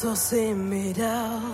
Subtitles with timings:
[0.00, 1.44] co si mi dal.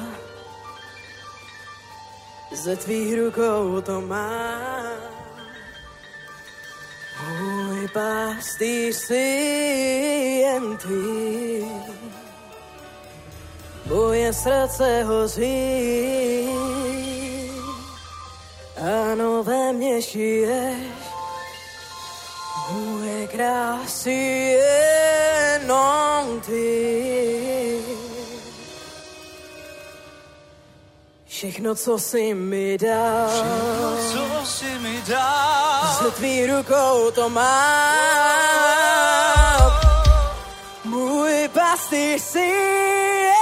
[2.55, 5.03] Ze tvých rukou to mám.
[7.27, 9.27] Môj pastýř si
[10.47, 11.67] jen ty.
[13.91, 16.47] Moje srdce hoří.
[18.79, 20.95] Ano, ve mne žiješ.
[22.71, 24.23] Moje krásy
[24.55, 27.06] jenom ty.
[31.37, 33.97] Všechno, co si mi dal, všechno,
[34.41, 37.77] co si mi dal, se tvý rukou to má.
[40.85, 43.36] Můj pastýř si je.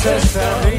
[0.00, 0.69] Šťastný,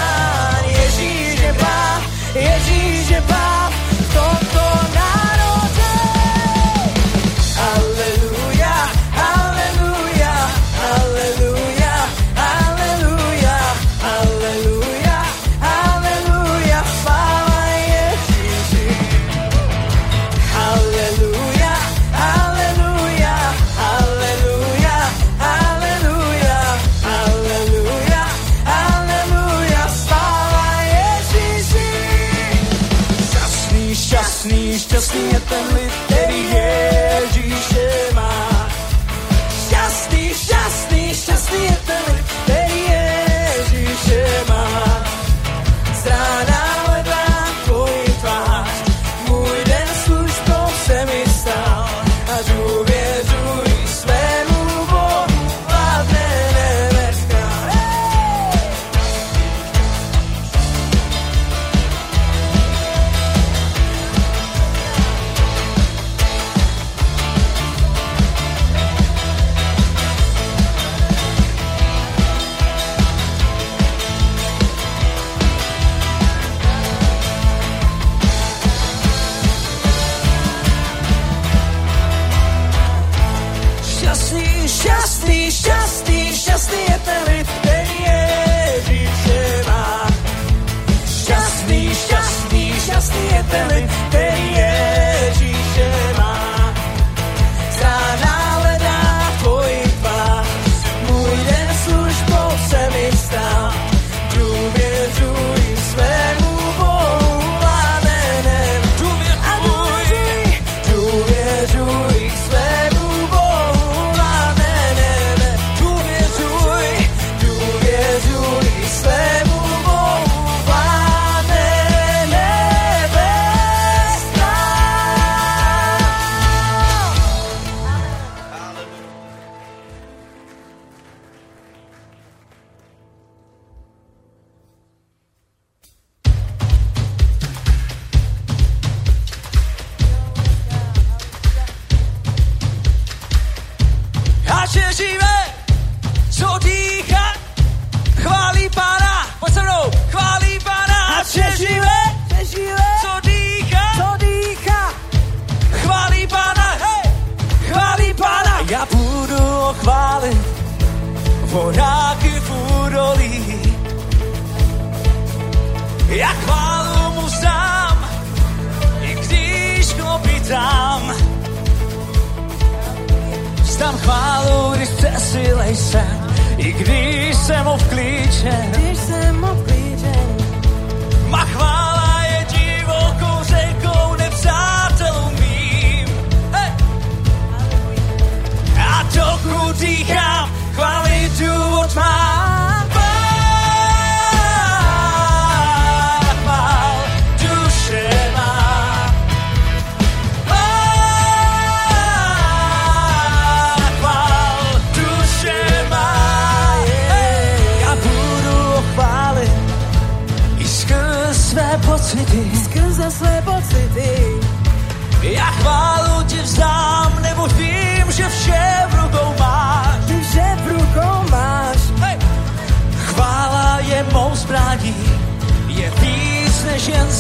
[0.76, 1.96] Ježíše má.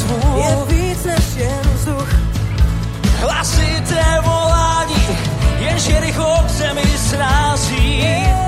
[0.05, 2.09] zvuk Je víc než jen vzduch
[3.21, 5.07] Hlasité volání
[5.59, 8.45] Jenž je rychlo k zemi srází yeah.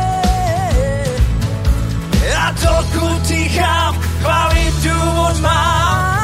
[2.38, 6.17] A dokud dýchám Chválit důvod mám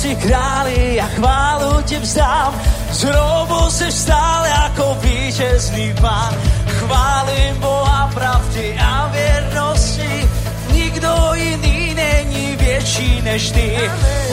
[0.00, 2.56] si králi, ja chválu ti vzdám.
[2.88, 6.32] Znovu se stále ako vítězný pán.
[6.80, 10.24] Chválím Boha pravdy a věrnosti.
[10.72, 13.76] Nikdo jiný není větší než ty.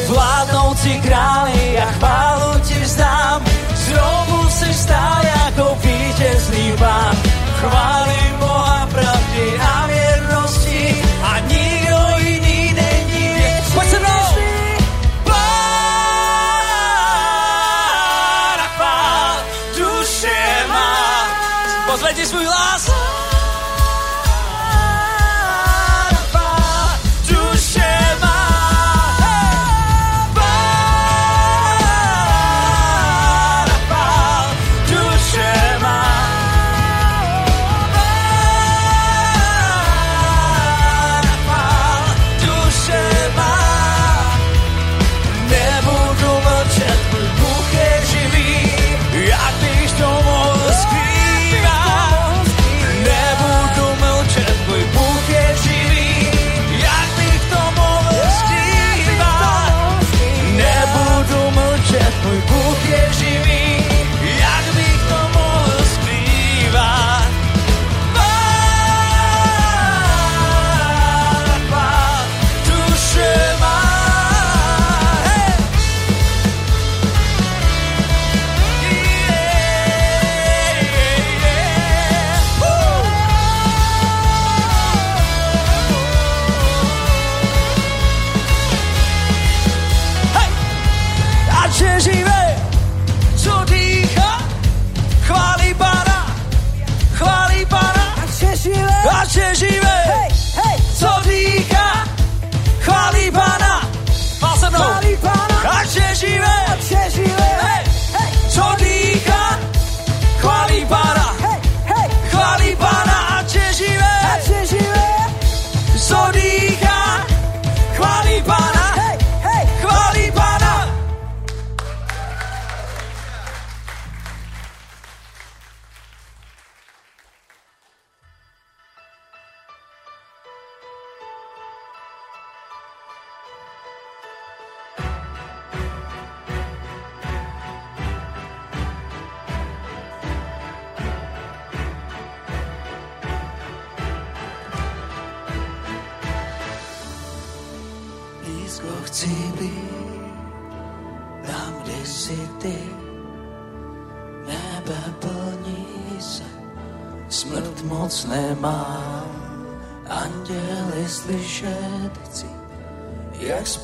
[0.08, 3.44] Vládnouci králi, a chválu ti vzdám.
[3.76, 7.16] Znovu se stále ako vítězný pán.
[7.60, 9.97] Chválím Boha pravdy a věrnosti.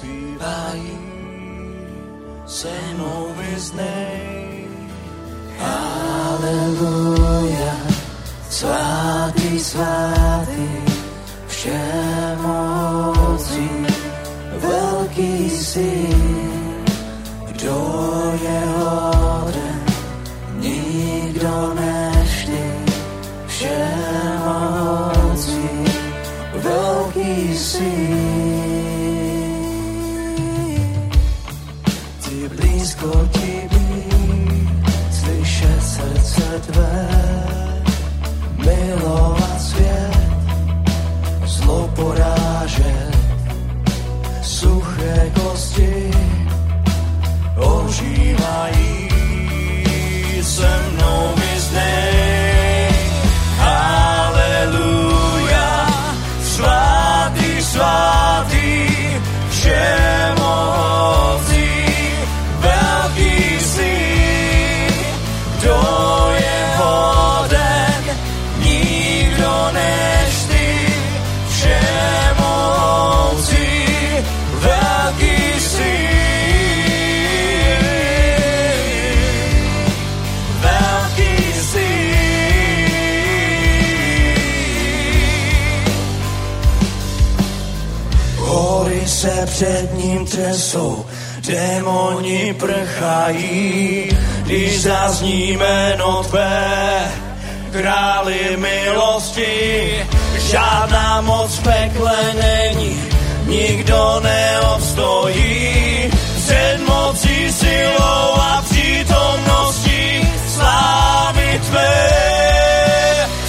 [0.01, 0.22] Jak
[91.83, 94.09] démoni prchají,
[94.43, 97.11] když zazní jméno tvé,
[97.71, 103.01] králi milosti, žádná moc pekle není,
[103.45, 112.09] nikdo neobstojí, před mocí silou a přítomností slávy tvé,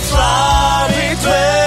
[0.09, 1.64] slávy tvé,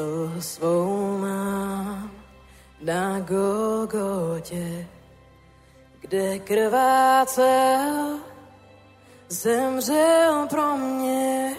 [0.00, 2.10] Mysl svou mám
[2.82, 4.86] na Golgotě,
[6.00, 8.18] kde krvácel,
[9.28, 11.56] zemřel pro mě.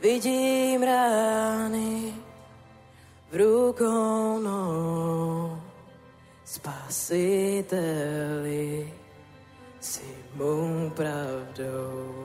[0.00, 2.14] Vidím rány
[3.30, 5.60] v rukou mnou,
[6.44, 7.74] spasiteli,
[9.80, 12.17] si mou pravdou.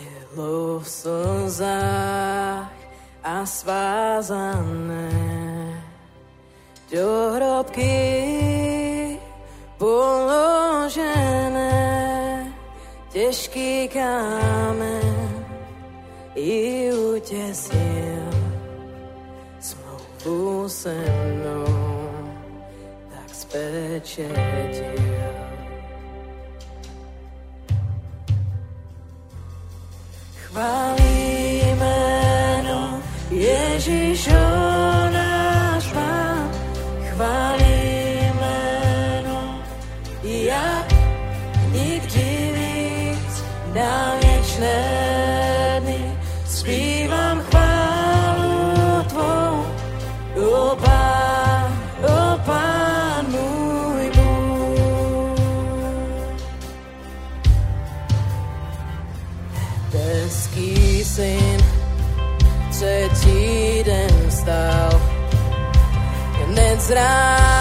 [0.00, 2.72] Tělo v slzách
[3.22, 5.10] a svázané
[6.92, 9.18] do hrobky
[9.78, 11.20] položené
[13.12, 15.44] těžký kámen
[16.34, 18.30] i utěsnil
[19.60, 21.66] smlouvu se mnou,
[23.10, 24.20] tak spečetil.
[30.50, 32.98] Chválí jméno
[33.30, 34.42] Ježíšo
[35.14, 36.50] náš Pán,
[37.14, 37.49] chválí
[66.90, 67.59] mostrar.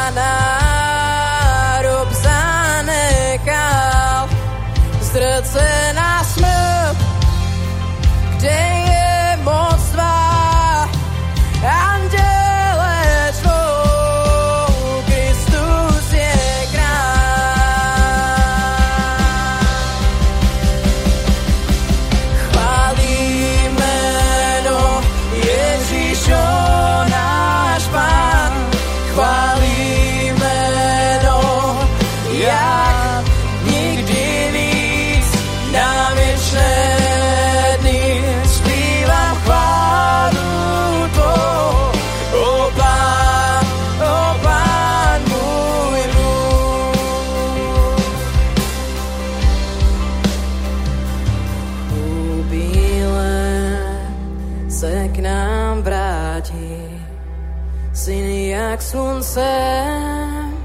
[59.29, 60.57] sem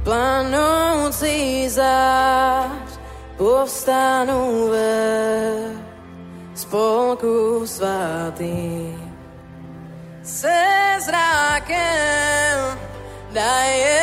[0.00, 2.96] planúci zář
[3.36, 4.96] povstanú ve
[6.56, 8.96] spolku svatých.
[10.24, 10.60] Se
[11.04, 12.56] zrákem
[13.32, 13.99] daje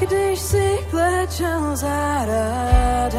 [0.00, 3.12] Like a dish sick that chills out of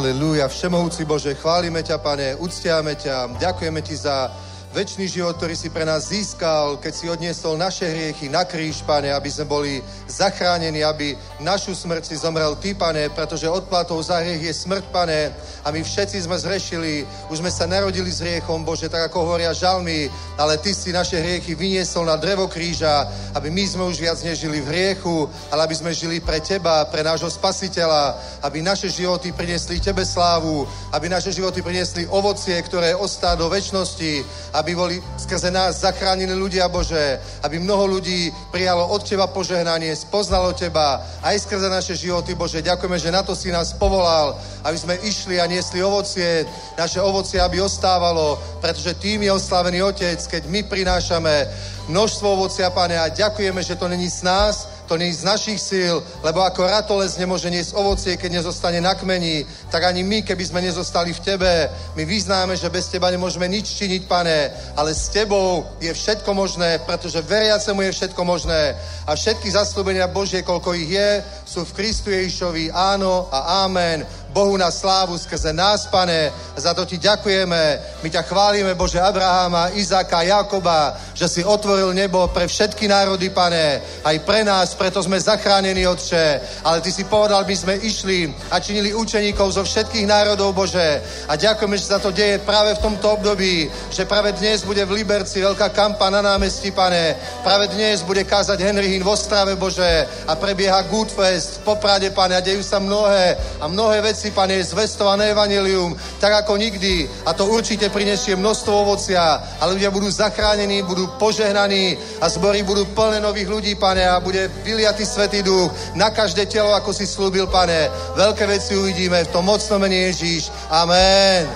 [0.00, 4.32] Halelúja, všemohúci Bože, chválime ťa, Pane, uctiame ťa, ďakujeme ti za
[4.72, 9.12] väčší život, ktorý si pre nás získal, keď si odniesol naše hriechy na kríž, Pane,
[9.12, 9.76] aby sme boli
[10.08, 15.20] zachránení, aby našu smrť si zomrel Ty, Pane, pretože odplatou za hriech je smrť, Pane,
[15.64, 19.56] a my všetci sme zrešili, už sme sa narodili s hriechom, Bože, tak ako hovoria
[19.56, 24.20] žalmy, ale Ty si naše hriechy vyniesol na drevo kríža, aby my sme už viac
[24.20, 29.32] nežili v hriechu, ale aby sme žili pre Teba, pre nášho Spasiteľa, aby naše životy
[29.32, 34.24] priniesli Tebe slávu, aby naše životy priniesli ovocie, ktoré ostá do väčšnosti,
[34.56, 40.52] aby boli skrze nás zachránení ľudia, Bože, aby mnoho ľudí prijalo od Teba požehnanie, spoznalo
[40.52, 41.00] Teba
[41.30, 42.58] aj skrze naše životy, Bože.
[42.58, 44.34] Ďakujeme, že na to si nás povolal,
[44.66, 46.42] aby sme išli a niesli ovocie,
[46.74, 51.46] naše ovocie, aby ostávalo, pretože tým je oslávený Otec, keď my prinášame
[51.86, 56.02] množstvo ovocia, Pane, a ďakujeme, že to není z nás, to nie z našich síl,
[56.18, 60.66] lebo ako ratolec nemôže niesť ovocie, keď nezostane na kmeni, tak ani my, keby sme
[60.66, 65.62] nezostali v Tebe, my vyznáme, že bez Teba nemôžeme nič činiť, pane, ale s Tebou
[65.78, 68.74] je všetko možné, pretože veriacemu je všetko možné
[69.06, 74.02] a všetky zaslúbenia Božie, koľko ich je, sú v Kristu Ježišovi áno a amen.
[74.30, 76.30] Bohu na slávu skrze nás, pane.
[76.54, 77.62] Za to ti ďakujeme.
[78.02, 83.82] My ťa chválime, Bože, Abraháma, Izáka, Jakoba, že si otvoril nebo pre všetky národy, pane.
[84.06, 86.40] Aj pre nás, preto sme zachránení, Otče.
[86.62, 91.02] Ale ty si povedal, my sme išli a činili učeníkov zo všetkých národov, Bože.
[91.26, 95.02] A ďakujeme, že sa to deje práve v tomto období, že práve dnes bude v
[95.02, 97.18] Liberci veľká kampa na námestí, pane.
[97.42, 100.06] Práve dnes bude kázať Henry Hinn v Ostrave, Bože.
[100.30, 102.38] A prebieha Goodfest v Poprade, pane.
[102.38, 107.08] A dejú sa mnohé a mnohé veci veci, pane, je zvestované evanelium, tak ako nikdy.
[107.24, 109.40] A to určite prinesie množstvo ovocia.
[109.56, 114.52] A ľudia budú zachránení, budú požehnaní a zbory budú plné nových ľudí, pane, a bude
[114.60, 117.88] vyliatý Svetý Duch na každé telo, ako si slúbil, pane.
[118.12, 120.52] Veľké veci uvidíme v tom mocnom mene Ježíš.
[120.68, 121.48] Amen.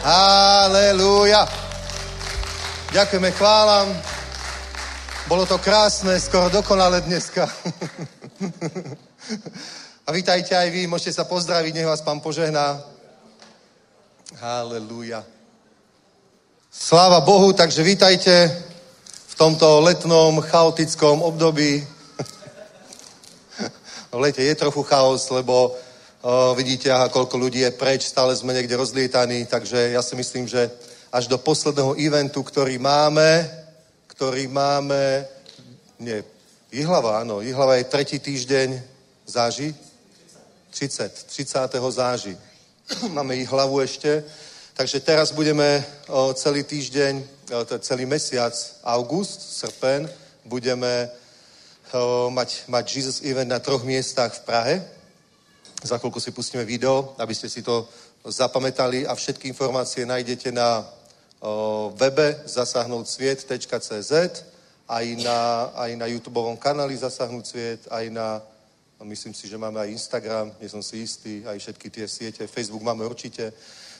[0.00, 1.44] Halelúja.
[2.96, 3.92] Ďakujeme, chválam.
[5.28, 7.52] Bolo to krásne, skoro dokonale dneska.
[10.08, 12.80] A vítajte aj vy, môžete sa pozdraviť, nech vás pán požehná.
[14.40, 15.20] Halelúja.
[16.72, 18.48] Sláva Bohu, takže vítajte
[19.04, 21.84] v tomto letnom chaotickom období.
[24.16, 28.56] v lete je trochu chaos, lebo o, vidíte, aha, koľko ľudí je preč, stále sme
[28.56, 30.72] niekde rozlietaní, takže ja si myslím, že
[31.12, 33.44] až do posledného eventu, ktorý máme,
[34.08, 35.28] ktorý máme,
[36.00, 36.24] nie,
[36.72, 38.80] Jihlava, áno, Jihlava je tretí týždeň
[39.28, 39.76] záži,
[40.70, 41.72] 30, 30.
[41.90, 42.36] záži.
[43.16, 44.24] Máme ich hlavu ešte.
[44.78, 45.82] Takže teraz budeme
[46.34, 47.24] celý týždeň,
[47.82, 48.54] celý mesiac,
[48.86, 50.06] august, srpen,
[50.46, 51.10] budeme
[52.30, 54.74] mať, mať Jesus Event na troch miestach v Prahe.
[55.82, 57.90] Za chvíľku si pustíme video, aby ste si to
[58.22, 60.86] zapamätali a všetky informácie nájdete na
[61.98, 64.12] webe zasahnoutcviet.cz
[64.88, 68.40] aj na, aj na YouTube kanáli Zasahnout Sviet, aj na
[69.04, 72.82] myslím si, že máme aj Instagram, nie som si istý, aj všetky tie siete, Facebook
[72.82, 73.52] máme určite.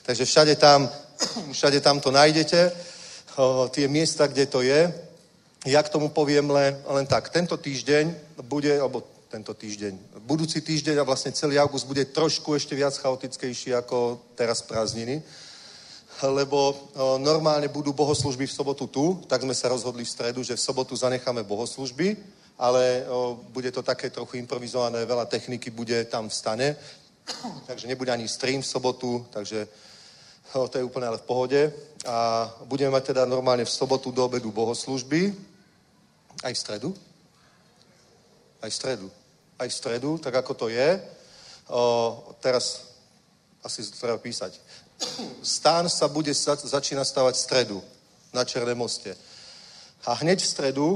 [0.03, 0.89] Takže všade tam,
[1.57, 2.71] všade tam to nájdete,
[3.71, 4.93] tie miesta, kde to je.
[5.65, 7.29] Ja k tomu poviem len, len tak.
[7.29, 12.73] Tento týždeň bude, alebo tento týždeň, budúci týždeň a vlastne celý august bude trošku ešte
[12.75, 15.21] viac chaotickejší ako teraz prázdniny,
[16.25, 16.75] lebo
[17.21, 20.97] normálne budú bohoslužby v sobotu tu, tak sme sa rozhodli v stredu, že v sobotu
[20.97, 22.17] zanecháme bohoslužby,
[22.59, 26.75] ale o, bude to také trochu improvizované, veľa techniky bude tam v stane,
[27.67, 29.67] takže nebude ani stream v sobotu, takže
[30.53, 31.73] o, to je úplne ale v pohode.
[32.05, 35.31] A budeme mať teda normálne v sobotu do obedu bohoslužby,
[36.43, 36.89] aj v stredu.
[38.61, 39.07] Aj v stredu.
[39.59, 40.99] Aj v stredu, tak ako to je.
[41.71, 42.91] O, teraz
[43.63, 44.59] asi treba písať.
[45.43, 47.77] Stán sa bude začínať stavať v stredu
[48.35, 49.15] na Černé moste.
[50.03, 50.87] A hneď v stredu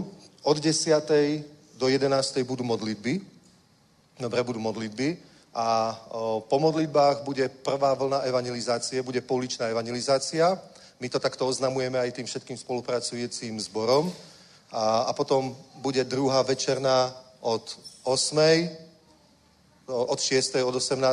[0.44, 1.53] od 10
[1.84, 2.48] do 11.
[2.48, 3.20] budú modlitby.
[4.16, 5.20] Dobre, budú modlitby.
[5.52, 5.92] A
[6.48, 10.56] po modlitbách bude prvá vlna evangelizácie, bude pouličná evangelizácia.
[11.04, 14.08] My to takto oznamujeme aj tým všetkým spolupracujúcim zborom.
[14.72, 15.52] A, a potom
[15.84, 17.12] bude druhá večerná
[17.44, 17.68] od
[18.08, 18.32] 8.
[19.92, 20.64] od 6.
[20.64, 21.04] od 18.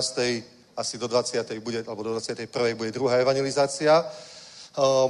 [0.79, 1.51] asi do 20.
[1.59, 2.79] bude, alebo do 21.
[2.79, 4.07] bude druhá evangelizácia.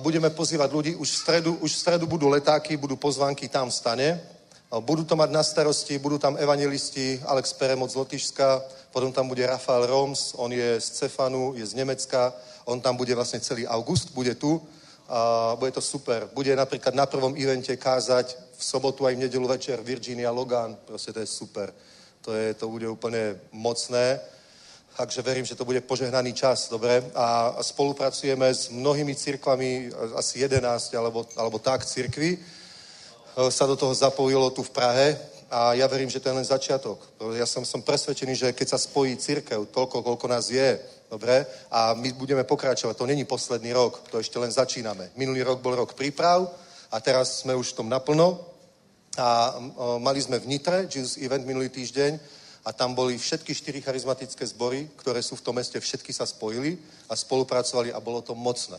[0.00, 3.76] Budeme pozývať ľudí, už v stredu, už v stredu budú letáky, budú pozvánky tam v
[3.76, 4.08] stane,
[4.78, 8.62] budú to mať na starosti, budú tam evangelisti, Alex Peremot z Lotyšska,
[8.94, 12.32] potom tam bude Rafael Roms, on je z Cefanu, je z Nemecka,
[12.64, 14.62] on tam bude vlastne celý august, bude tu
[15.08, 16.30] a bude to super.
[16.34, 21.12] Bude napríklad na prvom evente kázať v sobotu aj v nedelu večer Virginia Logan, proste
[21.12, 21.74] to je super.
[22.22, 24.20] To, je, to bude úplne mocné.
[24.96, 27.02] Takže verím, že to bude požehnaný čas, dobre?
[27.14, 32.59] A spolupracujeme s mnohými cirkvami, asi 11 alebo, alebo tak cirkvi, E,
[33.50, 35.06] sa do toho zapojilo tu v Prahe
[35.50, 37.02] a ja verím, že to je len začiatok.
[37.34, 40.78] Ja som, som presvedčený, že keď sa spojí církev, toľko, koľko nás je,
[41.10, 45.10] dobre, a my budeme pokračovať, to není posledný rok, to ešte len začíname.
[45.18, 46.46] Minulý rok bol rok príprav
[46.90, 48.38] a teraz sme už v tom naplno
[49.18, 52.14] a o, mali sme v Nitre Jesus Event minulý týždeň
[52.62, 56.78] a tam boli všetky štyri charizmatické zbory, ktoré sú v tom meste, všetky sa spojili
[57.10, 58.78] a spolupracovali a bolo to mocné.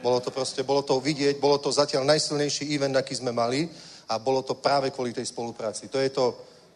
[0.00, 3.68] Bolo to proste, bolo to vidieť, bolo to zatiaľ najsilnejší event, aký sme mali
[4.08, 5.92] a bolo to práve kvôli tej spolupráci.
[5.92, 6.34] To je to,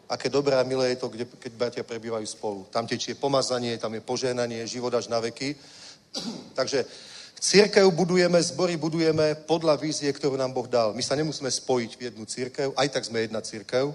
[0.08, 2.66] aké dobré a milé je to, kde, keď bratia prebývajú spolu.
[2.68, 5.56] Tam tečie pomazanie, tam je požehnanie, život až na veky.
[6.58, 6.84] Takže
[7.40, 10.92] církev budujeme, zbory budujeme podľa vízie, ktorú nám Boh dal.
[10.92, 13.94] My sa nemusíme spojiť v jednu církev, aj tak sme jedna církev.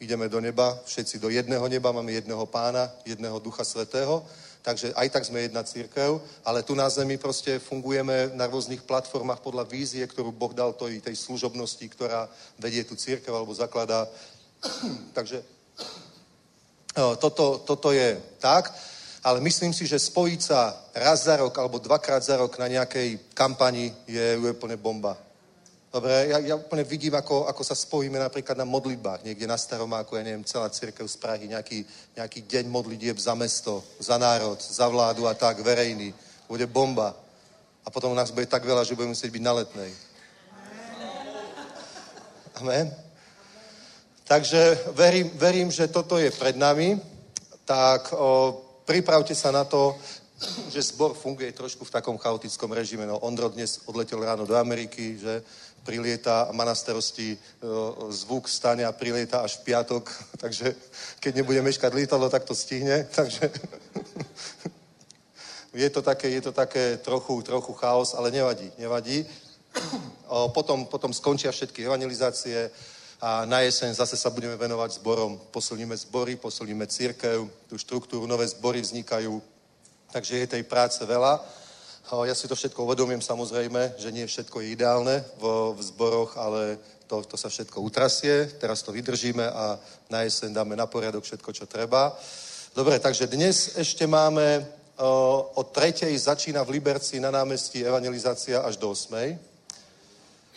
[0.00, 4.24] ideme do neba, všetci do jedného neba, máme jedného pána, jedného ducha svetého,
[4.62, 9.40] takže aj tak sme jedna církev, ale tu na zemi proste fungujeme na rôznych platformách
[9.40, 12.28] podľa vízie, ktorú Boh dal tej, tej služobnosti, ktorá
[12.60, 14.04] vedie tu církev alebo zakladá.
[15.16, 15.40] takže
[16.94, 18.74] toto, toto je tak,
[19.22, 23.32] ale myslím si, že spojiť sa raz za rok alebo dvakrát za rok na nejakej
[23.36, 25.29] kampani je úplne bomba.
[25.90, 30.14] Dobre, ja, ja úplne vidím, ako, ako sa spojíme napríklad na modlitbách, niekde na Staromáku,
[30.14, 31.82] ja neviem, celá církev z Prahy, nejaký,
[32.14, 36.14] nejaký deň modlitieb za mesto, za národ, za vládu a tak, verejný.
[36.46, 37.18] Bude bomba.
[37.82, 39.90] A potom nás bude tak veľa, že budeme musieť byť na letnej.
[42.62, 42.94] Amen.
[44.30, 47.02] Takže verím, verím, že toto je pred nami,
[47.66, 49.98] tak o, pripravte sa na to,
[50.72, 53.04] že zbor funguje trošku v takom chaotickom režime.
[53.06, 55.42] No, Ondro dnes odletel ráno do Ameriky, že
[55.84, 60.04] prilieta a má na starosti uh, zvuk stane a prilieta až v piatok,
[60.42, 60.74] takže
[61.20, 63.50] keď nebude meškať lietadlo, tak to stihne, takže
[65.74, 69.26] je to také, je to také trochu, trochu chaos, ale nevadí, nevadí.
[70.50, 72.70] Potom, potom skončia všetky evangelizácie
[73.20, 75.38] a na jeseň zase sa budeme venovať zborom.
[75.54, 79.42] Posilníme zbory, posilníme církev, tú štruktúru, nové zbory vznikajú,
[80.10, 81.38] takže je tej práce veľa.
[82.10, 86.82] Ja si to všetko uvedomím samozrejme, že nie všetko je ideálne v, v zboroch, ale
[87.06, 89.78] to, to sa všetko utrasie, teraz to vydržíme a
[90.10, 92.10] na jeseň dáme na poriadok všetko, čo treba.
[92.74, 94.66] Dobre, takže dnes ešte máme
[94.98, 99.38] o, tretej začína v Liberci na námestí evangelizácia až do osmej.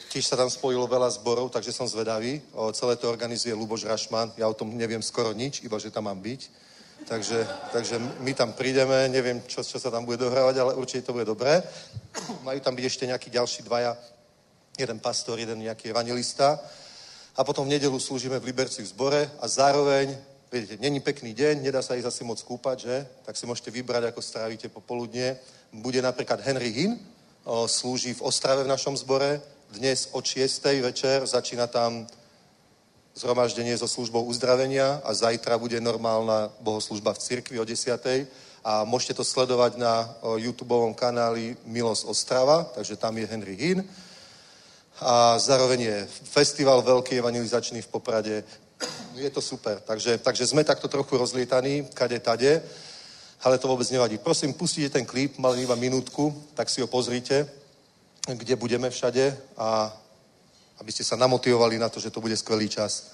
[0.10, 2.41] Tiež sa tam spojilo veľa zborov, takže som zvedavý.
[2.58, 4.34] O, celé to organizuje Luboš Rašman.
[4.41, 6.49] Ja o tom neviem skoro nič, iba že tam mám byť.
[7.14, 11.14] Takže, takže my tam prídeme, neviem, čo, čo sa tam bude dohrávať, ale určite to
[11.14, 11.61] bude dobré.
[12.47, 13.93] Majú tam byť ešte nejakí ďalší dvaja,
[14.82, 16.57] jeden pastor, jeden nejaký evangelista.
[17.38, 20.18] A potom v nedelu slúžime v Liberci v zbore a zároveň,
[20.49, 23.05] viete, není pekný deň, nedá sa ich asi moc kúpať, že?
[23.30, 25.38] Tak si môžete vybrať, ako strávite popoludne.
[25.70, 26.97] Bude napríklad Henry Hinn,
[27.45, 29.38] o, slúži v Ostrave v našom zbore.
[29.70, 30.66] Dnes od 6.
[30.82, 32.09] večer začína tam
[33.14, 38.28] zhromaždenie so službou uzdravenia a zajtra bude normálna bohoslužba v cirkvi o 10.
[38.64, 40.09] A môžete to sledovať na
[40.39, 43.84] YouTube kanáli Milos Ostrava, takže tam je Henry Hinn.
[45.01, 45.97] A zároveň je
[46.32, 48.43] festival veľký evangelizačný v Poprade.
[49.16, 49.80] Je to super.
[49.84, 52.64] Takže, takže sme takto trochu rozlietaní, kade tade,
[53.43, 54.18] ale to vôbec nevadí.
[54.18, 57.45] Prosím, pustite ten klip, mal iba minútku, tak si ho pozrite,
[58.24, 59.91] kde budeme všade a
[60.80, 63.12] aby ste sa namotivovali na to, že to bude skvelý čas.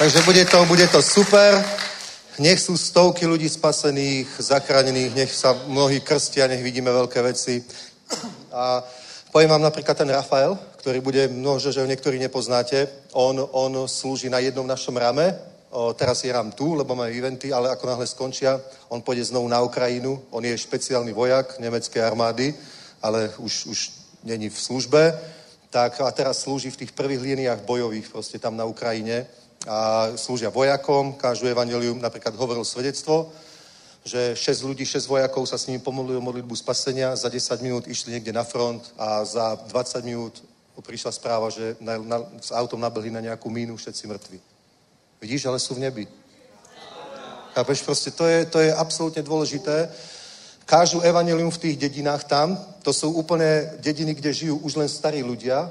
[0.00, 1.64] Takže bude to, bude to super.
[2.40, 7.60] Nech sú stovky ľudí spasených, zachránených, nech sa mnohí krstia, nech vidíme veľké veci.
[8.48, 8.80] A
[9.28, 12.88] poviem vám napríklad ten Rafael, ktorý bude, možno, že ho niektorí nepoznáte.
[13.12, 15.36] On, on slúži na jednom našom rame.
[15.68, 18.56] O, teraz je ram tu, lebo máme eventy, ale ako náhle skončia,
[18.88, 20.16] on pôjde znovu na Ukrajinu.
[20.32, 22.56] On je špeciálny vojak nemeckej armády,
[23.04, 23.78] ale už, už
[24.24, 25.12] není v službe
[25.70, 29.28] tak a teraz slúži v tých prvých líniách bojových proste tam na Ukrajine
[29.68, 33.32] a slúžia vojakom, kážu evangelium, napríklad hovoril svedectvo,
[34.04, 37.84] že 6 ľudí, 6 vojakov sa s nimi pomodlili o modlitbu spasenia, za 10 minút
[37.84, 40.40] išli niekde na front a za 20 minút
[40.80, 44.38] prišla správa, že na, na, s autom nabehli na nejakú mínu všetci mŕtvi.
[45.20, 46.08] Vidíš, ale sú v nebi.
[47.52, 49.92] Chápeš, proste to je, to je absolútne dôležité
[50.70, 52.54] kážu evanelium v tých dedinách tam.
[52.86, 55.66] To sú úplne dediny, kde žijú už len starí ľudia.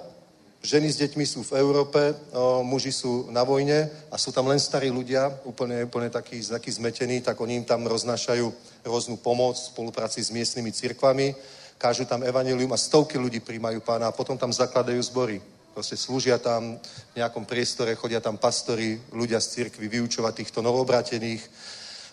[0.64, 2.00] Ženy s deťmi sú v Európe,
[2.32, 6.72] o, muži sú na vojne a sú tam len starí ľudia, úplne, úplne takí, takí
[6.72, 8.46] zmetení, tak oni im tam roznášajú
[8.84, 11.36] rôznu pomoc v spolupráci s miestnymi cirkvami,
[11.80, 15.40] kážu tam evanelium a stovky ľudí príjmajú pána a potom tam zakladajú zbory.
[15.72, 16.76] Proste slúžia tam
[17.14, 21.40] v nejakom priestore, chodia tam pastori, ľudia z cirkvy vyučovať týchto novobratených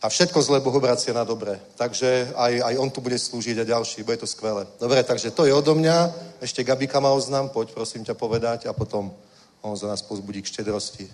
[0.03, 1.57] a všetko zlé Boh obracia na dobré.
[1.77, 4.69] Takže aj, aj on tu bude slúžiť a ďalší, bude to skvelé.
[4.77, 6.13] Dobre, takže to je odo mňa.
[6.41, 9.09] Ešte Gabika má oznam, poď prosím ťa povedať a potom
[9.65, 11.09] on za nás pozbudí k štedrosti.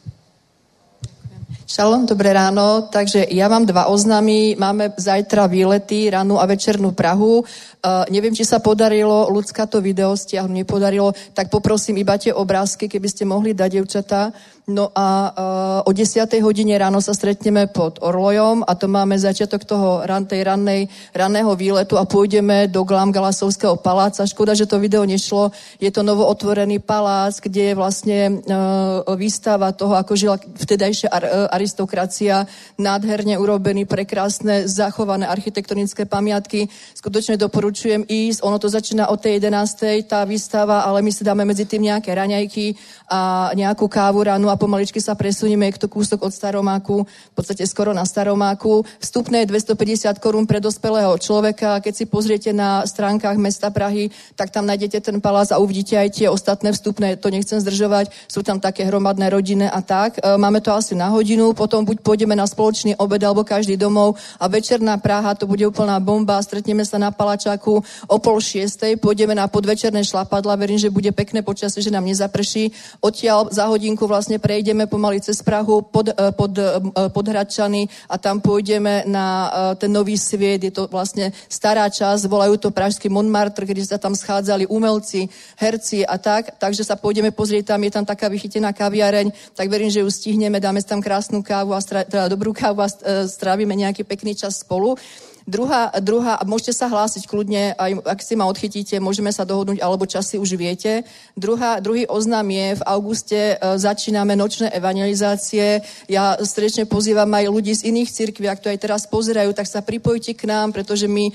[1.63, 2.91] Šalom, dobré ráno.
[2.91, 4.59] Takže ja mám dva oznámy.
[4.59, 7.41] Máme zajtra výlety, ranú a večernú Prahu.
[7.41, 12.93] Uh, neviem, či sa podarilo, ľudská to video stiahnu, nepodarilo, tak poprosím iba tie obrázky,
[12.93, 14.35] keby ste mohli dať, devčatá.
[14.71, 15.35] No a
[15.83, 16.23] uh, o 10.
[16.39, 21.51] hodine ráno sa stretneme pod Orlojom a to máme začiatok toho ran, tej rannej, ranného
[21.59, 24.23] výletu a pôjdeme do Glamgalasovského paláca.
[24.23, 25.51] Škoda, že to video nešlo.
[25.83, 31.25] Je to novo otvorený palác, kde je vlastne uh, výstava toho, ako žila vtedajšia ar,
[31.27, 32.47] uh, aristokracia,
[32.79, 36.71] nádherne urobený, prekrásne, zachované architektonické pamiatky.
[36.95, 38.47] Skutočne doporučujem ísť.
[38.47, 40.07] Ono to začína od tej 11.
[40.07, 42.79] tá výstava, ale my si dáme medzi tým nejaké raňajky
[43.11, 47.65] a nejakú kávu ráno a pomaličky sa presunieme, je to kúsok od Staromáku, v podstate
[47.65, 48.85] skoro na Staromáku.
[49.01, 51.81] Vstupné je 250 korún pre dospelého človeka.
[51.81, 56.09] Keď si pozriete na stránkach mesta Prahy, tak tam nájdete ten palác a uvidíte aj
[56.21, 57.17] tie ostatné vstupné.
[57.17, 58.13] To nechcem zdržovať.
[58.29, 60.21] Sú tam také hromadné rodiny a tak.
[60.21, 64.21] E, máme to asi na hodinu, potom buď pôjdeme na spoločný obed alebo každý domov
[64.37, 66.43] a večerná Praha, to bude úplná bomba.
[66.43, 67.81] Stretneme sa na Palačaku
[68.11, 72.75] o pol šiestej, pôjdeme na podvečerné šlapadla, verím, že bude pekné počasie, že nám nezaprší.
[72.99, 76.83] Odtiaľ za hodinku vlastne prejdeme pomaly cez Prahu pod, eh, pod, eh,
[77.15, 80.67] pod Hradčany a tam pôjdeme na eh, ten nový sviet.
[80.67, 86.03] Je to vlastne stará časť, volajú to Pražský Montmartre, kde sa tam schádzali umelci, herci
[86.03, 86.59] a tak.
[86.59, 90.59] Takže sa pôjdeme pozrieť, tam je tam taká vychytená kaviareň, tak verím, že ju stihneme,
[90.59, 92.91] dáme tam krásnu kávu a stra, teda dobrú kávu a
[93.31, 94.99] strávime nejaký pekný čas spolu.
[95.43, 100.07] Druhá, druhá, môžete sa hlásiť kľudne, aj ak si ma odchytíte, môžeme sa dohodnúť, alebo
[100.07, 101.03] časy už viete.
[101.35, 105.83] Druhá, druhý oznam je, v auguste e, začíname nočné evangelizácie.
[106.07, 109.83] Ja srdečne pozývam aj ľudí z iných cirkví, ak to aj teraz pozerajú, tak sa
[109.83, 111.33] pripojte k nám, pretože my e,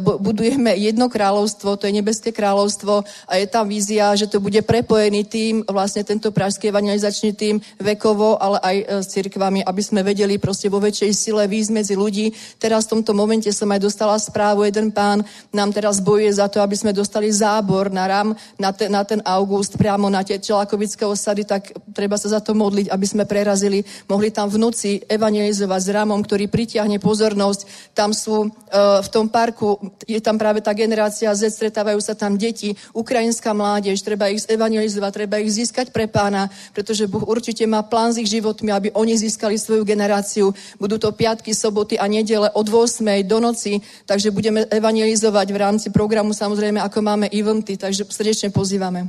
[0.00, 5.28] budujeme jedno kráľovstvo, to je nebeské kráľovstvo a je tam vízia, že to bude prepojený
[5.28, 10.40] tým, vlastne tento pražský evangelizačný tým vekovo, ale aj e, s cirkvami, aby sme vedeli
[10.40, 12.32] proste vo väčšej sile výjsť medzi ľudí.
[12.56, 16.46] Teraz v tomto momente momente som aj dostala správu, jeden pán nám teraz bojuje za
[16.46, 18.28] to, aby sme dostali zábor na RAM,
[18.58, 22.54] na, te, na ten august, priamo na tie Čelakovické osady, tak treba sa za to
[22.54, 27.90] modliť, aby sme prerazili, mohli tam v noci evangelizovať s Ramom, ktorý pritiahne pozornosť.
[27.90, 29.76] Tam sú uh, v tom parku,
[30.06, 35.10] je tam práve tá generácia Z, stretávajú sa tam deti, ukrajinská mládež, treba ich evangelizovať,
[35.10, 39.18] treba ich získať pre pána, pretože Boh určite má plán s ich životmi, aby oni
[39.18, 40.54] získali svoju generáciu.
[40.78, 43.24] Budú to piatky, soboty a nedele od 8.
[43.24, 49.08] do noci, takže budeme evangelizovať v rámci programu samozrejme, ako máme eventy, takže srdečne pozývame.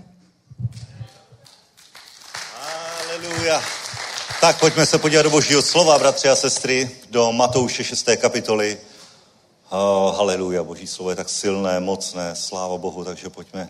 [3.12, 3.62] Aleluja.
[4.42, 8.10] Tak pojďme se podívat do božího slova, bratři a sestry, do Matouše 6.
[8.18, 8.78] kapitoly.
[9.70, 13.70] Oh, haleluja, boží slovo je tak silné, mocné, sláva Bohu, takže pojďme.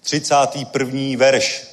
[0.00, 1.16] 31.
[1.16, 1.66] verš.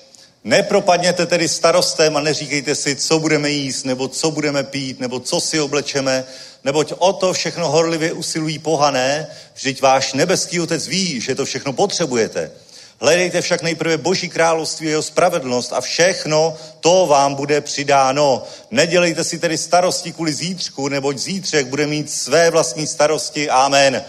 [0.43, 5.39] Nepropadněte tedy starostem a neříkejte si, co budeme jíst, nebo co budeme pít, nebo co
[5.39, 6.23] si oblečeme,
[6.63, 11.73] neboť o to všechno horlivě usilují pohané, vždyť váš nebeský otec ví, že to všechno
[11.73, 12.51] potřebujete.
[12.99, 18.43] Hledejte však nejprve Boží království a jeho spravedlnost a všechno to vám bude přidáno.
[18.71, 23.49] Nedělejte si tedy starosti kvůli zítřku, neboť zítřek bude mít své vlastní starosti.
[23.49, 24.03] Amen.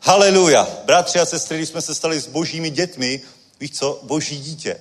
[0.00, 0.68] Haleluja.
[0.84, 3.20] Bratři a sestry, když jsme se stali s božími dětmi,
[3.60, 4.80] víš co, boží dítě.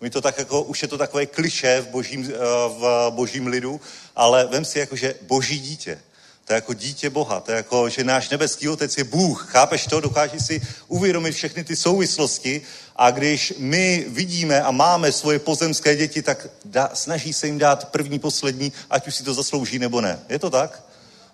[0.00, 2.38] My to tak jako, už je to takové kliše v božím, eh,
[2.68, 3.80] v božím lidu,
[4.16, 5.98] ale vem si jako, že boží dítě.
[6.44, 9.46] To je jako dítě Boha, to je jako, že náš nebeský otec je Bůh.
[9.50, 10.00] Chápeš to?
[10.00, 12.62] Dokážeš si uvědomit všechny ty souvislosti
[12.96, 17.88] a když my vidíme a máme svoje pozemské děti, tak da, snaží se jim dát
[17.88, 20.20] první, poslední, ať už si to zaslouží nebo ne.
[20.28, 20.82] Je to tak?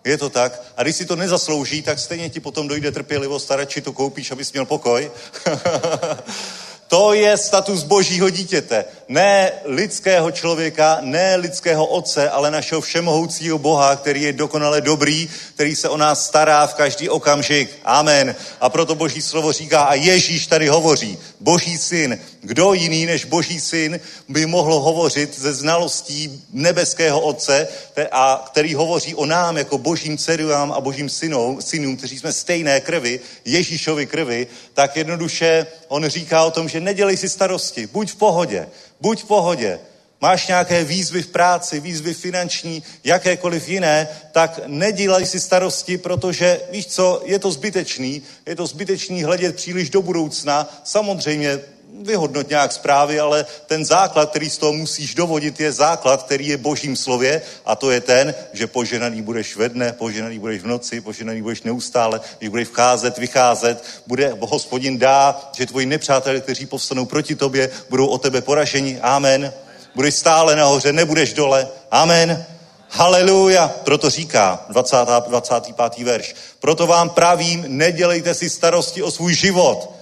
[0.05, 0.63] Je to tak.
[0.77, 4.31] A když si to nezaslouží, tak stejně ti potom dojde trpělivost a radši to koupíš,
[4.31, 5.11] abys měl pokoj.
[6.91, 8.85] To je status božího dítěte.
[9.11, 15.77] Ne lidského člověka, ne lidského otce, ale našeho všemohoucího Boha, který je dokonale dobrý, který
[15.77, 17.71] se o nás stará v každý okamžik.
[17.85, 18.35] Amen.
[18.61, 22.19] A proto boží slovo říká, a Ježíš tady hovoří, boží syn.
[22.41, 27.69] Kdo jiný než boží syn by mohl hovořit ze znalostí nebeského otce,
[28.13, 32.81] a který hovoří o nám jako božím dcerám a božím synou, synům, kteří jsme stejné
[32.81, 38.17] krvi, Ježíšovi krvi, tak jednoduše on říká o tom, že nedělej si starosti, buď v
[38.17, 38.69] pohodě,
[39.01, 39.79] buď v pohodě.
[40.21, 46.87] Máš nějaké výzvy v práci, výzvy finanční, jakékoliv jiné, tak nedělej si starosti, protože víš
[46.87, 50.81] co, je to zbytečný, je to zbytečný hledět příliš do budoucna.
[50.85, 51.61] Samozřejmě
[52.03, 56.57] vyhodnot nějak zprávy, ale ten základ, který z toho musíš dovodit, je základ, který je
[56.57, 61.01] božím slově a to je ten, že poženaný budeš ve dne, poženaný budeš v noci,
[61.01, 67.07] poženaný budeš neustále, když budeš vcházet, vycházet, bude hospodin dá, že tvoji nepřátelé, kteří povstanou
[67.07, 69.01] proti tobě, budou o tebe poraženi.
[69.01, 69.53] Amen.
[69.95, 71.69] Budeš stále nahoře, nebudeš dole.
[71.91, 72.47] Amen.
[72.89, 73.69] Haleluja.
[73.85, 74.97] Proto říká 20,
[75.29, 76.05] 25.
[76.05, 76.35] verš.
[76.61, 80.00] Proto vám pravím, nedělejte si starosti o svůj život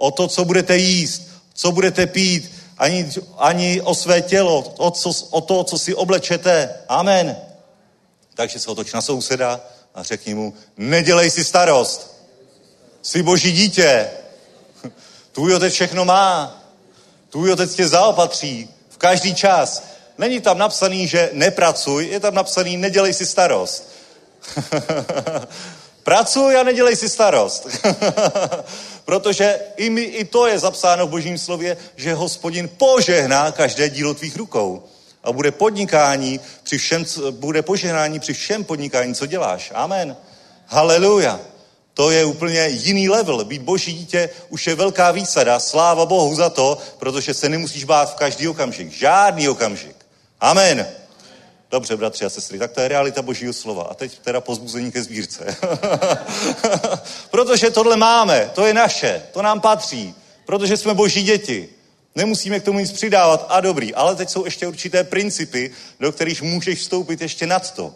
[0.00, 1.22] o to, co budete jíst,
[1.54, 6.74] co budete pít, ani, ani o své tělo, o, co, o to, co si oblečete.
[6.88, 7.36] Amen.
[8.34, 9.60] Takže se otoč na souseda
[9.94, 12.14] a řekni mu, nedělej si starost.
[13.02, 14.10] Jsi boží dítě.
[15.32, 16.62] Tvůj otec všechno má.
[17.30, 19.82] Tvůj otec tě zaopatří v každý čas.
[20.18, 23.88] Není tam napsaný, že nepracuj, je tam napsaný, nedělej si starost.
[26.08, 27.68] Pracuj a nedělej si starost.
[29.04, 34.14] Protože i, my, i to je zapsáno v božím slově, že hospodin požehná každé dílo
[34.14, 34.82] tvých rukou.
[35.24, 39.72] A bude podnikání při všem, bude požehnání při všem podnikání, co děláš.
[39.74, 40.16] Amen.
[40.66, 41.40] Haleluja.
[41.94, 43.44] To je úplně jiný level.
[43.44, 45.60] Být boží dítě už je velká výsada.
[45.60, 48.92] Sláva Bohu za to, protože se nemusíš bát v každý okamžik.
[48.92, 49.96] Žádný okamžik.
[50.40, 50.86] Amen.
[51.70, 53.82] Dobře, bratři a sestry, tak to je realita božího slova.
[53.82, 55.56] A teď teda pozbuzení ke sbírce.
[57.30, 60.14] Protože tohle máme, to je naše, to nám patří.
[60.44, 61.68] Protože jsme boží děti.
[62.14, 63.94] Nemusíme k tomu nic přidávat a dobrý.
[63.94, 67.94] Ale teď jsou ještě určité principy, do kterých můžeš vstoupit ještě nad to.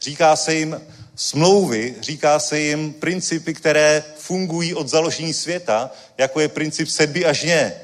[0.00, 0.80] Říká se jim
[1.16, 7.32] smlouvy, říká se jim principy, které fungují od založení světa, jako je princip sedby a
[7.32, 7.74] žně,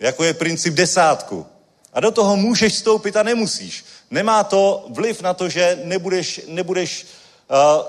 [0.00, 1.46] jako je princip desátku.
[1.92, 3.84] A do toho můžeš vstoupit a nemusíš.
[4.10, 7.08] Nemá to vliv na to, že nebudeš, nebudeš uh,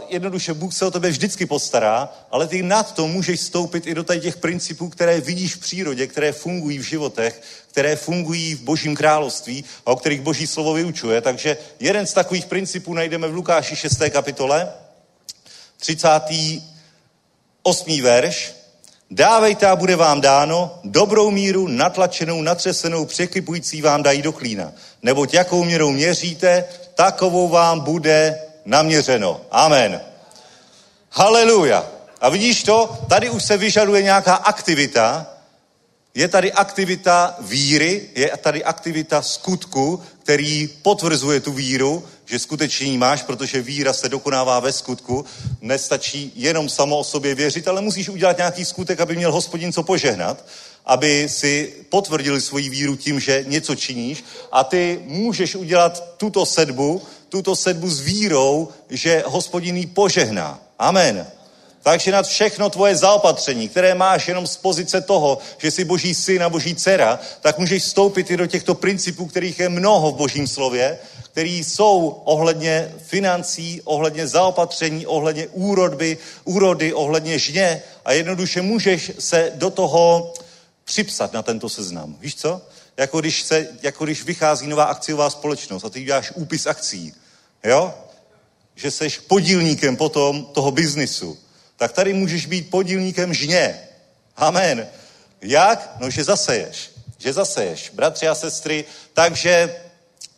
[0.10, 4.04] jednoduše Bůh se o tebe vždycky postará, ale ty nad to můžeš vstoupit i do
[4.04, 7.42] těch principů, které vidíš v přírodě, které fungují v životech,
[7.72, 11.22] které fungují v božím království a o kterých boží slovo vyučuje.
[11.22, 14.00] Takže jeden z takových principů najdeme v Lukáši 6.
[14.10, 14.74] kapitole,
[15.78, 18.02] 38.
[18.02, 18.57] verš.
[19.12, 24.72] Dávejte a bude vám dáno, dobrou míru, natlačenou, natřesenou, překypující vám dají do klína.
[25.04, 26.64] Neboť jakou měrou měříte,
[26.96, 29.42] takovou vám bude naměřeno.
[29.52, 30.02] Amen.
[31.12, 31.86] Haleluja.
[32.22, 32.98] A vidíš to?
[33.10, 35.28] Tady už se vyžaduje nějaká aktivita.
[36.16, 43.24] Je tady aktivita víry, je tady aktivita skutku, který potvrzuje tu víru, že skutečně máš,
[43.24, 45.26] protože víra se dokonává ve skutku.
[45.62, 49.84] Nestačí jenom samo o sobě věřit, ale musíš udělat nějaký skutek, aby měl hospodin co
[49.84, 50.46] požehnat,
[50.86, 54.24] aby si potvrdili svoji víru tím, že něco činíš.
[54.52, 60.60] A ty můžeš udělat tuto sedbu, tuto sedbu s vírou, že hospodin ji požehná.
[60.80, 61.37] Amen.
[61.88, 66.44] Takže nad všechno tvoje zaopatření, které máš jenom z pozice toho, že jsi boží syn
[66.44, 70.48] a boží dcera, tak můžeš vstoupit i do těchto principů, kterých je mnoho v božím
[70.48, 79.12] slově, který jsou ohledně financí, ohledně zaopatření, ohledně úrodby, úrody, ohledně žně a jednoduše můžeš
[79.20, 80.34] se do toho
[80.84, 82.16] připsat na tento seznam.
[82.20, 82.62] Víš co?
[82.98, 87.14] Jako když, se, jako když vychází nová akciová společnost a ty děláš úpis akcí,
[87.64, 87.94] jo?
[88.76, 91.38] Že seš podílníkem potom toho biznisu
[91.78, 93.80] tak tady můžeš být podílníkem žně.
[94.38, 94.88] Amen.
[95.42, 95.96] Jak?
[96.00, 96.92] No, že zaseješ.
[97.18, 97.90] Že zaseješ.
[97.90, 99.76] Bratři a sestry, takže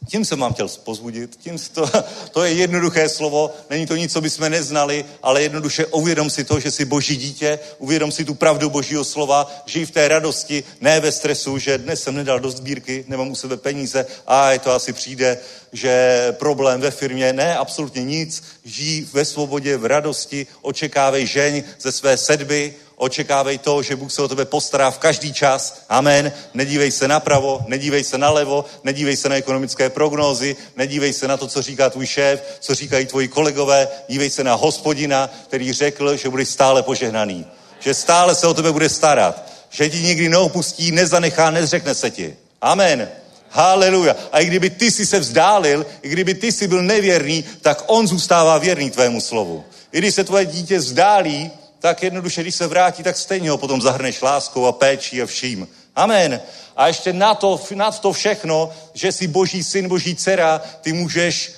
[0.10, 1.92] tím jsem vám chtěl pozbudit, tím to,
[2.32, 6.60] to je jednoduché slovo, není to nic, co bychom neznali, ale jednoduše uvědom si to,
[6.60, 11.00] že jsi boží dítě, uvědom si tu pravdu božího slova, žij v té radosti, ne
[11.00, 14.94] ve stresu, že dnes jsem nedal do sbírky, nemám u sebe peníze, a to asi
[14.94, 15.38] přijde,
[15.74, 21.92] že problém ve firmě, ne, absolutně nic, žij ve svobodě, v radosti, očekávej žeň ze
[21.92, 25.82] své sedby, očekávej to, že Bůh se o tebe postará v každý čas.
[25.90, 26.32] Amen.
[26.54, 31.48] Nedívej se napravo, nedívej se nalevo, nedívej se na ekonomické prognózy, nedívej se na to,
[31.48, 36.30] co říká tvůj šéf, co říkají tvoji kolegové, dívej se na hospodina, který řekl, že
[36.30, 37.46] budeš stále požehnaný.
[37.80, 39.50] Že stále se o tebe bude starat.
[39.70, 42.36] Že ti nikdy neopustí, nezanechá, nezřekne se ti.
[42.62, 43.10] Amen.
[43.50, 44.16] Haleluja.
[44.32, 48.08] A i kdyby ty si se vzdálil, i kdyby ty si byl nevěrný, tak on
[48.08, 49.64] zůstává věrný tvému slovu.
[49.92, 53.82] I když se tvoje dítě vzdálí, tak jednoduše, když se vrátí, tak stejně ho potom
[53.82, 55.68] zahrneš láskou a péčí a vším.
[55.96, 56.42] Amen.
[56.76, 61.52] A ještě na to, na to všechno, že jsi boží syn, boží dcera, ty můžeš,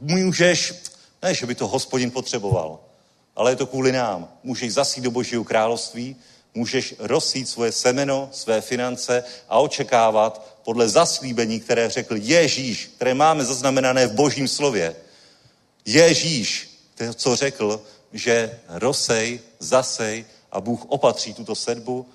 [0.00, 0.74] můžeš,
[1.22, 2.78] ne, že by to hospodin potřeboval,
[3.36, 4.28] ale je to kvůli nám.
[4.42, 6.16] Můžeš zasít do božího království,
[6.54, 13.44] Můžeš rozsít svoje semeno, své finance a očekávat podle zaslíbení, které řekl Ježíš, které máme
[13.44, 14.96] zaznamenané v božím slově.
[15.84, 16.70] Ježíš,
[17.14, 22.06] co řekl, že rozsej, zasej a Bůh opatří tuto sedbu,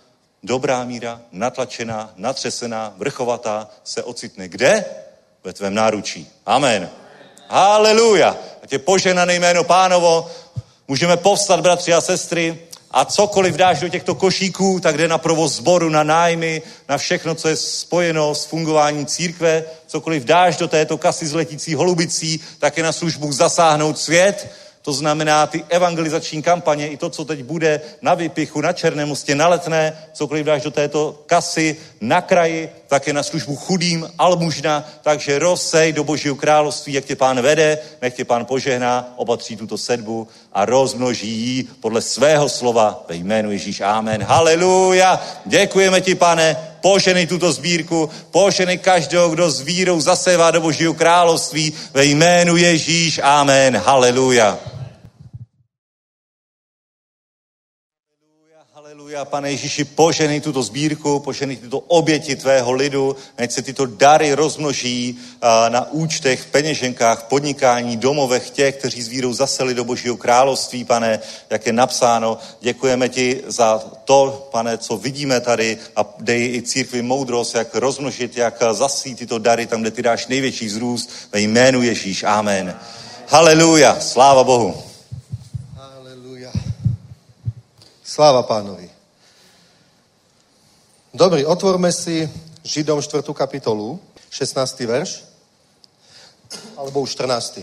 [0.44, 4.86] dobrá míra, natlačená, natřesená, vrchovatá se ocitne kde?
[5.44, 6.28] Ve tvém náručí.
[6.46, 6.90] Amen.
[7.50, 8.38] Haleluja.
[8.64, 10.32] A tě poženané jméno pánovo.
[10.88, 12.60] Můžeme povstat, bratři a sestry,
[12.94, 17.36] a cokoliv dáš do těchto košíků, tak jde na provoz sboru, na nájmy, na všechno,
[17.36, 19.64] co je spojeno s fungováním církve.
[19.88, 24.52] Cokoliv dáš do této kasy s letící holubicí, tak je na službu zasáhnout svět
[24.84, 29.36] to znamená ty evangelizační kampaně, i to, co teď bude na Vypichu, na Černém mostě,
[29.36, 34.90] na Letné, cokoliv dáš do této kasy, na kraji, tak je na službu chudým, almužna,
[35.02, 39.78] takže rozsej do Božího království, jak tě pán vede, nech tě pán požehná, opatří tuto
[39.78, 43.82] sedbu a rozmnoží ji podle svého slova ve jménu Ježíš.
[43.82, 44.24] Amen.
[44.24, 45.22] Haleluja.
[45.46, 51.74] Děkujeme ti, pane, poženej tuto sbírku, poženej každého, kdo s vírou zasévá do Božího království
[51.94, 53.20] ve jménu Ježíš.
[53.24, 53.78] Amen.
[53.78, 54.73] Haleluja.
[59.14, 64.34] Haleluja, pane Ježíši, poženej tuto sbírku, poženej tyto oběti tvého lidu, ať se tyto dary
[64.34, 65.20] rozmnoží
[65.70, 71.20] na účtech, v peněženkách, podnikání, domovech těch, kteří s vírou zaseli do Božího království, pane,
[71.50, 72.38] jak je napsáno.
[72.62, 78.38] Děkujeme ti za to, pane, co vidíme tady a dej i církvi moudrost, jak rozmnožit,
[78.38, 82.24] jak zasít tyto dary tam, kde ty dáš největší zrůst ve jménu Ježíš.
[82.24, 82.74] Amen.
[83.30, 84.74] Haleluja, sláva Bohu.
[88.04, 88.93] Sláva pánovi.
[91.14, 92.26] Dobrý, otvorme si
[92.66, 93.22] Židom 4.
[93.38, 94.00] kapitolu,
[94.34, 94.80] 16.
[94.90, 95.22] verš,
[96.74, 97.62] alebo už 14.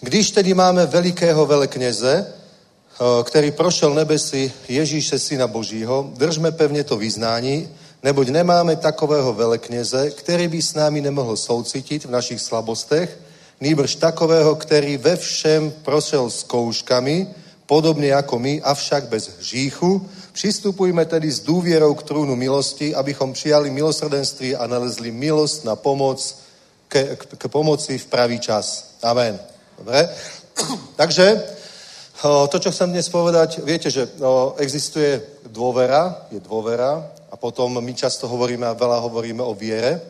[0.00, 6.96] Když tedy máme velikého velekněze, eh, který prošel nebesi Ježíše Syna Božího, držme pevně to
[6.96, 7.68] vyznání,
[8.02, 13.20] neboť nemáme takového velekněze, který by s námi nemohl soucitit v našich slabostech,
[13.60, 17.28] nýbrž takového, který ve všem prošel zkouškami,
[17.66, 20.08] podobne ako my, avšak bez hříchu.
[20.36, 26.38] Přistupujme tedy s důvěrou k trúnu milosti, abychom přijali milosrdenství a nalezli milost na pomoc,
[26.88, 28.96] k, k, k pomoci v pravý čas.
[29.02, 29.40] Amen.
[29.78, 30.08] Dobre?
[30.96, 31.42] Takže
[32.52, 34.12] to, čo chcem dnes povedať, viete, že
[34.60, 37.00] existuje dôvera, je dôvera
[37.32, 40.04] a potom my často hovoríme a veľa hovoríme o viere,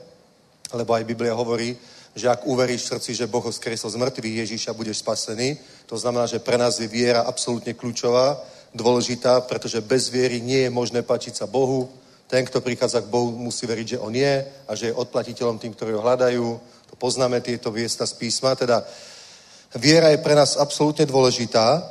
[0.74, 1.78] lebo aj Biblia hovorí,
[2.18, 5.54] že ak uveríš v srdci, že Boh ho skresol z mŕtvych Ježíša, budeš spasený.
[5.86, 10.70] To znamená, že pre nás je viera absolútne kľúčová, dôležitá, pretože bez viery nie je
[10.70, 11.90] možné páčiť sa Bohu.
[12.26, 14.34] Ten, kto prichádza k Bohu, musí veriť, že On je
[14.66, 16.46] a že je odplatiteľom tým, ktorí ho hľadajú.
[16.90, 18.58] To poznáme tieto viesta z písma.
[18.58, 18.82] Teda
[19.78, 21.82] viera je pre nás absolútne dôležitá.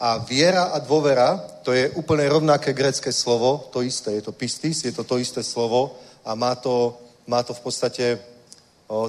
[0.00, 4.80] A viera a dôvera, to je úplne rovnaké grecké slovo, to isté, je to pistis,
[4.80, 5.92] je to to isté slovo
[6.24, 6.96] a má to,
[7.28, 8.16] má to v podstate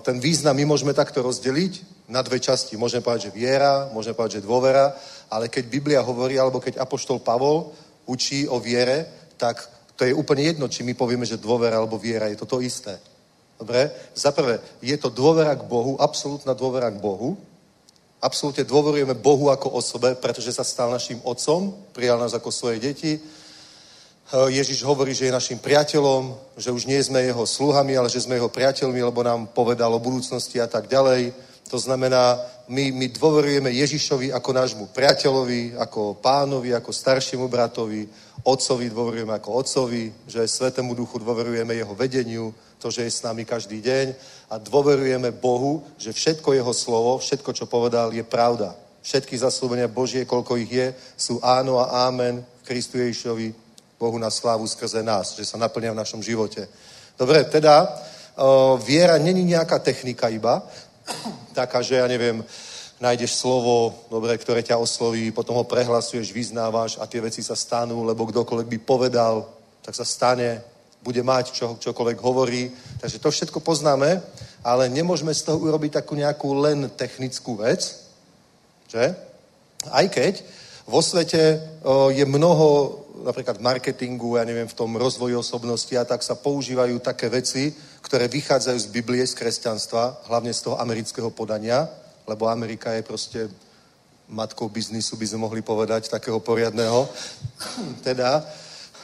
[0.06, 2.76] ten význam my môžeme takto rozdeliť na dve časti.
[2.76, 4.92] Môžeme povedať, že viera, môžeme povedať, že dôvera,
[5.32, 7.72] ale keď Biblia hovorí, alebo keď Apoštol Pavol
[8.06, 9.64] učí o viere, tak
[9.96, 13.00] to je úplne jedno, či my povieme, že dôvera alebo viera, je to to isté.
[13.56, 14.12] Dobre?
[14.12, 17.40] Za prvé, je to dôvera k Bohu, absolútna dôvera k Bohu.
[18.22, 23.18] Absolútne dôverujeme Bohu ako osobe, pretože sa stal našim otcom, prijal nás ako svoje deti,
[24.32, 28.24] Eh, Ježiš hovorí, že je našim priateľom, že už nie sme jeho sluhami, ale že
[28.24, 31.36] sme jeho priateľmi, lebo nám povedal o budúcnosti a tak ďalej.
[31.72, 32.36] To znamená,
[32.68, 38.04] my, my dôverujeme Ježišovi ako nášmu priateľovi, ako pánovi, ako staršiemu bratovi,
[38.44, 43.48] otcovi dôverujeme ako otcovi, že Svetému duchu dôverujeme jeho vedeniu, to, že je s nami
[43.48, 44.08] každý deň
[44.52, 48.76] a dôverujeme Bohu, že všetko jeho slovo, všetko, čo povedal, je pravda.
[49.00, 53.56] Všetky zaslúbenia Božie, koľko ich je, sú áno a ámen v Kristu Ježišovi
[53.96, 56.68] Bohu na slávu skrze nás, že sa naplňa v našom živote.
[57.16, 57.88] Dobre, teda
[58.82, 60.66] viera není nejaká technika iba,
[61.54, 62.44] taká, že ja neviem,
[63.02, 68.06] nájdeš slovo, dobre, ktoré ťa osloví, potom ho prehlasuješ, vyznávaš a tie veci sa stanú,
[68.06, 69.50] lebo kdokoľvek by povedal,
[69.82, 70.62] tak sa stane,
[71.02, 72.70] bude mať čo, čokoľvek hovorí.
[73.02, 74.22] Takže to všetko poznáme,
[74.62, 77.82] ale nemôžeme z toho urobiť takú nejakú len technickú vec,
[78.86, 79.18] že?
[79.90, 80.46] Aj keď
[80.86, 86.06] vo svete o, je mnoho napríklad v marketingu, ja neviem, v tom rozvoji osobnosti a
[86.06, 91.30] tak sa používajú také veci, ktoré vychádzajú z Biblie, z kresťanstva, hlavne z toho amerického
[91.30, 91.88] podania,
[92.28, 93.40] lebo Amerika je proste
[94.32, 97.08] matkou biznisu, by sme mohli povedať, takého poriadného.
[98.08, 98.46] teda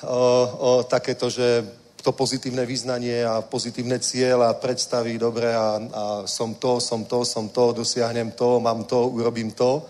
[0.03, 0.23] o,
[0.59, 1.65] o takéto, že
[2.01, 7.27] to pozitívne význanie a pozitívne cieľ a predstavy, dobre, a, a som to, som to,
[7.27, 9.83] som to, dosiahnem to, mám to, urobím to.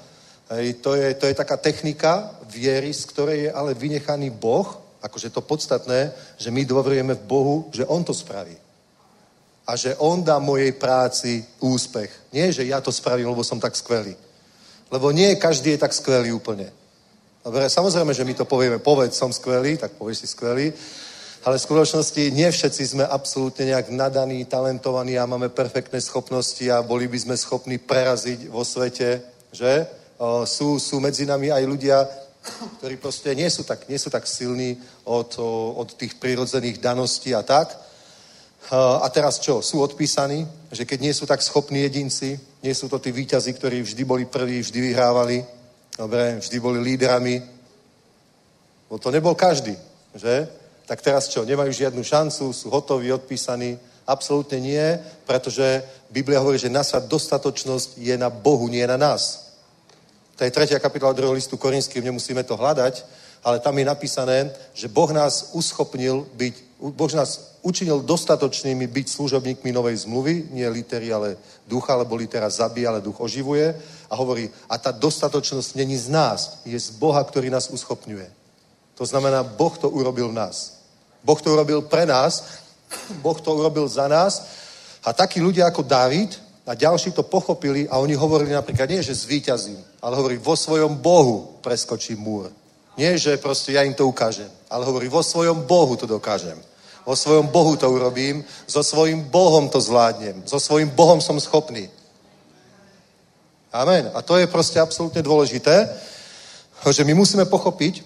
[0.49, 4.65] Hej, to, je, to je taká technika viery, z ktorej je ale vynechaný Boh,
[5.03, 8.66] akože to podstatné, že my dôverujeme v Bohu, že On to spraví.
[9.67, 12.31] A že On dá mojej práci úspech.
[12.31, 14.15] Nie, že ja to spravím, lebo som tak skvelý.
[14.87, 16.71] Lebo nie každý je tak skvelý úplne.
[17.43, 20.71] Dobre, samozrejme, že my to povieme, povedz, som skvelý, tak povieš si skvelý,
[21.47, 26.83] ale v skutočnosti nie všetci sme absolútne nejak nadaní, talentovaní a máme perfektné schopnosti a
[26.83, 29.23] boli by sme schopní preraziť vo svete,
[29.55, 29.87] že?
[30.43, 32.03] Sú, sú medzi nami aj ľudia,
[32.83, 34.75] ktorí proste nie sú tak, nie sú tak silní
[35.07, 35.39] od,
[35.77, 37.71] od tých prirodzených daností a tak.
[38.71, 39.63] A teraz čo?
[39.63, 43.81] Sú odpísaní, že keď nie sú tak schopní jedinci, nie sú to tí výťazí, ktorí
[43.81, 45.45] vždy boli prví, vždy vyhrávali,
[45.97, 47.39] dobre, vždy boli lídrami.
[48.89, 49.71] Bo to nebol každý,
[50.15, 50.47] že?
[50.83, 51.47] Tak teraz čo?
[51.47, 53.79] Nemajú žiadnu šancu, sú hotoví, odpísaní.
[54.07, 59.51] Absolútne nie, pretože Biblia hovorí, že naša dostatočnosť je na Bohu, nie na nás.
[60.35, 63.03] To je tretia kapitola druhého listu Korinským, nemusíme to hľadať,
[63.43, 69.73] ale tam je napísané, že Boh nás uschopnil byť, Boh nás učinil dostatočnými byť služobníkmi
[69.73, 73.73] novej zmluvy, nie litery, ale ducha, lebo litera zabíja, ale duch oživuje.
[74.09, 78.29] A hovorí, a tá dostatočnosť není z nás, je z Boha, ktorý nás uschopňuje.
[79.01, 80.85] To znamená, Boh to urobil v nás.
[81.25, 82.61] Boh to urobil pre nás,
[83.25, 84.45] Boh to urobil za nás.
[85.01, 89.17] A takí ľudia ako David a ďalší to pochopili a oni hovorili napríklad nie, že
[89.17, 92.53] zvíťazím, ale hovorí, vo svojom Bohu preskočím múr.
[92.97, 96.57] Nie, že proste ja im to ukážem, ale hovorí, vo svojom Bohu to dokážem.
[97.05, 101.87] Vo svojom Bohu to urobím, so svojím Bohom to zvládnem, so svojím Bohom som schopný.
[103.71, 104.11] Amen.
[104.11, 105.87] A to je proste absolútne dôležité,
[106.89, 108.03] že my musíme pochopiť,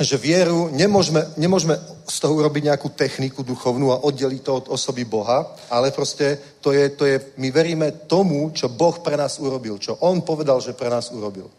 [0.00, 1.76] že vieru nemôžeme, nemôžeme
[2.08, 6.72] z toho urobiť nejakú techniku duchovnú a oddeliť to od osoby Boha, ale proste to
[6.72, 10.72] je, to je, my veríme tomu, čo Boh pre nás urobil, čo On povedal, že
[10.72, 11.50] pre nás urobil.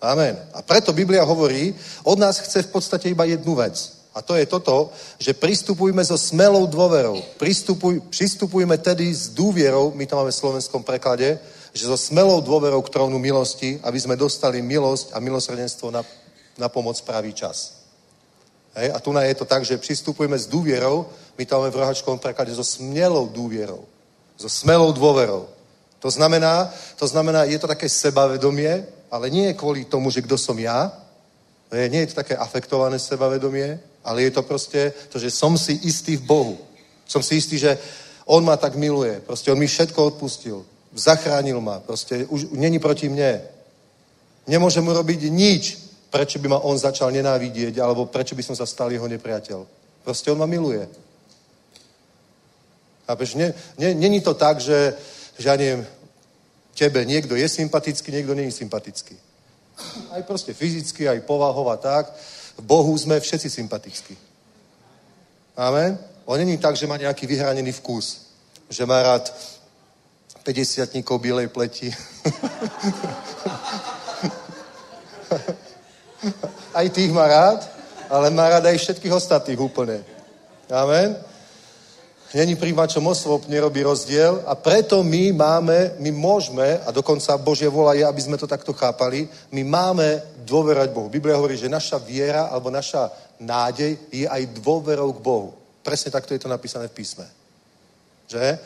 [0.00, 0.32] Amen.
[0.56, 1.76] A preto Biblia hovorí,
[2.08, 4.00] od nás chce v podstate iba jednu vec.
[4.16, 4.90] A to je toto,
[5.20, 7.22] že pristupujme so smelou dôverou.
[7.38, 11.38] Pristupuj, pristupujme tedy s dôvierou, my to máme v slovenskom preklade,
[11.70, 16.02] že so smelou dôverou k trónu milosti, aby sme dostali milosť a milosrdenstvo na,
[16.58, 17.86] na pomoc pravý čas.
[18.74, 18.90] Hej?
[18.90, 21.06] A tu je to tak, že pristupujeme s dôvierou,
[21.38, 23.86] my to máme v rohačkovom preklade so smelou dôvierou.
[24.34, 25.46] So smelou dôverou.
[26.00, 30.38] To znamená, to znamená, je to také sebavedomie, ale nie je kvôli tomu, že kto
[30.38, 30.94] som ja,
[31.70, 36.16] nie je to také afektované sebavedomie, ale je to proste to, že som si istý
[36.16, 36.56] v Bohu.
[37.06, 37.78] Som si istý, že
[38.26, 39.20] On ma tak miluje.
[39.26, 40.66] Proste On mi všetko odpustil.
[40.94, 41.78] Zachránil ma.
[41.78, 43.42] Proste už není proti mne.
[44.46, 45.78] Nemôžem urobiť nič,
[46.10, 49.66] prečo by ma On začal nenávidieť, alebo prečo by som sa stal jeho nepriateľ.
[50.02, 50.86] Proste On ma miluje.
[53.06, 53.36] Chápeš?
[53.78, 54.94] Není to tak, že,
[55.38, 55.86] že ja neviem,
[56.74, 59.16] tebe niekto je sympatický, niekto nie je sympatický.
[60.12, 62.12] Aj proste fyzicky, aj povahova tak.
[62.58, 64.16] V Bohu sme všetci sympatickí.
[65.56, 65.98] Amen?
[66.24, 68.30] On není tak, že má nejaký vyhranený vkus.
[68.68, 69.32] Že má rád
[70.44, 71.92] 50 bielej pleti.
[76.74, 77.68] aj tých má rád,
[78.08, 80.04] ale má rád aj všetkých ostatných úplne.
[80.70, 81.29] Amen?
[82.30, 87.98] Není príjmačom osôb, nerobí rozdiel a preto my máme, my môžeme, a dokonca Božie vola
[87.98, 91.10] je, aby sme to takto chápali, my máme dôverať Bohu.
[91.10, 93.10] Biblia hovorí, že naša viera alebo naša
[93.42, 95.50] nádej je aj dôverou k Bohu.
[95.82, 97.26] Presne takto je to napísané v písme.
[98.30, 98.58] Že?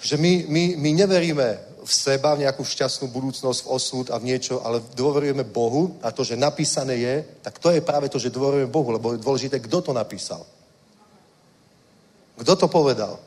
[0.00, 1.48] Že my, my, my neveríme
[1.84, 6.08] v seba, v nejakú šťastnú budúcnosť, v osud a v niečo, ale dôverujeme Bohu a
[6.16, 9.60] to, že napísané je, tak to je práve to, že dôverujeme Bohu, lebo je dôležité,
[9.60, 10.55] kto to napísal.
[12.36, 13.18] Kto to povedal?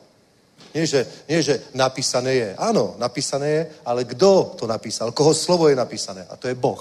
[0.74, 2.50] Nie že, nie, že napísané je.
[2.54, 5.10] Áno, napísané je, ale kto to napísal?
[5.10, 6.22] Koho slovo je napísané?
[6.30, 6.78] A to je Boh.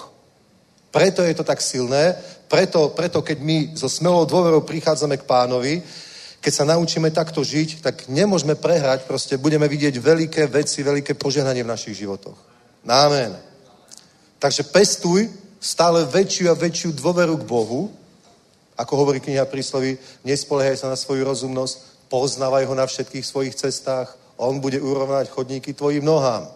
[0.94, 2.14] Preto je to tak silné,
[2.50, 5.82] preto, preto keď my so smelou dôverou prichádzame k pánovi,
[6.42, 11.62] keď sa naučíme takto žiť, tak nemôžeme prehrať, proste budeme vidieť veľké veci, veľké požehnanie
[11.62, 12.38] v našich životoch.
[12.88, 13.38] Amen.
[14.40, 17.92] Takže pestuj stále väčšiu a väčšiu dôveru k Bohu,
[18.80, 24.18] ako hovorí kniha príslovy, nespoliehaj sa na svoju rozumnosť, poznávaj ho na všetkých svojich cestách,
[24.38, 26.47] on bude urovnať chodníky tvojim nohám.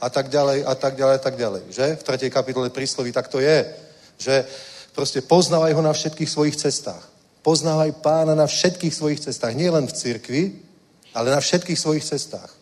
[0.00, 1.62] A tak ďalej, a tak ďalej, a tak ďalej.
[1.68, 1.86] Že?
[1.98, 2.30] V 3.
[2.30, 3.66] kapitole prísloví tak to je.
[4.18, 4.34] Že
[4.94, 7.02] proste poznávaj ho na všetkých svojich cestách.
[7.42, 9.58] Poznávaj pána na všetkých svojich cestách.
[9.58, 10.42] Nie len v cirkvi,
[11.14, 12.54] ale na všetkých svojich cestách.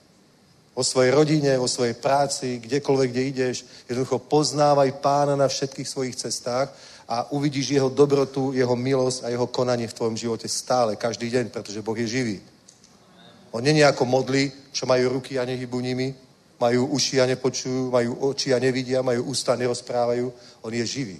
[0.77, 3.57] O svojej rodine, o svojej práci, kdekoľvek, kde ideš.
[3.89, 6.72] Jednoducho poznávaj pána na všetkých svojich cestách
[7.09, 11.49] a uvidíš jeho dobrotu, jeho milosť a jeho konanie v tvojom živote stále, každý deň,
[11.55, 12.39] pretože Boh je živý.
[13.51, 16.15] On není ako modli, čo majú ruky a nehybu nimi,
[16.61, 20.33] majú uši a nepočujú, majú oči a nevidia, majú ústa a nerozprávajú.
[20.63, 21.19] On je živý.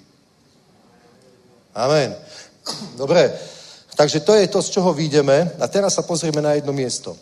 [1.75, 2.17] Amen.
[3.01, 3.33] Dobre,
[3.95, 5.55] takže to je to, z čoho výjdeme.
[5.61, 7.17] A teraz sa pozrieme na jedno miesto.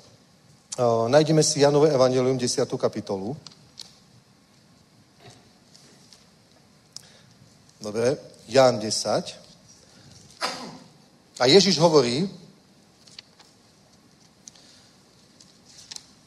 [0.79, 2.67] O, nájdeme si Janové Evangelium, 10.
[2.79, 3.37] kapitolu.
[7.83, 8.17] Dobre,
[8.49, 9.40] Jan 10.
[11.40, 12.30] A Ježiš hovorí,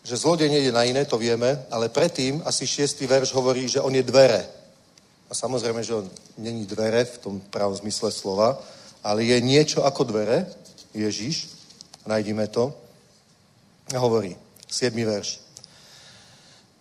[0.07, 3.91] že zlodej nejde na iné, to vieme, ale predtým asi šiestý verš hovorí, že on
[3.95, 4.47] je dvere.
[5.27, 6.07] A samozrejme, že on
[6.39, 8.55] není dvere v tom pravom zmysle slova,
[9.03, 10.47] ale je niečo ako dvere,
[10.95, 11.51] Ježiš,
[12.07, 12.71] najdíme to,
[13.95, 14.35] a hovorí,
[14.67, 14.95] 7.
[15.05, 15.39] verš.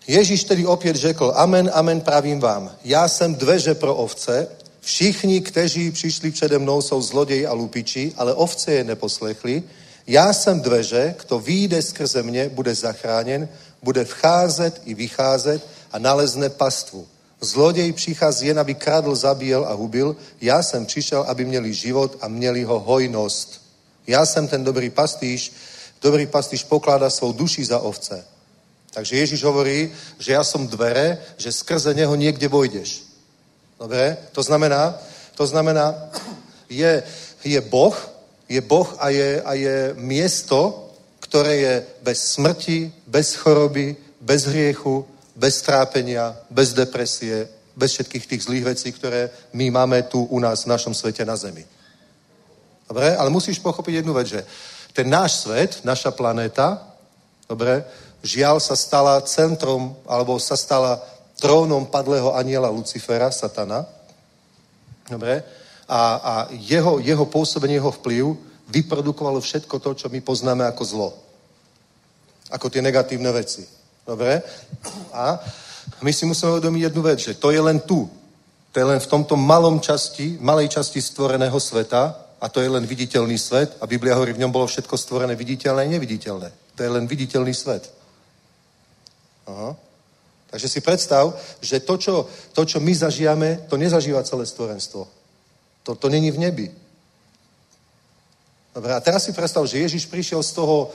[0.07, 4.49] Ježíš tedy opět řekl, amen, amen, pravím vám, já jsem dveře pro ovce,
[4.87, 9.62] všichni, kteří přišli přede mnou, jsou zloději a lupiči, ale ovce je neposlechli,
[10.07, 13.49] já jsem dveře, kdo vyjde skrze mě, bude zachráněn,
[13.82, 17.07] bude vcházet i vycházet a nalezne pastvu.
[17.41, 20.16] Zloděj přichází jen, aby kradl, zabíjel a hubil.
[20.41, 23.61] Já jsem přišel, aby měli život a měli ho hojnost.
[24.07, 25.53] Já jsem ten dobrý pastýš.
[26.03, 28.24] Dobrý pastýš pokládá svou duši za ovce.
[28.95, 33.06] Takže Ježíš hovorí, že ja som dvere, že skrze neho niekde vojdeš.
[33.79, 34.16] Dobre?
[34.33, 34.99] To znamená,
[35.35, 35.95] to znamená,
[36.68, 37.03] je,
[37.45, 37.97] je Boh,
[38.49, 45.07] je Boh a je, a je miesto, ktoré je bez smrti, bez choroby, bez hriechu,
[45.37, 50.64] bez trápenia, bez depresie, bez všetkých tých zlých vecí, ktoré my máme tu u nás
[50.64, 51.66] v našom svete na Zemi.
[52.89, 53.16] Dobre?
[53.16, 54.47] Ale musíš pochopiť jednu vec, že
[54.97, 56.81] ten náš svet, naša planéta,
[57.45, 57.85] dobre,
[58.24, 61.03] žiaľ sa stala centrom, alebo sa stala
[61.41, 63.87] trónom padlého aniela Lucifera, satana.
[65.09, 65.43] Dobre?
[65.87, 71.11] A, a jeho, jeho pôsobenie, jeho vplyv vyprodukovalo všetko to, čo my poznáme ako zlo.
[72.51, 73.62] Ako tie negatívne veci.
[74.07, 74.43] Dobre?
[75.14, 75.39] A
[76.03, 78.11] my si musíme uvedomiť jednu vec, že to je len tu.
[78.72, 82.84] To je len v tomto malom časti, malej časti stvoreného sveta a to je len
[82.84, 86.49] viditeľný svet a Biblia hovorí, v ňom bolo všetko stvorené viditeľné a neviditeľné.
[86.76, 87.89] To je len viditeľný svet.
[89.47, 89.86] Aha.
[90.57, 92.25] Takže si predstav, že to čo,
[92.57, 95.05] to, čo my zažijame, to nezažíva celé stvorenstvo.
[95.85, 96.73] To, to není v nebi.
[98.73, 100.89] Dobre, a teraz si predstav, že Ježiš prišiel z toho,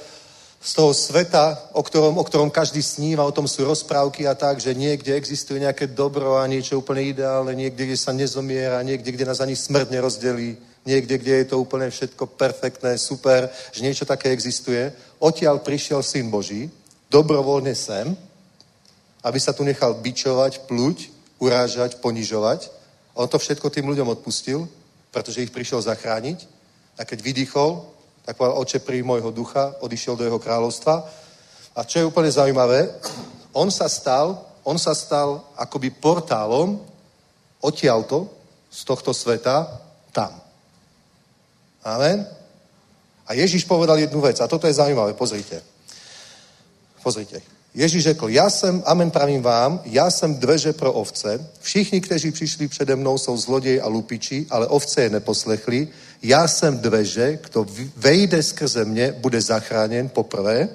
[0.57, 4.57] z toho sveta, o ktorom, o ktorom každý sníva, o tom sú rozprávky a tak,
[4.57, 9.30] že niekde existuje nejaké dobro a niečo úplne ideálne, niekde, kde sa nezomiera, niekde, kde
[9.30, 10.57] nás ani smrť nerozdelí,
[10.89, 14.89] niekde, kde je to úplne všetko perfektné, super, že niečo také existuje.
[15.22, 16.66] Odtiaľ prišiel Syn Boží,
[17.14, 18.18] dobrovoľne sem,
[19.24, 22.69] aby sa tu nechal bičovať, pluť, urážať, ponižovať.
[23.13, 24.69] On to všetko tým ľuďom odpustil,
[25.11, 26.47] pretože ich prišiel zachrániť.
[26.97, 27.86] A keď vydýchol,
[28.26, 31.05] tak povedal, oče, príj môjho ducha, odišiel do jeho kráľovstva.
[31.76, 32.89] A čo je úplne zaujímavé,
[33.53, 36.82] on sa stal, on sa stal akoby portálom
[37.61, 38.30] odtiaľto,
[38.72, 39.67] z tohto sveta,
[40.15, 40.32] tam.
[41.84, 42.24] Amen?
[43.28, 45.59] A Ježíš povedal jednu vec, a toto je zaujímavé, pozrite.
[47.03, 47.61] Pozrite.
[47.74, 52.67] Ježíš řekl, já jsem, amen pravím vám, já jsem dveře pro ovce, všichni, kteří přišli
[52.67, 55.88] přede mnou, jsou zloději a lupiči, ale ovce je neposlechli,
[56.24, 57.65] já jsem dveře, kdo
[57.97, 60.69] vejde skrze mě, bude zachráněn poprvé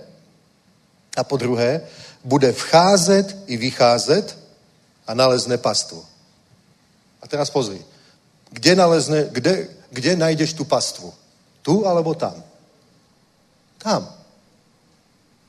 [1.16, 1.80] a po druhé,
[2.24, 4.38] bude vcházet i vycházet
[5.06, 6.04] a nalezne pastvu.
[7.22, 7.84] A teraz pozri,
[8.50, 11.14] kde, nalezne, kde, kde najdeš tu pastvu?
[11.62, 12.44] Tu alebo tam?
[13.78, 14.15] Tam.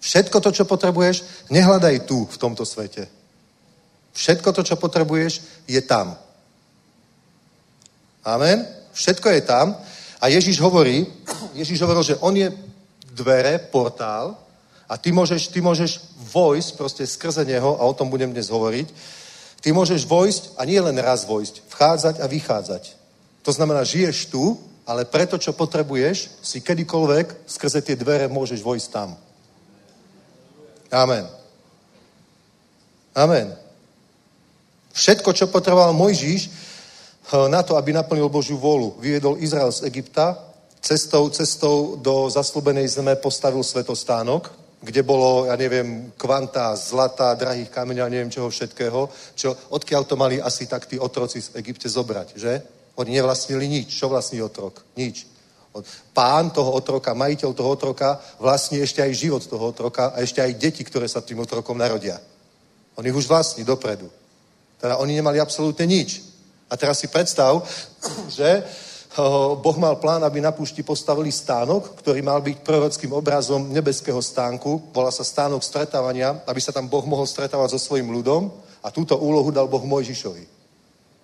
[0.07, 3.11] Všetko to, čo potrebuješ, nehľadaj tu, v tomto svete.
[4.15, 6.15] Všetko to, čo potrebuješ, je tam.
[8.23, 8.63] Amen?
[8.95, 9.75] Všetko je tam.
[10.23, 11.03] A Ježíš hovorí,
[11.59, 12.47] Ježíš hovoril, že on je
[13.11, 14.39] dvere, portál
[14.87, 15.99] a ty môžeš, ty môžeš
[16.31, 18.87] vojsť proste skrze neho, a o tom budem dnes hovoriť,
[19.59, 22.83] ty môžeš vojsť a nie len raz vojsť, vchádzať a vychádzať.
[23.43, 24.55] To znamená, žiješ tu,
[24.87, 29.26] ale preto, čo potrebuješ, si kedykoľvek skrze tie dvere môžeš vojsť tam.
[30.91, 31.27] Amen.
[33.17, 33.57] Amen.
[34.93, 36.51] Všetko, čo potreboval Mojžiš eh,
[37.49, 40.37] na to, aby naplnil Božiu vôľu, vyviedol Izrael z Egypta,
[40.81, 48.05] cestou, cestou do zaslúbenej zeme postavil svetostánok, kde bolo, ja neviem, kvanta zlata, drahých kameňov
[48.05, 52.27] a neviem čoho všetkého, čo, odkiaľ to mali asi tak tí otroci v Egypte zobrať,
[52.37, 52.53] že?
[52.97, 53.93] Oni nevlastnili nič.
[53.93, 54.81] Čo vlastní otrok?
[54.97, 55.36] Nič.
[56.13, 60.57] Pán toho otroka, majiteľ toho otroka vlastní ešte aj život toho otroka a ešte aj
[60.57, 62.21] deti, ktoré sa tým otrokom narodia.
[62.97, 64.09] On ich už vlastní dopredu.
[64.77, 66.21] Teda oni nemali absolútne nič.
[66.69, 67.61] A teraz si predstav,
[68.37, 68.63] že
[69.57, 74.93] Boh mal plán, aby na púšti postavili stánok, ktorý mal byť prorockým obrazom nebeského stánku.
[74.93, 78.53] Volá sa stánok stretávania, aby sa tam Boh mohol stretávať so svojím ľudom.
[78.85, 80.56] A túto úlohu dal Boh Mojžišovi.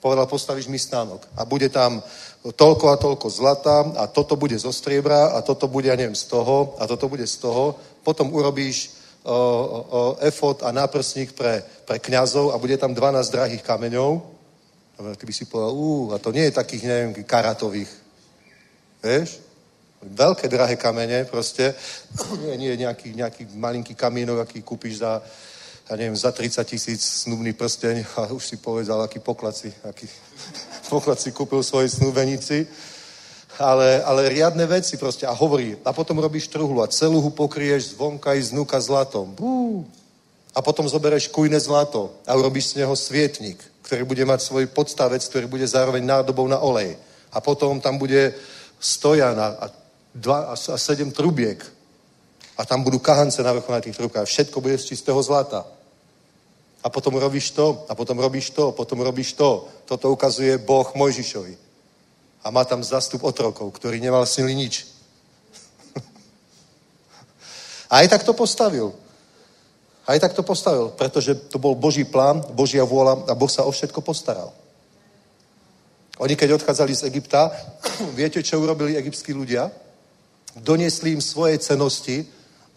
[0.04, 1.24] Povedal, postavíš mi stánok.
[1.40, 2.04] A bude tam
[2.44, 6.28] toľko a toľko zlata a toto bude zo striebra a toto bude, ja neviem, z
[6.28, 7.80] toho a toto bude z toho.
[8.04, 9.36] Potom urobíš o, o,
[10.20, 14.20] efot a náprsník pre, pre kňazov a bude tam 12 drahých kameňov.
[15.16, 17.92] Ty by si povedal, ú, a to nie je takých, neviem, karatových.
[19.00, 19.40] Vieš?
[20.04, 21.72] Veľké drahé kamene proste.
[22.44, 25.24] Nie, nie nejaký, nejaký malinký kamienok, aký kúpiš za,
[25.94, 30.10] ja neviem, za 30 tisíc snubný prsteň a už si povedal, aký poklad si, aký
[30.90, 32.66] poklad si kúpil svojej snúbenici.
[33.62, 35.30] Ale, ale riadne veci proste.
[35.30, 39.38] A hovorí, a potom robíš truhlu a celú hu pokrieš zvonka i znúka zlatom.
[39.38, 39.86] Bú.
[40.58, 45.22] A potom zobereš kujné zlato a urobíš z neho svietnik, ktorý bude mať svoj podstavec,
[45.22, 46.98] ktorý bude zároveň nádobou na olej.
[47.30, 48.34] A potom tam bude
[48.82, 49.70] stojan a,
[50.10, 51.62] dva, a sedem trubiek.
[52.58, 54.26] A tam budú kahance na vrchu na tých trubkách.
[54.26, 55.83] Všetko bude z čistého zlata.
[56.84, 59.68] A potom robíš to, a potom robíš to, potom robíš to.
[59.86, 61.58] Toto ukazuje Boh Mojžišovi.
[62.44, 64.84] A má tam zastup otrokov, ktorý nemal sily nič.
[67.92, 68.92] a aj tak to postavil.
[70.04, 73.72] Aj tak to postavil, pretože to bol Boží plán, Božia vôľa a Boh sa o
[73.72, 74.52] všetko postaral.
[76.20, 77.48] Oni, keď odchádzali z Egypta,
[78.20, 79.72] viete, čo urobili egyptskí ľudia?
[80.60, 82.28] Doniesli im svoje cenosti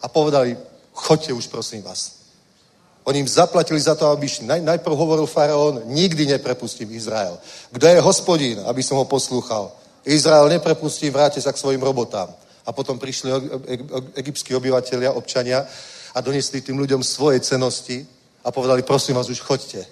[0.01, 0.55] a povedali,
[0.95, 2.16] choďte už, prosím vás.
[3.07, 4.43] Oni im zaplatili za to, aby šli.
[4.45, 7.39] Naj, najprv hovoril faraón, nikdy neprepustím Izrael.
[7.71, 9.71] Kto je hospodín, aby som ho poslúchal?
[10.03, 12.27] Izrael neprepustí, vráte sa k svojim robotám.
[12.67, 13.31] A potom prišli
[14.19, 15.63] egyptskí obyvateľia, občania
[16.11, 18.03] a doniesli tým ľuďom svoje cenosti
[18.43, 19.87] a povedali, prosím vás, už choďte.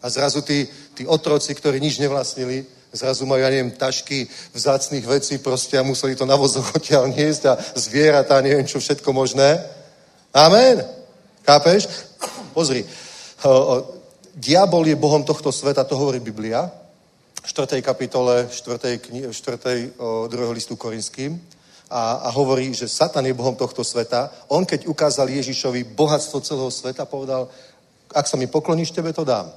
[0.00, 0.64] A zrazu tí,
[0.96, 2.64] tí otroci, ktorí nič nevlastnili,
[2.96, 4.24] zrazu majú, ja neviem, tašky
[4.56, 9.12] vzácných vecí proste a museli to na vozoch odtiaľ niesť a zvieratá, neviem čo všetko
[9.12, 9.60] možné.
[10.32, 10.99] Amen.
[11.46, 11.88] Chápeš?
[12.56, 12.84] Pozri.
[14.34, 16.70] Diabol je Bohom tohto sveta, to hovorí Biblia.
[17.42, 17.82] V 4.
[17.82, 18.98] kapitole 4.
[18.98, 19.92] Kni- 4.
[20.28, 21.40] druhého listu Korinským.
[21.90, 24.30] A, a hovorí, že Satan je Bohom tohto sveta.
[24.48, 27.48] On, keď ukázal Ježišovi bohatstvo celého sveta, povedal,
[28.14, 29.50] ak sa mi pokloníš, tebe to dám.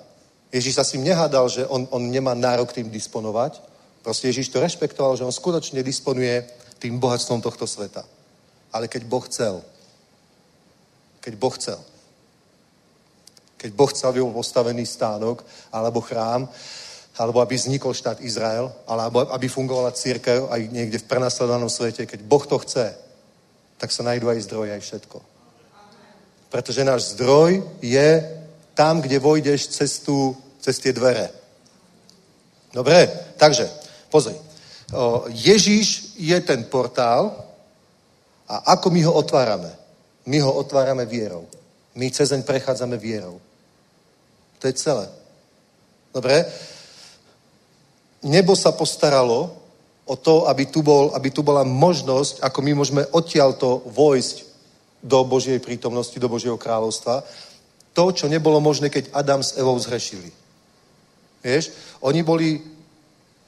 [0.54, 3.62] Ježiš sa s ním nehádal, že on, on nemá nárok tým disponovať.
[4.02, 6.46] Proste Ježiš to rešpektoval, že on skutočne disponuje
[6.82, 8.06] tým bohatstvom tohto sveta.
[8.74, 9.62] Ale keď Boh chcel,
[11.24, 11.80] keď Boh chcel.
[13.56, 15.40] Keď Boh chcel, bol postavený stánok
[15.72, 16.52] alebo chrám,
[17.16, 22.04] alebo aby vznikol štát Izrael, alebo aby fungovala církev aj niekde v prenasledovanom svete.
[22.04, 22.92] Keď Boh to chce,
[23.80, 25.18] tak sa najdú aj zdroje, aj všetko.
[26.52, 28.10] Pretože náš zdroj je
[28.74, 31.30] tam, kde vojdeš cez, tú, cez tie dvere.
[32.74, 33.06] Dobre?
[33.38, 33.70] Takže,
[34.10, 34.36] pozri.
[35.30, 37.32] Ježíš je ten portál
[38.50, 39.83] a ako my ho otvárame?
[40.26, 41.48] My ho otvárame vierou.
[41.96, 43.42] My cezeň prechádzame vierou.
[44.60, 45.10] To je celé.
[46.14, 46.46] Dobre?
[48.24, 49.52] Nebo sa postaralo
[50.06, 54.38] o to, aby tu, bol, aby tu bola možnosť, ako my môžeme odtiaľto vojsť
[55.04, 57.24] do Božej prítomnosti, do Božieho kráľovstva.
[57.94, 60.32] To, čo nebolo možné, keď Adam s Evou zhrešili.
[61.44, 61.76] Vieš?
[62.00, 62.64] Oni boli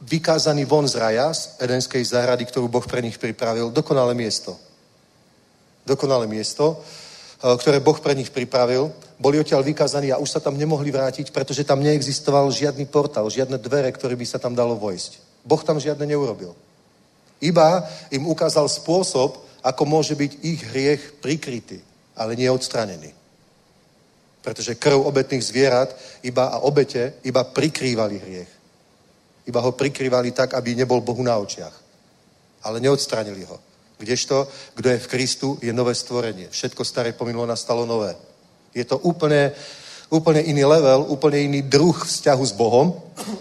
[0.03, 4.59] vykázaní von z raja, z Edenskej záhrady, ktorú Boh pre nich pripravil, dokonalé miesto
[5.85, 8.91] dokonalé miesto, eh, ktoré Boh pre nich pripravil.
[9.15, 13.55] Boli odtiaľ vykázaní a už sa tam nemohli vrátiť, pretože tam neexistoval žiadny portál, žiadne
[13.61, 15.21] dvere, ktoré by sa tam dalo vojsť.
[15.45, 16.51] Boh tam žiadne neurobil.
[17.39, 21.79] Iba im ukázal spôsob, ako môže byť ich hriech prikrytý,
[22.17, 23.13] ale nie odstranený.
[24.41, 25.89] Pretože krv obetných zvierat
[26.21, 28.51] iba a obete iba prikrývali hriech.
[29.45, 31.73] Iba ho prikrývali tak, aby nebol Bohu na očiach.
[32.65, 33.57] Ale neodstranili ho.
[33.97, 36.47] Kdežto, kdo je v Kristu, je nové stvorenie.
[36.51, 38.15] Všetko staré pominulo, nastalo nové.
[38.75, 39.51] Je to úplne,
[40.09, 42.91] úplne iný level, úplne iný druh vzťahu s Bohom.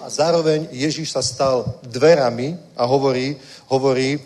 [0.03, 3.37] A zároveň Ježíš sa stal dverami a hovorí,
[3.67, 4.23] hovorí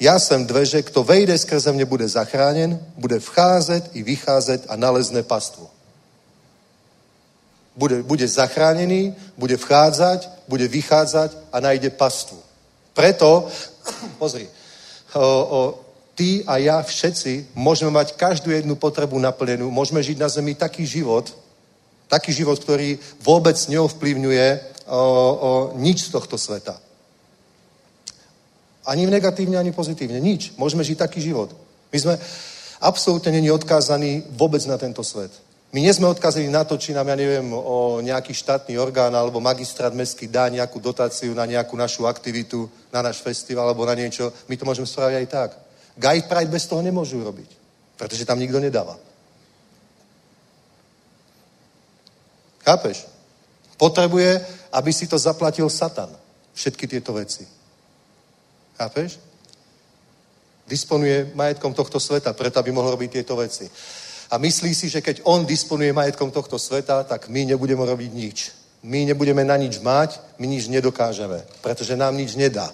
[0.00, 5.22] ja jsem dveře, kto vejde skrze mne, bude zachránen, bude vcházet i vycházet a nalezne
[5.22, 5.68] pastvu.
[7.76, 12.40] Bude, bude zachránený, bude vchádzať, bude vychádzať a najde pastvu.
[12.96, 13.48] Preto,
[14.18, 14.48] pozri,
[15.14, 15.60] o, o,
[16.14, 20.86] ty a ja všetci môžeme mať každú jednu potrebu naplnenú, môžeme žiť na zemi taký
[20.86, 21.32] život,
[22.10, 24.46] taký život, ktorý vôbec neovplyvňuje
[24.90, 26.76] o, o nič z tohto sveta.
[28.86, 30.18] Ani negatívne, ani pozitívne.
[30.18, 30.56] Nič.
[30.58, 31.52] Môžeme žiť taký život.
[31.92, 32.14] My sme
[32.80, 35.30] absolútne není odkázaní vôbec na tento svet.
[35.70, 39.38] My nie sme odkazení na to, či nám, ja neviem, o nejaký štátny orgán alebo
[39.38, 44.34] magistrát mestský dá nejakú dotáciu na nejakú našu aktivitu, na náš festival alebo na niečo.
[44.50, 45.50] My to môžeme spraviť aj tak.
[45.94, 47.54] Guide Pride bez toho nemôžu robiť,
[47.94, 48.98] pretože tam nikto nedáva.
[52.66, 53.06] Chápeš?
[53.78, 54.42] Potrebuje,
[54.74, 56.10] aby si to zaplatil Satan.
[56.54, 57.46] Všetky tieto veci.
[58.74, 59.22] Chápeš?
[60.66, 63.70] Disponuje majetkom tohto sveta, preto aby mohol robiť tieto veci.
[64.30, 68.38] A myslí si, že keď on disponuje majetkom tohto sveta, tak my nebudeme robiť nič.
[68.86, 72.70] My nebudeme na nič mať, my nič nedokážeme, pretože nám nič nedá.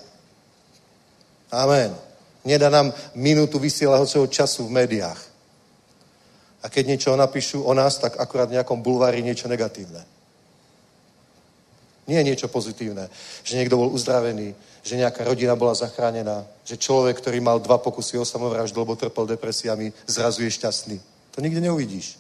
[1.51, 1.97] Amen.
[2.45, 5.19] Nedá nám minútu vysielahocieho času v médiách.
[6.63, 10.05] A keď niečo napíšu o nás, tak akurát v nejakom bulvári niečo negatívne.
[12.07, 13.11] Nie je niečo pozitívne,
[13.43, 14.55] že niekto bol uzdravený,
[14.87, 19.27] že nejaká rodina bola zachránená, že človek, ktorý mal dva pokusy o samovraždu, lebo trpel
[19.27, 21.16] depresiami, zrazu je šťastný.
[21.37, 22.17] To nikdy neuvidíš.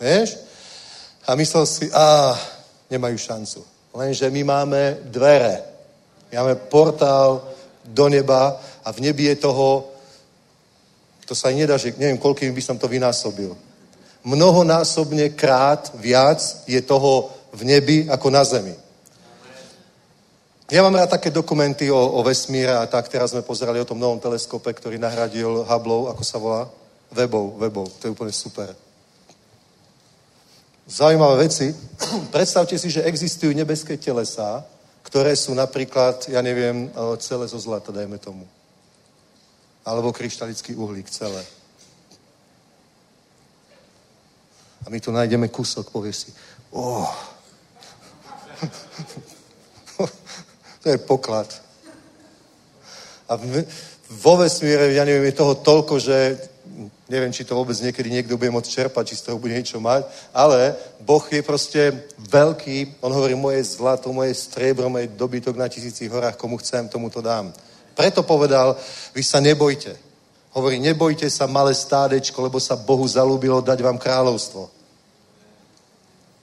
[0.00, 0.40] Vieš?
[1.28, 2.32] A myslel si, a
[2.88, 3.60] nemajú šancu.
[3.92, 5.60] Lenže my máme dvere.
[6.32, 7.44] Máme portál
[7.84, 9.92] do neba a v nebi je toho,
[11.28, 13.52] to sa aj nedá, že neviem, koľkým by som to vynásobil.
[14.24, 18.74] Mnohonásobne krát viac je toho v nebi ako na zemi.
[20.70, 23.98] Ja mám rád také dokumenty o, o vesmíre a tak, teraz sme pozerali o tom
[23.98, 26.70] novom teleskope, ktorý nahradil Hubble, ako sa volá?
[27.10, 27.86] Webov, webov.
[27.98, 28.70] To je úplne super.
[30.86, 31.74] Zaujímavé veci.
[32.34, 34.66] Predstavte si, že existujú nebeské telesá,
[35.02, 38.46] ktoré sú napríklad, ja neviem, celé zo zlata, dajme tomu.
[39.86, 41.42] Alebo kryštalický uhlík, celé.
[44.86, 46.32] A my tu nájdeme kúsok, povie si,
[46.72, 47.10] oh,
[50.82, 51.48] to je poklad.
[53.28, 53.36] A
[54.10, 56.16] vo vesmíre, ja neviem, je toho toľko, že
[57.08, 60.06] neviem, či to vôbec niekedy niekto bude môcť čerpať, či z toho bude niečo mať,
[60.32, 66.10] ale Boh je proste veľký, on hovorí, moje zlato, moje striebro, moje dobytok na tisícich
[66.10, 67.52] horách, komu chcem, tomu to dám.
[67.94, 68.78] Preto povedal,
[69.14, 69.92] vy sa nebojte.
[70.50, 74.70] Hovorí, nebojte sa, malé stádečko, lebo sa Bohu zalúbilo dať vám kráľovstvo.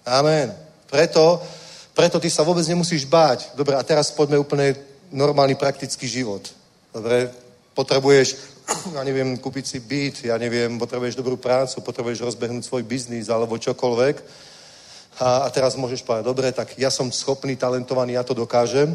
[0.07, 0.55] Amen.
[0.87, 1.43] Preto,
[1.91, 3.51] preto ty sa vôbec nemusíš báť.
[3.55, 4.75] Dobre, a teraz poďme úplne
[5.11, 6.47] normálny praktický život.
[6.93, 7.27] Dobre,
[7.75, 13.31] potrebuješ ja neviem, kúpiť si byt, ja neviem, potrebuješ dobrú prácu, potrebuješ rozbehnúť svoj biznis
[13.31, 14.15] alebo čokoľvek.
[15.17, 18.93] A, a teraz môžeš povedať, dobre, tak ja som schopný, talentovaný, ja to dokážem.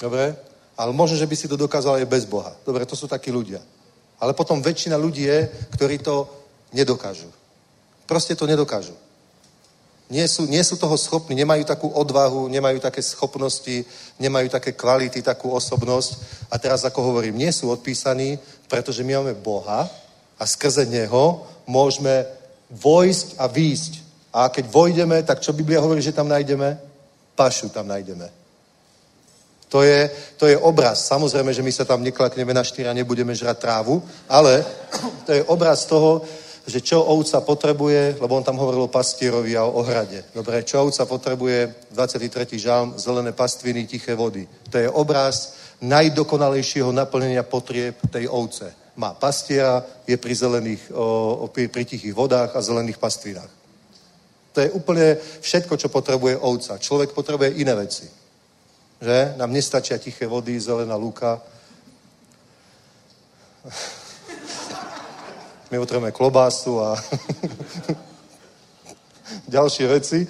[0.00, 0.36] Dobre?
[0.76, 2.52] Ale možno, že by si to dokázal aj bez Boha.
[2.64, 3.60] Dobre, to sú takí ľudia.
[4.20, 5.38] Ale potom väčšina ľudí je,
[5.76, 6.28] ktorí to
[6.72, 7.28] nedokážu.
[8.08, 8.96] Proste to nedokážu.
[10.06, 13.82] Nie sú, nie sú toho schopní, nemajú takú odvahu, nemajú také schopnosti,
[14.22, 16.10] nemajú také kvality, takú osobnosť.
[16.50, 18.38] A teraz, ako hovorím, nie sú odpísaní,
[18.70, 19.90] pretože my máme Boha
[20.38, 22.22] a skrze Neho môžeme
[22.70, 23.92] vojsť a výjsť.
[24.30, 26.78] A keď vojdeme, tak čo Biblia hovorí, že tam nájdeme?
[27.34, 28.30] Pašu tam nájdeme.
[29.68, 31.06] To je, to je obraz.
[31.10, 34.62] Samozrejme, že my sa tam neklakneme na štyra, nebudeme žrať trávu, ale
[35.26, 36.22] to je obraz toho,
[36.66, 40.26] že čo ovca potrebuje, lebo on tam hovoril o pastierovi a o ohrade.
[40.34, 42.58] Dobre, čo ovca potrebuje, 23.
[42.58, 44.42] žalm, zelené pastviny, tiché vody.
[44.70, 48.74] To je obraz najdokonalejšieho naplnenia potrieb tej ovce.
[48.98, 53.52] Má pastiera, je pri zelených, o, pri, pri tichých vodách a zelených pastvinách.
[54.56, 56.80] To je úplne všetko, čo potrebuje ovca.
[56.80, 58.08] Človek potrebuje iné veci.
[58.98, 59.36] Že?
[59.36, 61.38] Nám nestačia tiché vody, zelená lúka.
[65.70, 66.94] My potrebujeme klobásu a
[69.56, 70.22] ďalšie veci.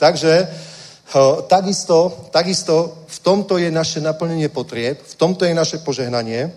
[0.00, 0.48] Takže
[1.48, 6.48] takisto, takisto v tomto je naše naplnenie potrieb, v tomto je naše požehnanie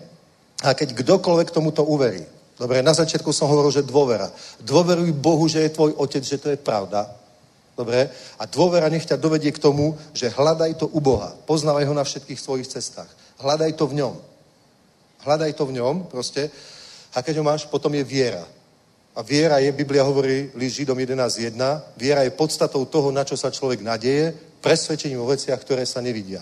[0.64, 2.24] a keď kdokoľvek tomuto uverí.
[2.56, 4.30] Dobre, na začiatku som hovoril, že dôvera.
[4.62, 7.10] Dôveruj Bohu, že je tvoj otec, že to je pravda.
[7.76, 8.08] Dobre?
[8.38, 11.32] A dôvera nech ťa dovedie k tomu, že hľadaj to u Boha.
[11.48, 13.08] Poznávaj ho na všetkých svojich cestách.
[13.40, 14.14] Hľadaj to v ňom.
[15.24, 16.52] Hľadaj to v ňom, proste.
[17.14, 18.44] A keď ho máš, potom je viera.
[19.12, 21.52] A viera je, Biblia hovorí, list Židom 11.1,
[21.96, 24.32] viera je podstatou toho, na čo sa človek nadeje,
[24.64, 26.40] presvedčením o veciach, ktoré sa nevidia.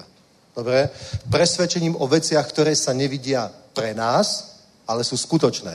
[0.55, 0.87] Dobre?
[1.27, 5.75] Presvedčením o veciach, ktoré sa nevidia pre nás, ale sú skutočné.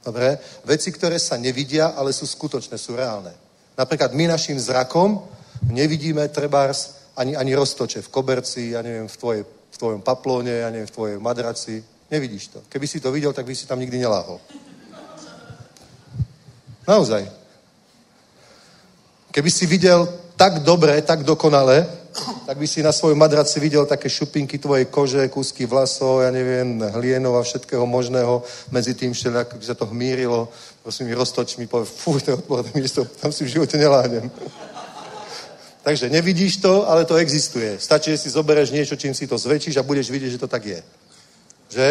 [0.00, 0.40] Dobre?
[0.64, 3.36] Veci, ktoré sa nevidia, ale sú skutočné, sú reálne.
[3.76, 5.20] Napríklad my našim zrakom
[5.68, 10.68] nevidíme trebárs ani, ani roztoče v koberci, ja neviem, v, tvoje, v tvojom paplóne, ja
[10.72, 11.84] neviem, v tvojej madraci.
[12.12, 12.60] Nevidíš to.
[12.68, 14.36] Keby si to videl, tak by si tam nikdy neláhol.
[16.84, 17.24] Naozaj.
[19.32, 20.04] Keby si videl
[20.36, 21.88] tak dobre, tak dokonale,
[22.46, 26.84] tak by si na svojom madraci videl také šupinky tvojej kože, kúsky vlasov, ja neviem,
[26.92, 28.44] hlienov a všetkého možného.
[28.68, 30.52] Medzi tým všelijak by sa to hmírilo.
[30.82, 34.28] Prosím mi, roztoč mi, povie, fú, to je tam si v živote neláhnem.
[35.82, 37.80] Takže nevidíš to, ale to existuje.
[37.80, 40.66] Stačí, že si zoberieš niečo, čím si to zväčšíš a budeš vidieť, že to tak
[40.66, 40.82] je.
[41.72, 41.88] Že?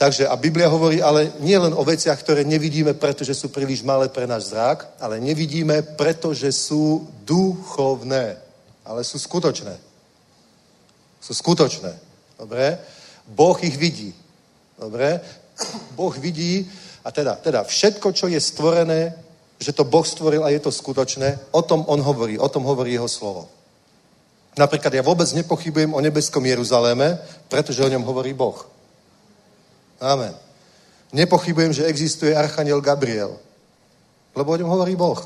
[0.00, 4.08] Takže a Biblia hovorí ale nie len o veciach, ktoré nevidíme, pretože sú príliš malé
[4.08, 8.40] pre náš zrak, ale nevidíme, pretože sú duchovné,
[8.80, 9.76] ale sú skutočné.
[11.20, 11.92] Sú skutočné.
[12.40, 12.80] Dobre?
[13.28, 14.16] Boh ich vidí.
[14.80, 15.20] Dobre?
[15.92, 16.64] Boh vidí,
[17.04, 19.12] a teda, teda všetko, čo je stvorené,
[19.60, 22.96] že to Boh stvoril a je to skutočné, o tom on hovorí, o tom hovorí
[22.96, 23.48] jeho slovo.
[24.58, 28.66] Napríklad ja vôbec nepochybujem o nebeskom Jeruzaléme, pretože o ňom hovorí Boh.
[30.02, 30.34] Amen.
[31.12, 33.38] Nepochybujem, že existuje Archaniel Gabriel,
[34.34, 35.18] lebo o ňom hovorí Boh.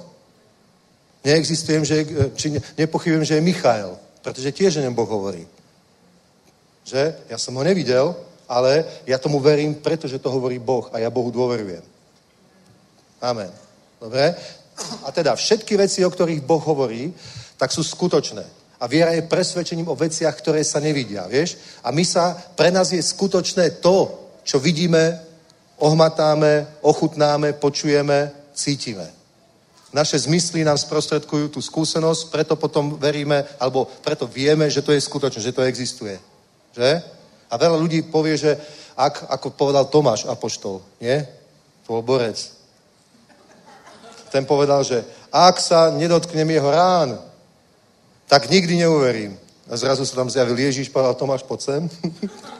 [1.24, 2.04] Neexistujem, že,
[2.36, 5.48] či ne, nepochybujem, že je Michael, pretože tiež o ňom Boh hovorí.
[6.84, 7.32] Že?
[7.32, 8.12] Ja som ho nevidel,
[8.44, 11.80] ale ja tomu verím, pretože to hovorí Boh a ja Bohu dôverujem.
[13.24, 13.48] Amen.
[13.96, 14.36] Dobre?
[15.04, 17.08] A teda všetky veci, o ktorých Boh hovorí,
[17.56, 18.44] tak sú skutočné.
[18.84, 21.56] A viera je presvedčením o veciach, ktoré sa nevidia, vieš?
[21.80, 24.12] A my sa, pre nás je skutočné to,
[24.44, 25.24] čo vidíme,
[25.80, 29.08] ohmatáme, ochutnáme, počujeme, cítime.
[29.88, 35.00] Naše zmysly nám sprostredkujú tú skúsenosť, preto potom veríme, alebo preto vieme, že to je
[35.00, 36.20] skutočné, že to existuje.
[36.76, 37.00] Že?
[37.48, 38.52] A veľa ľudí povie, že
[39.00, 41.24] ak, ako povedal Tomáš Apoštol, nie?
[41.88, 42.36] To bol borec.
[44.28, 45.00] Ten povedal, že
[45.32, 47.32] ak sa nedotknem jeho rán,
[48.28, 49.38] tak nikdy neuverím.
[49.70, 51.82] A zrazu sa tam zjavil Ježíš, povedal Tomáš, poď sem.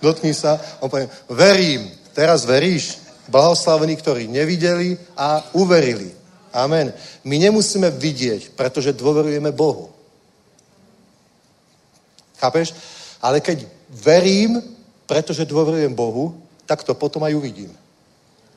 [0.00, 0.60] dotkni sa.
[0.80, 2.98] On povie, verím, teraz veríš?
[3.26, 6.14] Blahoslavení, ktorí nevideli a uverili.
[6.54, 6.94] Amen.
[7.26, 9.90] My nemusíme vidieť, pretože dôverujeme Bohu.
[12.38, 12.70] Chápeš?
[13.18, 14.62] Ale keď verím,
[15.10, 16.38] pretože dôverujem Bohu,
[16.70, 17.74] tak to potom aj uvidím.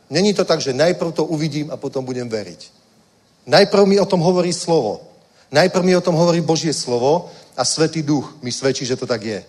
[0.09, 2.69] Není to tak, že najprv to uvidím a potom budem veriť.
[3.49, 5.08] Najprv mi o tom hovorí slovo.
[5.51, 9.23] Najprv mi o tom hovorí Božie slovo a Svetý duch mi svedčí, že to tak
[9.23, 9.41] je.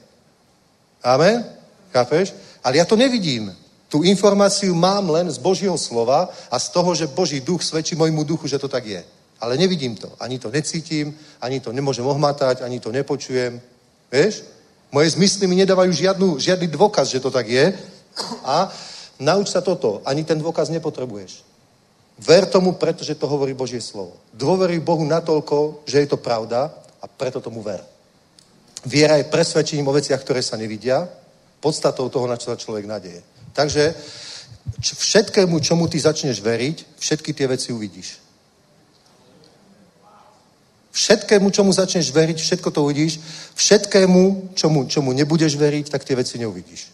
[1.05, 1.45] Amen?
[1.93, 2.35] Chápeš?
[2.65, 3.53] Ale ja to nevidím.
[3.91, 8.25] Tu informáciu mám len z Božieho slova a z toho, že Boží duch svedčí môjmu
[8.25, 9.03] duchu, že to tak je.
[9.41, 10.13] Ale nevidím to.
[10.21, 13.61] Ani to necítim, ani to nemôžem ohmatať, ani to nepočujem.
[14.13, 14.45] Vieš?
[14.93, 17.75] Moje zmysly mi nedávajú žiadnu, žiadny dôkaz, že to tak je.
[18.45, 18.71] A
[19.19, 20.03] nauč sa toto.
[20.07, 21.50] Ani ten dôkaz nepotrebuješ.
[22.21, 24.21] Ver tomu, pretože to hovorí Božie slovo.
[24.37, 26.69] Dôveruj Bohu natoľko, že je to pravda
[27.01, 27.81] a preto tomu ver.
[28.85, 31.09] Viera je presvedčením o veciach, ktoré sa nevidia
[31.61, 33.25] podstatou toho, na čo sa človek nadeje.
[33.53, 33.95] Takže
[34.81, 38.21] všetkému, čomu ty začneš veriť, všetky tie veci uvidíš.
[40.91, 43.21] Všetkému, čomu začneš veriť, všetko to uvidíš.
[43.55, 46.93] Všetkému, čomu, čomu nebudeš veriť, tak tie veci neuvidíš.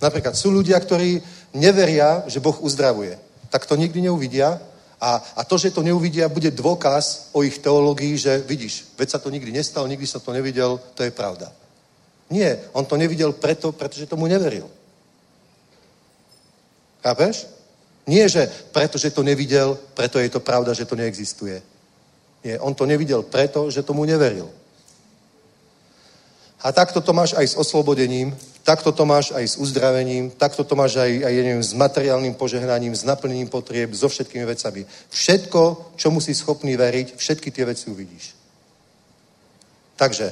[0.00, 1.20] Napríklad sú ľudia, ktorí
[1.60, 3.29] neveria, že Boh uzdravuje.
[3.50, 4.60] Tak to nikdy neuvidia.
[5.00, 9.18] A, a to, že to neuvidia, bude dôkaz o ich teológii, že vidíš, veď sa
[9.18, 11.48] to nikdy nestalo, nikdy sa to nevidel, to je pravda.
[12.30, 14.68] Nie, on to nevidel preto, pretože tomu neveril.
[17.02, 17.48] Chápeš?
[18.06, 18.44] Nie, že
[18.76, 21.62] preto, že to nevidel, preto je to pravda, že to neexistuje.
[22.44, 24.52] Nie, on to nevidel preto, že tomu neveril.
[26.60, 28.36] A takto to máš aj s oslobodením,
[28.70, 32.94] takto to máš aj s uzdravením, takto to máš aj, aj neviem, s materiálnym požehnaním,
[32.94, 34.86] s naplnením potrieb, so všetkými vecami.
[35.10, 38.38] Všetko, čo musí schopný veriť, všetky tie veci uvidíš.
[39.98, 40.30] Takže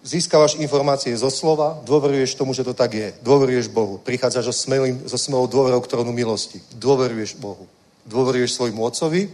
[0.00, 3.12] získavaš informácie zo slova, dôveruješ tomu, že to tak je.
[3.20, 4.00] Dôveruješ Bohu.
[4.00, 6.56] Prichádzaš so, smelým, so smelou dôverou k trónu milosti.
[6.72, 7.68] Dôveruješ Bohu.
[8.08, 9.28] Dôveruješ svojmu otcovi.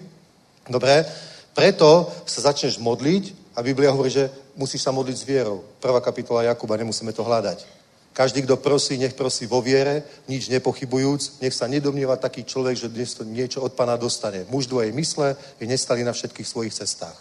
[0.67, 1.07] Dobre?
[1.55, 5.67] Preto sa začneš modliť a Biblia hovorí, že musíš sa modliť s vierou.
[5.83, 7.67] Prvá kapitola Jakuba, nemusíme to hľadať.
[8.15, 12.87] Každý, kto prosí, nech prosí vo viere, nič nepochybujúc, nech sa nedomnieva taký človek, že
[12.87, 14.47] dnes to niečo od pána dostane.
[14.47, 17.19] Muž dvojej mysle je nestali na všetkých svojich cestách.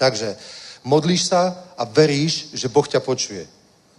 [0.00, 0.36] Takže
[0.80, 3.44] Modlíš sa a veríš, že Boh ťa počuje.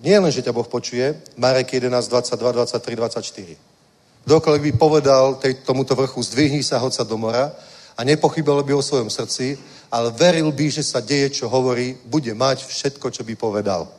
[0.02, 4.26] Nie len, že ťa Boh počuje, Marek 11, 22, 23, 24.
[4.26, 7.54] Kdokoľvek by povedal tej, tomuto vrchu, zdvihni sa, hoď sa do mora
[7.94, 9.58] a nepochybil by o svojom srdci,
[9.92, 13.92] ale veril by, že sa deje, čo hovorí, bude mať všetko, čo by povedal.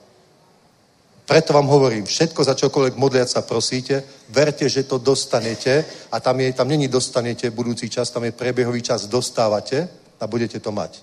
[1.23, 6.41] Preto vám hovorím, všetko, za čokoľvek modliať sa prosíte, verte, že to dostanete a tam,
[6.41, 9.89] je, tam není dostanete budúci čas, tam je prebiehový čas, dostávate
[10.21, 10.99] a budete to mať.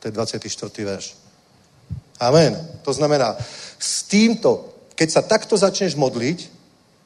[0.00, 0.44] To je 24.
[0.84, 1.16] verš.
[2.20, 2.54] Amen.
[2.82, 3.36] To znamená,
[3.78, 6.38] s týmto, keď sa takto začneš modliť,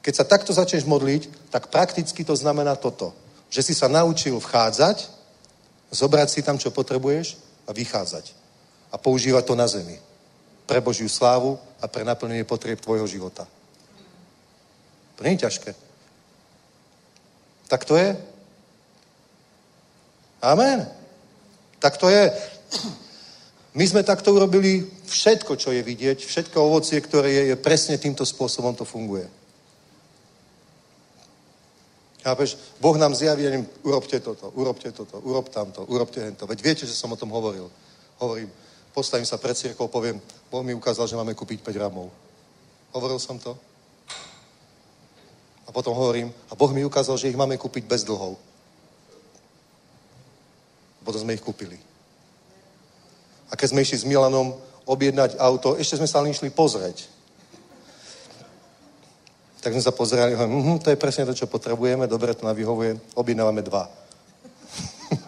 [0.03, 3.15] keď sa takto začneš modliť, tak prakticky to znamená toto.
[3.49, 5.16] Že si sa naučil vchádzať,
[5.97, 8.37] zobrať si tam, čo potrebuješ, a vychádzať.
[8.93, 9.99] A používať to na zemi.
[10.69, 13.49] Pre Božiu slávu a pre naplnenie potrieb tvojho života.
[15.17, 15.71] To nie je ťažké.
[17.67, 18.15] Tak to je.
[20.43, 20.87] Amen.
[21.81, 22.31] Tak to je.
[23.77, 28.25] My sme takto urobili všetko, čo je vidieť, všetko ovocie, ktoré je, je presne týmto
[28.25, 29.29] spôsobom to funguje.
[32.27, 32.59] Chápeš?
[32.83, 33.55] Boh nám zjaví, ja
[33.87, 36.43] urobte toto, urobte toto, urob tamto, urobte hento.
[36.43, 37.71] Veď viete, že som o tom hovoril.
[38.19, 38.51] Hovorím,
[38.91, 40.19] postavím sa pred církou, poviem,
[40.51, 42.11] Boh mi ukázal, že máme kúpiť 5 ramov.
[42.91, 43.55] Hovoril som to?
[45.67, 48.35] A potom hovorím, a Boh mi ukázal, že ich máme kúpiť bez dlhov.
[51.07, 51.79] Potom sme ich kúpili.
[53.47, 57.07] A keď sme išli s Milanom objednať auto, ešte sme sa len išli pozrieť.
[59.67, 62.55] Tak sme sa pozerali, hovorím, hm, to je presne to, čo potrebujeme, dobre, to nám
[62.55, 63.91] vyhovuje, objednávame dva.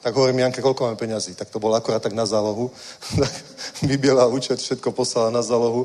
[0.00, 1.36] tak hovorím Janke, koľko máme peňazí?
[1.36, 2.72] Tak to bolo akorát tak na zálohu.
[3.84, 5.84] Vybiela účet, všetko poslala na zálohu.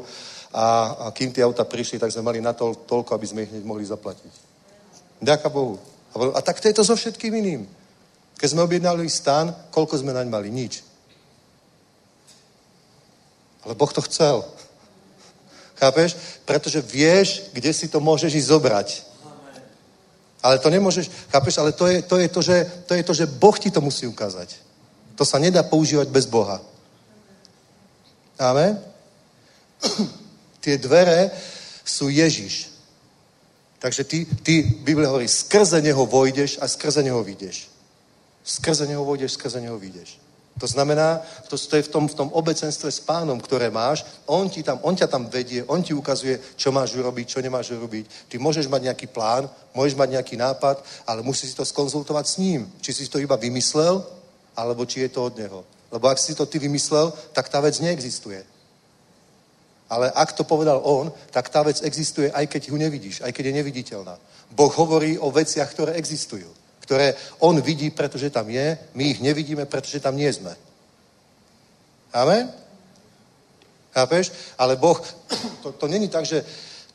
[0.55, 3.51] A, a kým tie auta prišli, tak sme mali na to, toľko, aby sme ich
[3.51, 4.31] hneď mohli zaplatiť.
[5.19, 5.75] Ďaká Bohu.
[6.15, 7.67] A, a tak to je to so všetkým iným.
[8.39, 10.47] Keď sme objednali stan, koľko sme naň mali?
[10.47, 10.87] Nič.
[13.67, 14.54] Ale Boh to chcel.
[15.75, 16.15] Chápeš?
[16.47, 18.87] Pretože vieš, kde si to môžeš ísť zobrať.
[20.45, 21.57] Ale to nemôžeš, chápeš?
[21.57, 24.07] Ale to je to, je to, že, to je to, že Boh ti to musí
[24.07, 24.55] ukázať.
[25.15, 26.61] To sa nedá používať bez Boha.
[28.39, 28.77] Amen?
[30.63, 31.31] Tie dvere
[31.85, 32.75] sú Ježiš.
[33.79, 37.69] Takže ty, ty Biblia hovorí, skrze neho vojdeš a skrze neho vyjdeš.
[38.41, 40.17] Skrze neho vojdeš, skrze neho vyjdeš.
[40.55, 41.19] To znamená,
[41.51, 44.79] to, to je v tom, v tom obecenstve s pánom, ktoré máš, on, ti tam,
[44.87, 48.31] on ťa tam vedie, on ti ukazuje, čo máš urobiť, čo nemáš urobiť.
[48.31, 52.37] Ty môžeš mať nejaký plán, môžeš mať nejaký nápad, ale musíš si to skonzultovať s
[52.39, 52.71] ním.
[52.79, 53.99] Či si to iba vymyslel,
[54.55, 55.67] alebo či je to od neho.
[55.91, 58.39] Lebo ak si to ty vymyslel, tak tá vec neexistuje.
[59.91, 63.51] Ale ak to povedal on, tak tá vec existuje, aj keď ju nevidíš, aj keď
[63.51, 64.15] je neviditeľná.
[64.55, 66.47] Boh hovorí o veciach, ktoré existujú.
[66.85, 70.53] Ktoré on vidí, pretože tam je, my ich nevidíme, pretože tam nie sme.
[72.13, 72.53] Amen?
[73.89, 74.31] Chápeš?
[74.57, 75.01] Ale Boh,
[75.63, 76.45] to, to není tak, že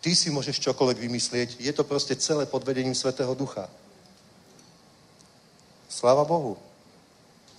[0.00, 1.48] ty si môžeš čokoľvek vymyslieť.
[1.58, 3.68] Je to proste celé pod vedením Svetého Ducha.
[5.88, 6.56] Sláva Bohu.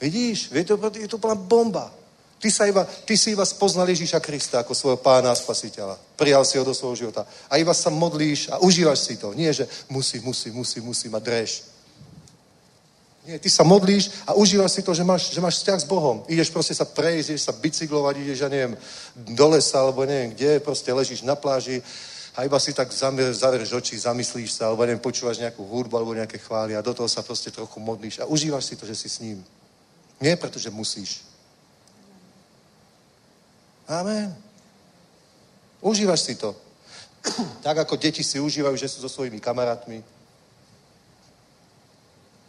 [0.01, 0.49] Vidíš?
[0.55, 1.93] Je to, je to plná bomba.
[2.41, 5.93] Ty, sa iba, ty si iba spoznal Ježíša Krista ako svojho pána a spasiteľa.
[6.17, 7.21] Prijal si ho do svojho života.
[7.45, 9.33] A iba sa modlíš a užívaš si to.
[9.37, 11.70] Nie, že musí, musí, musí, musí mať dreš.
[13.21, 16.25] Nie, ty sa modlíš a užívaš si to, že máš, že máš vzťah s Bohom.
[16.25, 18.73] Ideš proste sa prejsť, ideš sa bicyklovať, ideš, ja neviem,
[19.13, 21.85] do lesa, alebo neviem kde, proste ležíš na pláži
[22.33, 26.41] a iba si tak zaverieš oči, zamyslíš sa, alebo neviem, počúvaš nejakú hudbu alebo nejaké
[26.41, 29.21] chvály a do toho sa proste trochu modlíš a užívaš si to, že si s
[29.21, 29.45] ním.
[30.17, 31.21] Nie pretože musíš.
[33.85, 34.33] Amen.
[35.81, 36.55] Užívaš si to.
[37.65, 40.01] tak ako deti si užívajú, že sú so svojimi kamarátmi.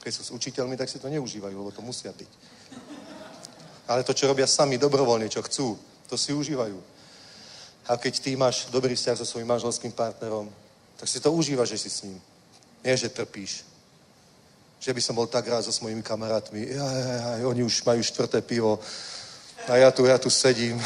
[0.03, 2.31] Keď sú s učiteľmi, tak si to neužívajú, lebo to musia byť.
[3.87, 5.79] Ale to, čo robia sami dobrovoľne, čo chcú,
[6.11, 6.75] to si užívajú.
[7.87, 10.51] A keď ty máš dobrý vzťah so svojím manželským partnerom,
[10.99, 12.19] tak si to užívaš, že si s ním.
[12.85, 13.65] Nie, že trpíš.
[14.83, 16.67] Že by som bol tak rád so svojimi kamarátmi.
[16.67, 18.83] Ja, ja, ja, oni už majú štvrté pivo
[19.69, 20.83] a ja tu, ja tu sedím.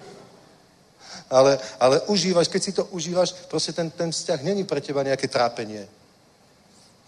[1.36, 5.28] ale, ale užívaš, keď si to užívaš, proste ten, ten vzťah není pre teba nejaké
[5.28, 5.88] trápenie.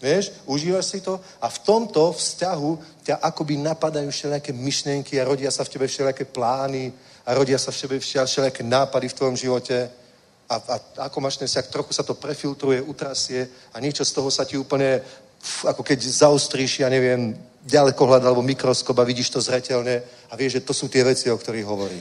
[0.03, 2.71] Vieš, užívaš si to a v tomto vzťahu
[3.07, 6.91] ťa akoby napadajú všelijaké myšlienky a rodia sa v tebe všelijaké plány
[7.23, 9.87] a rodia sa v tebe všelijaké nápady v tvojom živote
[10.51, 14.27] a, a ako máš ten vzťah, trochu sa to prefiltruje, utrasie a niečo z toho
[14.27, 14.99] sa ti úplne,
[15.63, 20.67] ako keď zaostríš, ja neviem, ďalekohľad alebo mikroskop a vidíš to zretelne a vieš, že
[20.67, 21.99] to sú tie veci, o ktorých hovorí.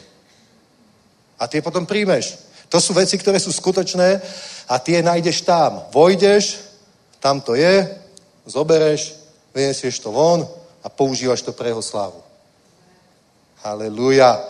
[1.38, 2.50] A tie potom príjmeš.
[2.66, 4.18] To sú veci, ktoré sú skutočné
[4.66, 5.86] a tie nájdeš tam.
[5.94, 6.71] Vojdeš,
[7.22, 7.86] tam to je,
[8.42, 9.14] zobereš,
[9.54, 10.42] vyniesieš to von
[10.82, 12.18] a používaš to pre jeho slávu.
[13.62, 14.42] Halelúja.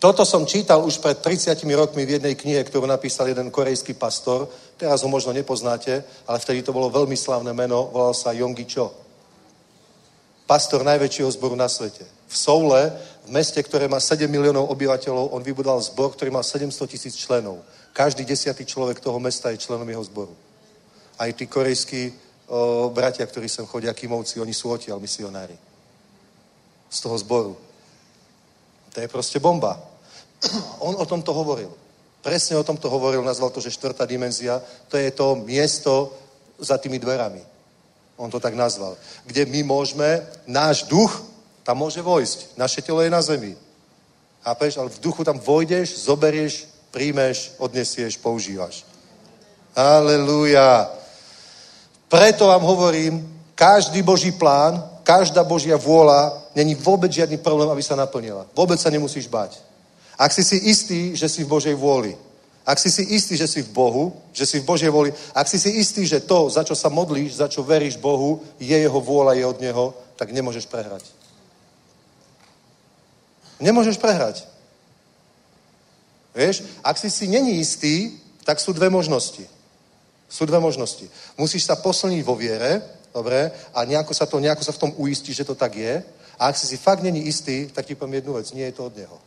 [0.00, 4.48] Toto som čítal už pred 30 rokmi v jednej knihe, ktorú napísal jeden korejský pastor.
[4.80, 9.02] Teraz ho možno nepoznáte, ale vtedy to bolo veľmi slavné meno, volal sa Yongi Cho
[10.52, 12.04] pastor najväčšieho zboru na svete.
[12.28, 12.92] V Soule,
[13.24, 17.64] v meste, ktoré má 7 miliónov obyvateľov, on vybudoval zbor, ktorý má 700 tisíc členov.
[17.96, 20.36] Každý desiatý človek toho mesta je členom jeho zboru.
[21.22, 22.10] Aj tí korejskí
[22.50, 25.54] o, bratia, ktorí sem chodia, kimovci, oni sú odtiaľ misionári.
[26.90, 27.54] Z toho zboru.
[28.90, 29.78] To je proste bomba.
[30.86, 31.70] On o tomto hovoril.
[32.26, 34.58] Presne o tomto hovoril, nazval to, že štvrtá dimenzia,
[34.90, 36.10] to je to miesto
[36.58, 37.42] za tými dverami.
[38.18, 38.98] On to tak nazval.
[39.26, 41.10] Kde my môžeme, náš duch
[41.62, 42.58] tam môže vojsť.
[42.58, 43.54] Naše telo je na zemi.
[44.42, 44.78] Chápeš?
[44.78, 48.86] Ale v duchu tam vojdeš, zoberieš, príjmeš, odnesieš, používaš.
[49.74, 51.01] Aleluja.
[52.12, 53.24] Preto vám hovorím,
[53.56, 58.44] každý Boží plán, každá Božia vôľa, není vôbec žiadny problém, aby sa naplnila.
[58.52, 59.56] Vôbec sa nemusíš bať.
[60.20, 62.12] Ak si si istý, že si v Božej vôli,
[62.68, 65.56] ak si si istý, že si v Bohu, že si v Božej vôli, ak si
[65.56, 69.32] si istý, že to, za čo sa modlíš, za čo veríš Bohu, je jeho vôľa,
[69.32, 71.08] je od Neho, tak nemôžeš prehrať.
[73.56, 74.44] Nemôžeš prehrať.
[76.36, 79.48] Vieš, ak si si není istý, tak sú dve možnosti.
[80.32, 81.04] Sú dve možnosti.
[81.36, 82.80] Musíš sa posilniť vo viere,
[83.12, 86.00] dobre, a nejako sa, to, nejako sa v tom uistí, že to tak je.
[86.40, 88.88] A ak si si fakt není istý, tak ti poviem jednu vec, nie je to
[88.88, 89.18] od Neho.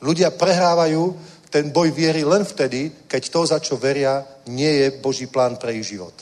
[0.00, 1.14] Ľudia prehrávajú
[1.52, 5.76] ten boj viery len vtedy, keď to, za čo veria, nie je Boží plán pre
[5.76, 6.16] ich život.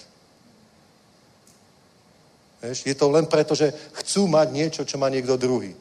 [2.60, 5.72] Vieš, je to len preto, že chcú mať niečo, čo má niekto druhý.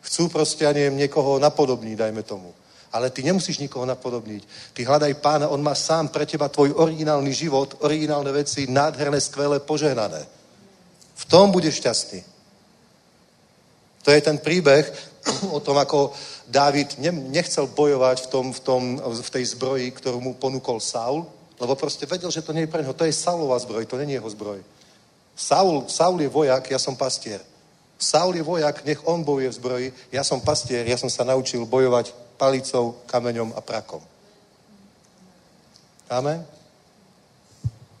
[0.00, 2.54] Chcú proste, ja neviem, niekoho napodobniť, dajme tomu.
[2.94, 4.70] Ale ty nemusíš nikoho napodobniť.
[4.70, 9.58] Ty hľadaj pána, on má sám pre teba tvoj originálny život, originálne veci, nádherné, skvelé,
[9.58, 10.22] požehnané.
[11.14, 12.22] V tom budeš šťastný.
[14.06, 14.86] To je ten príbeh
[15.56, 16.14] o tom, ako
[16.46, 17.00] Dávid
[17.34, 21.26] nechcel bojovať v, tom, v, tom, v tej zbroji, ktorú mu ponúkol Saul,
[21.58, 22.94] lebo proste vedel, že to nie je pre neho.
[22.94, 24.62] To je Saulova zbroj, to není jeho zbroj.
[25.34, 27.42] Saul, Saul je vojak, ja som pastier.
[27.98, 31.66] Saul je vojak, nech on bojuje v zbroji, ja som pastier, ja som sa naučil
[31.66, 34.02] bojovať palicou, kameňom a prakom.
[36.10, 36.46] Amen?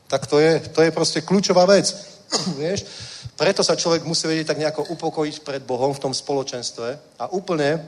[0.06, 1.90] Tak to je, to je proste kľúčová vec.
[2.60, 2.86] Vieš?
[3.34, 7.82] Preto sa človek musí vedieť tak nejako upokojiť pred Bohom v tom spoločenstve a úplne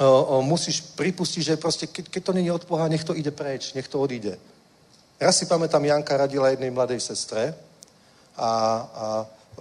[0.00, 3.30] o, o, musíš pripustiť, že proste, keď, keď to není od Boha, nech to ide
[3.30, 4.34] preč, nech to odíde.
[5.22, 7.54] Raz si pamätám, Janka radila jednej mladej sestre
[8.34, 8.50] a, a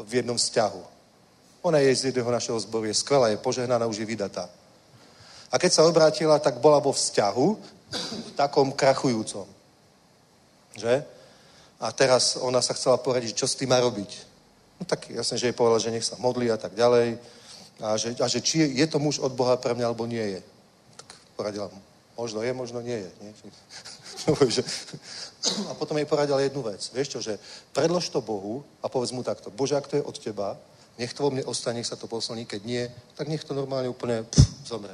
[0.02, 0.81] v jednom vzťahu.
[1.61, 4.49] Ona je z jedného našeho zboru, je skvelá, je požehnaná, už je vydatá.
[5.51, 7.47] A keď sa obrátila, tak bola vo vzťahu
[8.39, 9.43] takom krachujúcom.
[10.79, 11.03] Že?
[11.81, 14.11] A teraz ona sa chcela poradiť, čo s tým má robiť.
[14.79, 17.19] No tak jasne, že jej povedala, že nech sa modlí a tak ďalej.
[17.81, 20.39] A že, a že či je, je to muž od Boha pre mňa, alebo nie
[20.39, 20.41] je.
[20.95, 21.81] Tak poradila mu.
[22.17, 23.09] Možno je, možno nie je.
[23.19, 23.31] Nie?
[25.69, 26.79] a potom jej poradila jednu vec.
[26.93, 27.41] Vieš čo, že
[27.73, 29.49] predlož to Bohu a povedz mu takto.
[29.49, 30.57] Bože, ak to je od teba,
[31.01, 32.83] nech to vo mne ostane, nech sa to poslní, keď nie,
[33.17, 34.93] tak nech to normálne úplne pff, zomre.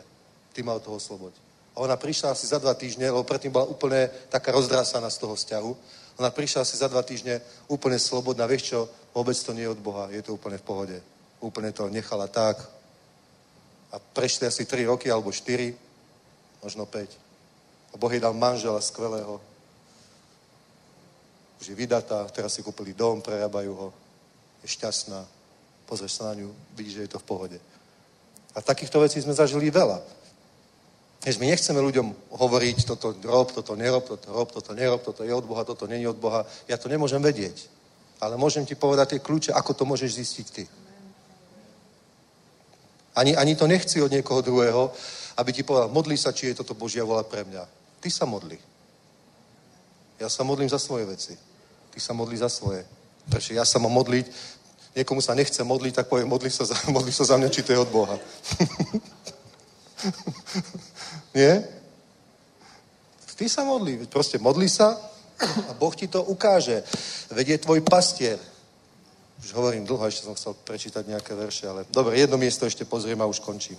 [0.58, 1.38] Ty ma od toho osloboď.
[1.78, 5.38] A ona prišla asi za dva týždne, lebo predtým bola úplne taká rozdrásaná z toho
[5.38, 5.72] vzťahu.
[6.18, 7.38] Ona prišla asi za dva týždne
[7.70, 8.50] úplne slobodná.
[8.50, 10.98] Vieš čo, vôbec to nie je od Boha, je to úplne v pohode.
[11.46, 12.58] Úplne to nechala tak.
[13.94, 15.78] A prešli asi tri roky alebo štyri,
[16.66, 17.14] možno päť.
[17.94, 19.38] A Boh jej dal manžela skvelého.
[21.62, 23.90] Už je vydatá, teraz si kúpili dom, prerábajú ho.
[24.66, 25.22] Je šťastná.
[25.86, 27.58] Pozrieš sa na ňu, vidíš, že je to v pohode.
[28.58, 30.02] A takýchto vecí sme zažili veľa.
[31.26, 35.34] Než my nechceme ľuďom hovoriť, toto rob, toto nerob, toto rob, toto nerob, toto je
[35.34, 36.46] od Boha, toto není od Boha.
[36.70, 37.68] Ja to nemôžem vedieť.
[38.22, 40.64] Ale môžem ti povedať tie kľúče, ako to môžeš zistiť ty.
[43.18, 44.94] Ani, ani to nechci od niekoho druhého,
[45.38, 47.66] aby ti povedal, modli sa, či je toto Božia vola pre mňa.
[48.02, 48.62] Ty sa modli.
[50.22, 51.34] Ja sa modlím za svoje veci.
[51.94, 52.86] Ty sa modli za svoje.
[53.30, 54.26] Prečo ja sa mám modliť,
[54.96, 57.74] niekomu sa nechce modliť, tak poviem, modli sa za, modli sa za mňa, či to
[57.74, 58.18] je od Boha.
[61.38, 61.62] Nie?
[63.38, 64.98] Ty sa modlí, proste modlí sa
[65.70, 66.82] a Boh ti to ukáže.
[67.30, 68.42] Veď tvoj pastier.
[69.46, 73.22] Už hovorím dlho, ešte som chcel prečítať nejaké verše, ale dobre, jedno miesto ešte pozriem
[73.22, 73.78] a už končím.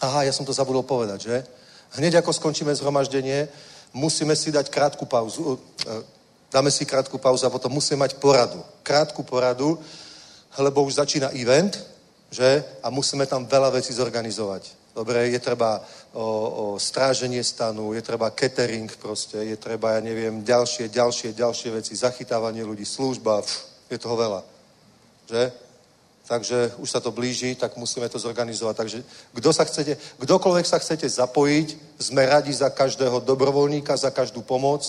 [0.00, 1.36] Aha, ja som to zabudol povedať, že?
[2.00, 3.52] Hneď ako skončíme zhromaždenie,
[3.92, 5.60] musíme si dať krátku pauzu.
[5.60, 5.92] E,
[6.48, 8.64] dáme si krátku pauzu a potom musíme mať poradu.
[8.80, 9.76] Krátku poradu,
[10.56, 11.76] lebo už začína event,
[12.32, 12.64] že?
[12.80, 14.75] A musíme tam veľa vecí zorganizovať.
[14.96, 15.84] Dobre, je treba
[16.16, 21.68] o, o stráženie stanu, je treba catering proste, je treba, ja neviem, ďalšie, ďalšie, ďalšie
[21.70, 24.40] veci, zachytávanie ľudí, služba, pf, je toho veľa.
[25.28, 25.52] Že?
[26.26, 28.76] Takže už sa to blíži, tak musíme to zorganizovať.
[28.76, 28.98] Takže
[29.36, 34.88] kdo sa chcete, kdokoľvek sa chcete zapojiť, sme radi za každého dobrovoľníka, za každú pomoc,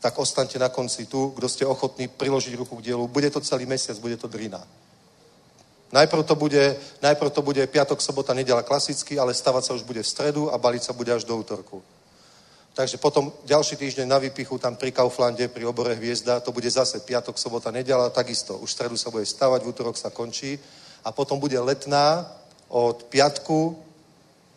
[0.00, 3.04] tak ostaňte na konci tu, kdo ste ochotní priložiť ruku k dielu.
[3.08, 4.64] Bude to celý mesiac, bude to drina.
[5.94, 10.02] Najprv to bude, najprv to bude piatok, sobota, nedela klasicky, ale stavať sa už bude
[10.02, 11.78] v stredu a baliť sa bude až do útorku.
[12.74, 16.98] Takže potom ďalší týždeň na výpichu tam pri Kauflande, pri obore Hviezda, to bude zase
[16.98, 18.58] piatok, sobota, nedela, takisto.
[18.58, 20.58] Už v stredu sa bude stavať, v útorok sa končí.
[21.06, 22.26] A potom bude letná
[22.66, 23.78] od piatku,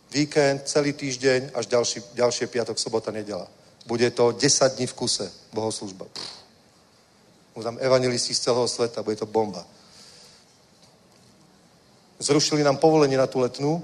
[0.09, 3.45] víkend, celý týždeň, až ďalší, ďalšie piatok, sobota, nedela.
[3.85, 6.09] Bude to 10 dní v kuse bohoslužba.
[7.53, 9.76] Budú tam evangelisti z celého sveta, bude to bomba.
[12.17, 13.77] Zrušili nám povolenie na tú letnú,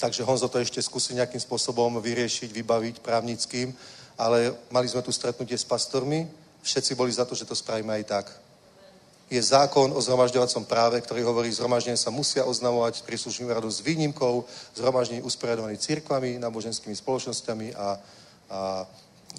[0.00, 3.68] takže Honzo to ešte skúsi nejakým spôsobom vyriešiť, vybaviť právnickým,
[4.16, 6.24] ale mali sme tu stretnutie s pastormi,
[6.64, 8.26] všetci boli za to, že to spravíme aj tak.
[9.28, 14.44] Je zákon o zhromažďovacom práve, ktorý hovorí, zhromaždenie sa musia oznamovať príslušným radu s výnimkou
[14.72, 17.88] zhromaždení usporiadovaných církvami, náboženskými spoločnosťami a, a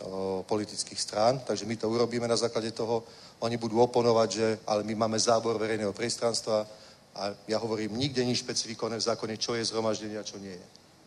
[0.05, 1.41] o, politických strán.
[1.41, 3.01] Takže my to urobíme na základe toho.
[3.41, 6.84] Oni budú oponovať, že ale my máme zábor verejného priestranstva
[7.15, 10.65] a ja hovorím, nikde nie špecifikované v zákone, čo je zhromaždenie a čo nie je.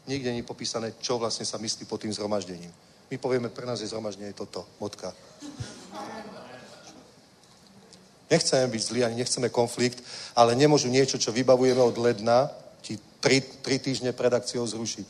[0.08, 2.72] Nikde nie popísané, čo vlastne sa myslí pod tým zhromaždením.
[3.12, 5.12] My povieme, pre nás je zhromaždenie toto, motka.
[8.32, 10.00] Nechceme byť zlí, ani nechceme konflikt,
[10.36, 12.48] ale nemôžu niečo, čo vybavujeme od ledna,
[12.80, 15.08] ti tri, tri týždne pred akciou zrušiť.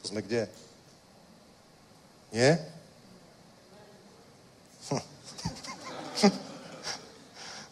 [0.00, 0.48] To sme kde?
[2.32, 2.60] Nie?
[4.88, 5.04] Hm.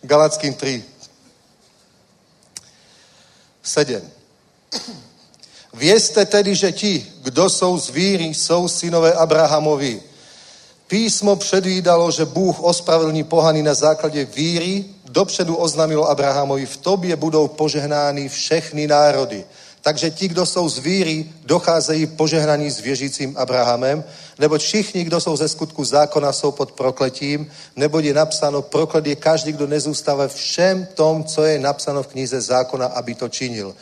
[0.13, 0.96] Galackým 3.
[3.67, 4.03] 7.
[5.75, 10.03] Vieste tedy, že ti, kdo jsou z víry, jsou synové Abrahamovi.
[10.87, 17.49] Písmo předvídalo, že Bůh ospravedlní pohany na základě víry, dopředu oznámilo Abrahamovi, v tobě budou
[17.49, 19.45] požehnány všechny národy.
[19.87, 24.05] Takže ti, kdo jsou z víry, docházejí požehnaní s věřícím Abrahamem,
[24.39, 27.47] nebo všichni, kdo jsou ze skutku zákona, jsou pod prokletím,
[27.77, 32.41] nebo je napsáno, proklet je každý, kdo nezůstává všem tom, co je napsáno v knize
[32.41, 33.75] zákona, aby to činil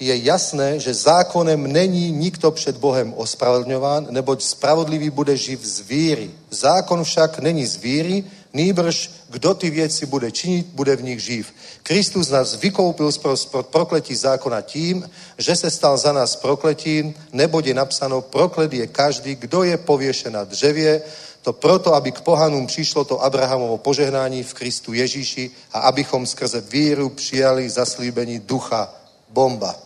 [0.00, 6.30] je jasné, že zákonem není nikto před Bohem ospravedlňován, neboť spravodlivý bude živ z víry.
[6.50, 11.54] Zákon však není z víry, nýbrž kdo ty věci bude činit, bude v nich živ.
[11.82, 13.18] Kristus nás vykoupil z
[13.62, 19.34] prokletí zákona tím, že se stal za nás prokletím, neboť je napsáno, proklet je každý,
[19.34, 21.02] kdo je pověšen na dřevě,
[21.42, 26.60] to proto, aby k pohanům přišlo to Abrahamovo požehnání v Kristu Ježíši a abychom skrze
[26.60, 28.94] víru přijali zaslíbení ducha.
[29.28, 29.76] Bomba.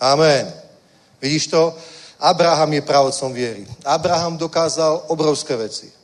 [0.00, 0.52] Amen.
[1.22, 1.74] Vidíš to?
[2.20, 3.66] Abraham je pravodcom viery.
[3.84, 5.95] Abraham dokázal obrovské veci.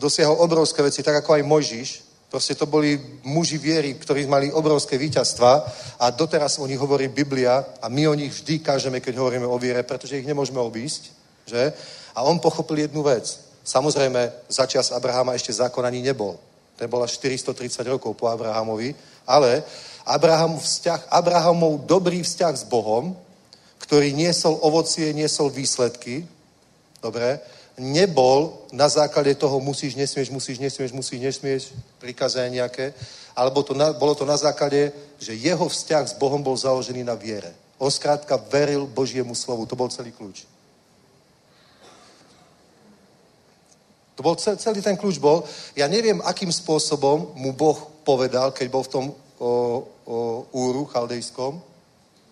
[0.00, 1.90] Dosiahol obrovské veci, tak ako aj Mojžiš.
[2.32, 2.96] Proste to boli
[3.26, 5.50] muži viery, ktorí mali obrovské víťazstva
[5.98, 9.58] a doteraz o nich hovorí Biblia a my o nich vždy kážeme, keď hovoríme o
[9.58, 11.10] viere, pretože ich nemôžeme obísť.
[11.44, 11.62] Že?
[12.14, 13.26] A on pochopil jednu vec.
[13.66, 16.38] Samozrejme, začas Abrahama ešte zákon ani nebol.
[16.78, 17.52] To bola 430
[17.84, 18.94] rokov po Abrahamovi,
[19.26, 19.60] ale
[20.06, 23.12] Abraham vzťah, Abrahamov dobrý vzťah s Bohom
[23.90, 26.22] ktorý niesol ovocie, niesol výsledky,
[27.02, 27.42] dobre,
[27.78, 31.62] nebol na základe toho musíš, nesmieš, musíš, nesmieš, musíš, nesmieš,
[31.98, 32.94] prikazania nejaké,
[33.36, 37.14] alebo to na, bolo to na základe, že jeho vzťah s Bohom bol založený na
[37.14, 37.54] viere.
[37.80, 39.64] On zkrátka veril Božiemu slovu.
[39.64, 40.44] To bol celý kľúč.
[44.20, 45.48] To bol celý ten kľúč bol.
[45.72, 49.48] Ja neviem, akým spôsobom mu Boh povedal, keď bol v tom o, o,
[50.52, 51.56] úru chaldejskom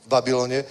[0.05, 0.69] v Babylone,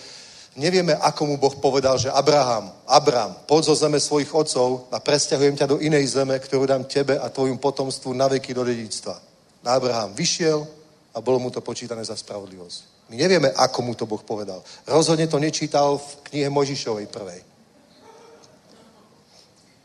[0.57, 5.53] Nevieme, ako mu Boh povedal, že Abraham, Abram, poď zo zeme svojich otcov a presťahujem
[5.53, 9.21] ťa do inej zeme, ktorú dám tebe a tvojim potomstvu na veky do dedictva.
[9.61, 10.65] A Abraham vyšiel
[11.13, 13.05] a bolo mu to počítané za spravodlivosť.
[13.13, 14.65] My nevieme, ako mu to Boh povedal.
[14.89, 17.41] Rozhodne to nečítal v knihe Možišovej prvej.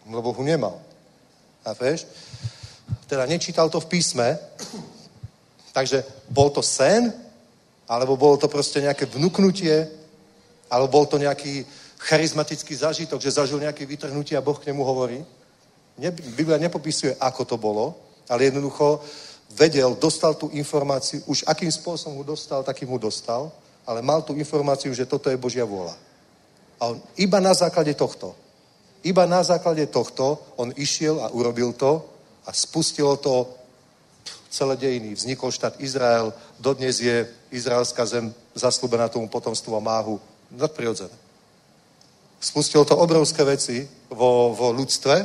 [0.08, 0.80] Lebo ho nemal.
[1.68, 2.08] A vieš?
[3.04, 4.40] Teda nečítal to v písme,
[5.76, 6.00] takže
[6.32, 7.12] bol to sen,
[7.84, 10.00] alebo bolo to proste nejaké vnúknutie,
[10.72, 11.68] alebo bol to nejaký
[12.00, 15.20] charizmatický zážitok, že zažil nejaké vytrhnutie a Boh k nemu hovorí.
[16.32, 17.92] Biblia nepopisuje, ako to bolo,
[18.32, 19.04] ale jednoducho
[19.52, 23.52] vedel, dostal tú informáciu, už akým spôsobom ho dostal, takým mu dostal,
[23.84, 25.92] ale mal tú informáciu, že toto je Božia vôľa.
[26.80, 28.32] A on iba na základe tohto,
[29.04, 32.00] iba na základe tohto on išiel a urobil to
[32.48, 33.52] a spustilo to
[34.48, 35.14] celé dejiny.
[35.14, 40.20] Vznikol štát Izrael, dodnes je izraelská zem zaslúbená tomu potomstvu a máhu
[40.56, 41.14] nadprirodzené.
[42.40, 45.16] Spustilo to obrovské veci vo, vo ľudstve,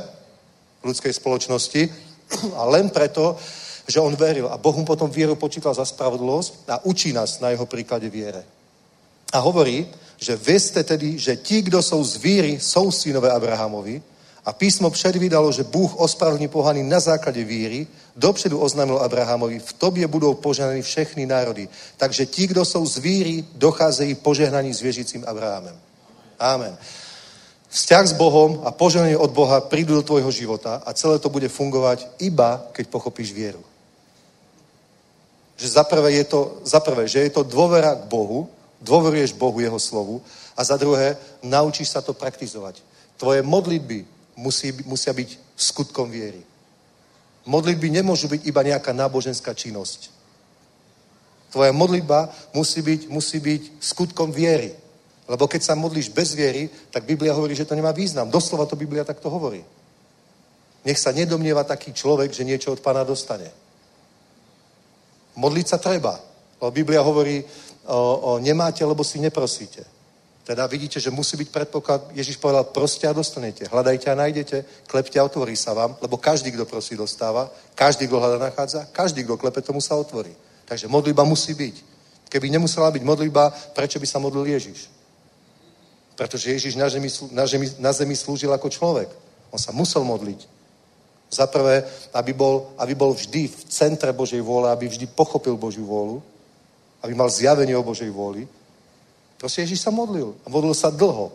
[0.81, 1.81] v ľudskej spoločnosti
[2.59, 3.37] a len preto,
[3.87, 7.65] že on veril a Boh potom vieru počítal za spravodlivosť a učí nás na jeho
[7.65, 8.43] príklade viere.
[9.33, 9.87] A hovorí,
[10.17, 14.01] že vy ste tedy, že ti, kdo jsou z víry, jsou synové Abrahamovi
[14.47, 20.07] a písmo předvídalo, že Bůh ospravedlní pohany na základě víry, dopředu oznámil Abrahamovi, v tobě
[20.07, 21.67] budou požehnaní všechny národy.
[21.97, 25.75] Takže ti, kdo jsou z víry, docházejí požehnaní s věřícím Abrahamem.
[26.39, 26.77] Amen.
[27.67, 31.51] Vzťah s Bohom a požehnanie od Boha prídu do tvojho života a celé to bude
[31.51, 33.59] fungovať iba, keď pochopíš vieru.
[35.59, 38.47] Že za prvé, je to, za že je to dôvera k Bohu,
[38.79, 40.23] dôveruješ Bohu, Jeho slovu
[40.55, 42.79] a za druhé, naučíš sa to praktizovať.
[43.19, 46.45] Tvoje modlitby musí, musia byť skutkom viery.
[47.47, 50.13] Modlitby nemôžu byť iba nejaká náboženská činnosť.
[51.49, 54.75] Tvoja modlitba musí byť, musí byť skutkom viery.
[55.27, 58.31] Lebo keď sa modlíš bez viery, tak Biblia hovorí, že to nemá význam.
[58.31, 59.63] Doslova to Biblia takto hovorí.
[60.85, 63.51] Nech sa nedomnieva taký človek, že niečo od pána dostane.
[65.35, 66.19] Modliť sa treba.
[66.61, 67.43] Lebo Biblia hovorí
[67.87, 69.96] o, o nemáte, lebo si neprosíte.
[70.47, 73.67] Teda vidíte, že musí byť predpoklad, Ježiš povedal, proste a dostanete.
[73.67, 78.15] Hľadajte a nájdete, klepte a otvorí sa vám, lebo každý, kto prosí, dostáva, každý, kto
[78.15, 80.31] hľada, nachádza, každý, kto klepe, tomu sa otvorí.
[80.63, 81.75] Takže modlitba musí byť.
[82.31, 84.87] Keby nemusela byť modlitba, prečo by sa modlil Ježiš?
[86.15, 89.11] Pretože Ježiš na zemi, na, zemi, na zemi slúžil ako človek.
[89.51, 90.47] On sa musel modliť.
[91.27, 91.83] Za prvé,
[92.15, 96.23] aby bol, aby bol vždy v centre Božej vôle, aby vždy pochopil Božiu vôľu,
[97.03, 98.47] aby mal zjavenie o Božej vôli.
[99.37, 100.33] Proste Ježiš sa modlil.
[100.45, 101.31] A modlil sa dlho.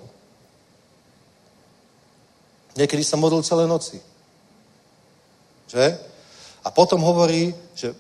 [2.77, 4.03] Niekedy sa modlil celé noci.
[5.69, 5.99] Že?
[6.65, 7.95] A potom hovorí, že,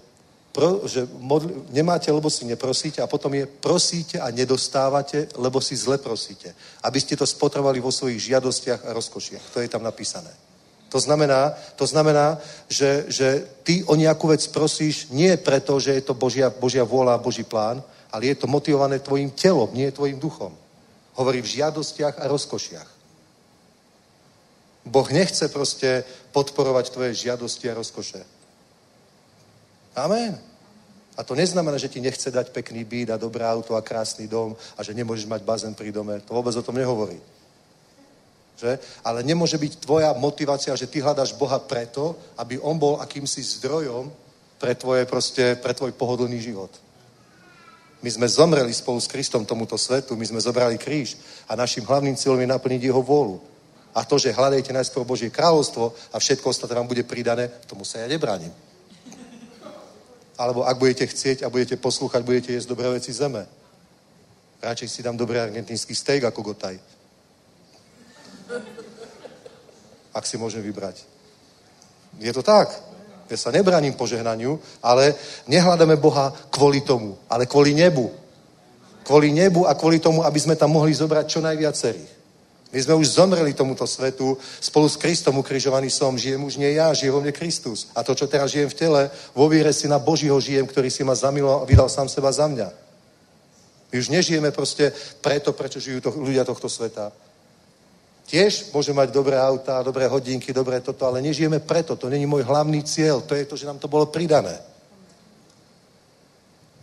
[0.52, 5.76] pro, že modli, nemáte, lebo si neprosíte a potom je prosíte a nedostávate, lebo si
[5.76, 6.54] zle prosíte.
[6.82, 9.44] Aby ste to spotrovali vo svojich žiadostiach a rozkošiach.
[9.54, 10.30] To je tam napísané.
[10.92, 12.36] To znamená, to znamená
[12.68, 17.16] že, že ty o nejakú vec prosíš nie preto, že je to Božia, Božia vôľa
[17.16, 17.80] a Boží plán,
[18.12, 20.52] ale je to motivované tvojim telom, nie tvojim duchom.
[21.16, 22.89] Hovorí v žiadostiach a rozkošiach.
[24.84, 26.05] Boh nechce proste
[26.36, 28.20] podporovať tvoje žiadosti a rozkoše.
[29.97, 30.36] Amen.
[31.16, 34.56] A to neznamená, že ti nechce dať pekný byt a dobré auto a krásny dom
[34.76, 36.20] a že nemôžeš mať bazén pri dome.
[36.24, 37.20] To vôbec o tom nehovorí.
[38.56, 38.80] Že?
[39.05, 44.09] Ale nemôže byť tvoja motivácia, že ty hľadáš Boha preto, aby On bol akýmsi zdrojom
[44.56, 46.72] pre, tvoje, proste, pre tvoj pohodlný život.
[48.02, 51.14] My sme zomreli spolu s Kristom tomuto svetu, my sme zobrali kríž
[51.46, 53.38] a našim hlavným cieľom je naplniť jeho vôľu.
[53.94, 58.02] A to, že hľadajte najskôr Božie kráľovstvo a všetko ostatné vám bude pridané, tomu sa
[58.02, 58.50] ja nebránim.
[60.34, 63.46] Alebo ak budete chcieť a budete poslúchať, budete jesť dobré veci zeme.
[64.58, 66.80] Radšej si dám dobrý argentínsky steak ako gotaj.
[70.10, 71.06] Ak si môžem vybrať.
[72.18, 72.91] Je to tak.
[73.32, 75.16] Ja sa nebraním požehnaniu, ale
[75.48, 78.12] nehľadáme Boha kvôli tomu, ale kvôli nebu.
[79.09, 82.12] Kvôli nebu a kvôli tomu, aby sme tam mohli zobrať čo najviacerých.
[82.72, 86.92] My sme už zomreli tomuto svetu, spolu s Kristom ukrižovaný som, žijem už nie ja,
[86.92, 87.88] žije vo mne Kristus.
[87.96, 89.02] A to, čo teraz žijem v tele,
[89.32, 92.44] vo víre si na Božího žijem, ktorý si ma zamiloval a vydal sám seba za
[92.48, 92.68] mňa.
[93.92, 94.92] My už nežijeme proste
[95.24, 97.12] preto, prečo žijú to, ľudia tohto sveta,
[98.26, 101.96] Tiež môžem mať dobré auta, dobré hodinky, dobré toto, ale nežijeme preto.
[101.96, 103.20] To není môj hlavný cieľ.
[103.26, 104.58] To je to, že nám to bolo pridané.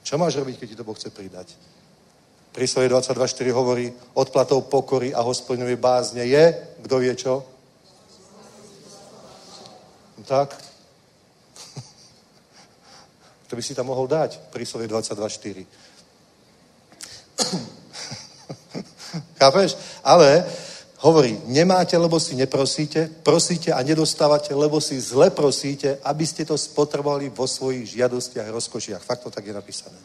[0.03, 1.55] Čo máš robiť, keď ti to Boh chce pridať?
[2.49, 7.45] Príslovie 22.4 hovorí, odplatou pokory a hospodinovej bázne je, kto vie čo?
[10.17, 10.57] No tak.
[13.47, 15.61] to by si tam mohol dať, príslovie 22.4.
[19.39, 19.77] Chápeš?
[20.03, 20.45] Ale
[20.99, 26.57] hovorí, nemáte, lebo si neprosíte, prosíte a nedostávate, lebo si zle prosíte, aby ste to
[26.57, 29.01] spotrebovali vo svojich žiadostiach a rozkošiach.
[29.01, 29.99] Fakt to tak je napísané.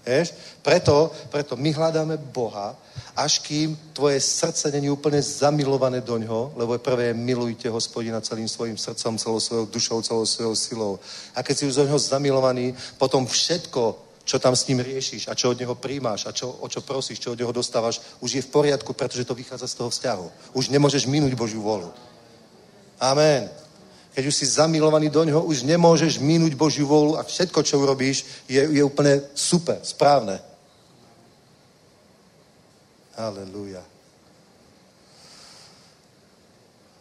[0.00, 0.32] Vieš?
[0.64, 2.72] Preto, preto my hľadáme Boha,
[3.16, 8.80] až kým tvoje srdce není úplne zamilované do ňoho, lebo prvé milujte hospodina celým svojim
[8.80, 10.92] srdcom, celou svojou dušou, celou svojou silou.
[11.36, 15.34] A keď si už do ňoho zamilovaný, potom všetko, čo tam s ním riešiš a
[15.34, 18.42] čo od neho príjmaš a čo, o čo prosíš, čo od neho dostávaš, už je
[18.46, 20.54] v poriadku, pretože to vychádza z toho vzťahu.
[20.54, 21.90] Už nemôžeš minúť Božiu volu.
[23.02, 23.50] Amen.
[24.14, 28.46] Keď už si zamilovaný do ňoho, už nemôžeš minúť Božiu volu a všetko, čo urobíš,
[28.46, 30.38] je, je úplne super, správne.
[33.18, 33.82] Aleluja.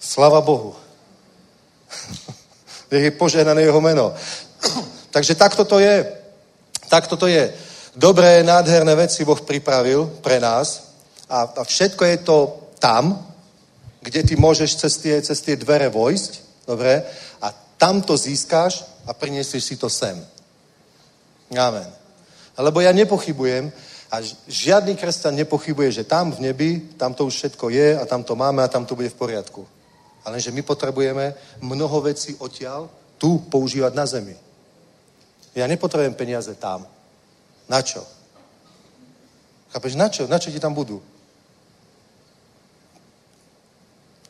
[0.02, 0.74] Slava Bohu.
[2.90, 4.18] Nech je požehnané jeho meno.
[5.14, 6.19] Takže takto to je.
[6.90, 7.54] Tak toto je.
[7.96, 10.98] Dobré, nádherné veci Boh pripravil pre nás
[11.30, 12.38] a, a všetko je to
[12.82, 13.30] tam,
[14.02, 16.32] kde ty môžeš cez tie, cez tie dvere vojsť,
[16.66, 17.04] dobre,
[17.42, 20.18] a tam to získáš a priniesieš si to sem.
[21.54, 21.88] Amen.
[22.58, 23.72] Lebo ja nepochybujem,
[24.10, 28.26] a žiadny kresťan nepochybuje, že tam v nebi, tam to už všetko je a tam
[28.26, 29.62] to máme a tam to bude v poriadku.
[30.26, 32.90] Ale že my potrebujeme mnoho vecí odtiaľ
[33.22, 34.36] tu používať na zemi.
[35.60, 36.88] Ja nepotrebujem peniaze tam.
[37.68, 38.08] Na čo?
[39.76, 40.24] Chápeš, na čo?
[40.26, 41.04] Na čo ti tam budú?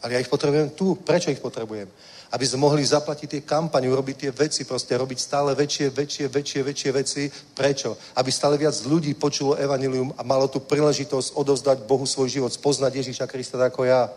[0.02, 0.98] Ale ja ich potrebujem tu.
[0.98, 1.86] Prečo ich potrebujem?
[2.30, 6.60] Aby sme mohli zaplatiť tie kampane, urobiť tie veci, proste robiť stále väčšie, väčšie, väčšie,
[6.66, 7.24] väčšie veci.
[7.30, 7.98] Prečo?
[8.18, 13.06] Aby stále viac ľudí počulo evanilium a malo tu príležitosť odovzdať Bohu svoj život, spoznať
[13.06, 14.10] Ježíša Krista ako ja.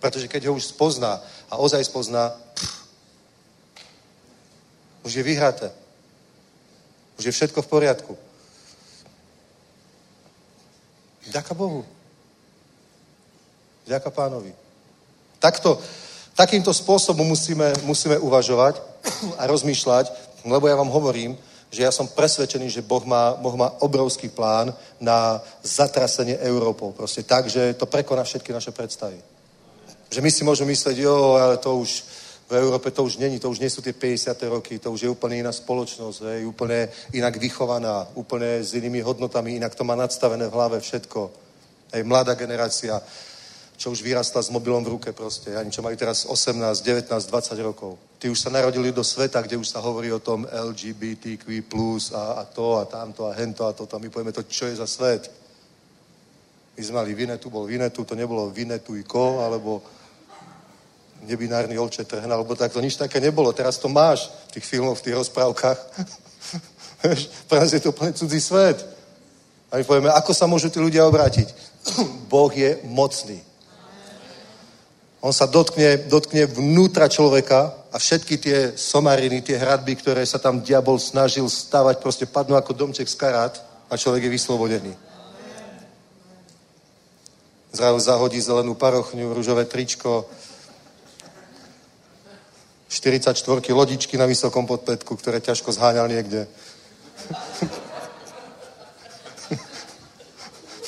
[0.00, 2.82] Pretože keď ho už spozná a ozaj spozná, pff,
[5.02, 5.81] Už je vyhraté.
[7.18, 8.12] Už je všetko v poriadku.
[11.30, 11.84] Ďaká Bohu.
[13.86, 14.54] Ďaká pánovi.
[15.38, 15.80] Takto,
[16.34, 18.78] takýmto spôsobom musíme, musíme uvažovať
[19.40, 20.12] a rozmýšľať,
[20.46, 21.38] lebo ja vám hovorím,
[21.72, 26.92] že ja som presvedčený, že Boh má, boh má obrovský plán na zatrasenie Európou.
[26.92, 29.16] Proste tak, že to prekoná všetky naše predstavy.
[30.12, 32.04] Že my si môžeme mysleť, jo, ale to už
[32.52, 34.36] v Európe to už není, to už nie sú tie 50.
[34.52, 36.84] roky, to už je úplne iná spoločnosť, je úplne
[37.16, 41.32] inak vychovaná, úplne s inými hodnotami, inak to má nadstavené v hlave všetko.
[41.96, 43.00] Hej, mladá generácia,
[43.80, 47.56] čo už vyrastla s mobilom v ruke proste, ani čo majú teraz 18, 19, 20
[47.64, 47.96] rokov.
[48.20, 51.48] Tí už sa narodili do sveta, kde už sa hovorí o tom LGBTQ+,
[52.12, 54.76] a, a to, a tamto, a hento, a to, a my povieme to, čo je
[54.76, 55.24] za svet.
[56.76, 60.01] My sme mali Vinetu, bol Vinetu, to nebolo Vinetu i ko, alebo
[61.22, 63.52] nebinárny olče trhna, alebo tak to nič také nebolo.
[63.52, 65.78] Teraz to máš v tých filmoch, v tých rozprávkach.
[67.48, 68.78] Pre nás je to úplne cudzí svet.
[69.72, 71.48] A my povieme, ako sa môžu tí ľudia obrátiť?
[72.32, 73.40] boh je mocný.
[75.22, 80.58] On sa dotkne, dotkne vnútra človeka a všetky tie somariny, tie hradby, ktoré sa tam
[80.58, 83.54] diabol snažil stavať, proste padnú ako domček z karát
[83.86, 84.92] a človek je vyslobodený.
[87.72, 90.26] Zrazu zahodí zelenú parochňu, rúžové tričko,
[92.92, 96.44] 44 lodičky na vysokom podpetku, ktoré ťažko zháňal niekde.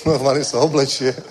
[0.05, 1.17] Normálne sa oblečie.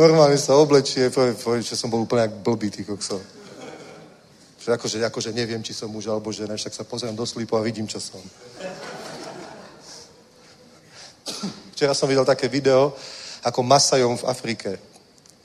[0.00, 3.20] Normálne sa oblečie, povie, povie, že som bol úplne jak blbý, ty kokso.
[4.64, 7.60] Že akože, akože neviem, či som muž alebo žena, však sa pozriem do slípu a
[7.60, 8.24] vidím, čo som.
[11.76, 12.96] Včera som videl také video,
[13.44, 14.87] ako Masajom v Afrike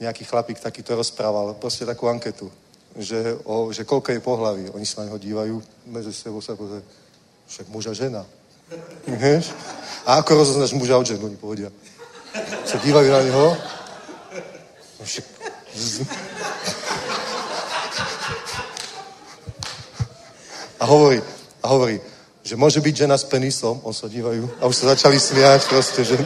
[0.04, 2.52] nejaký chlapík takýto rozprával, proste takú anketu,
[2.94, 4.64] že, o, že koľko je pohlaví.
[4.70, 5.56] Oni sa na neho dívajú,
[5.88, 6.84] medzi sebou sa pozrie,
[7.48, 8.22] však muž a žena.
[10.06, 11.72] A ako rozoznáš muža od ženu, oni povedia.
[12.64, 13.46] Sa dívajú na neho.
[15.04, 15.24] Však...
[20.80, 21.22] A hovorí,
[21.62, 21.96] a hovorí,
[22.44, 26.04] že môže byť žena s penisom, on sa dívajú a už sa začali smiať proste,
[26.04, 26.20] že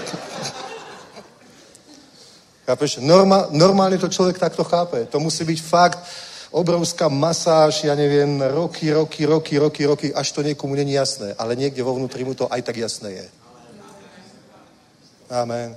[2.68, 3.00] Chápeš?
[3.00, 5.08] Norma, normálne to človek takto chápe.
[5.08, 6.04] To musí byť fakt
[6.52, 11.32] obrovská masáž, ja neviem, roky, roky, roky, roky, roky, až to niekomu není jasné.
[11.40, 13.26] Ale niekde vo vnútri mu to aj tak jasné je.
[15.32, 15.76] Amen.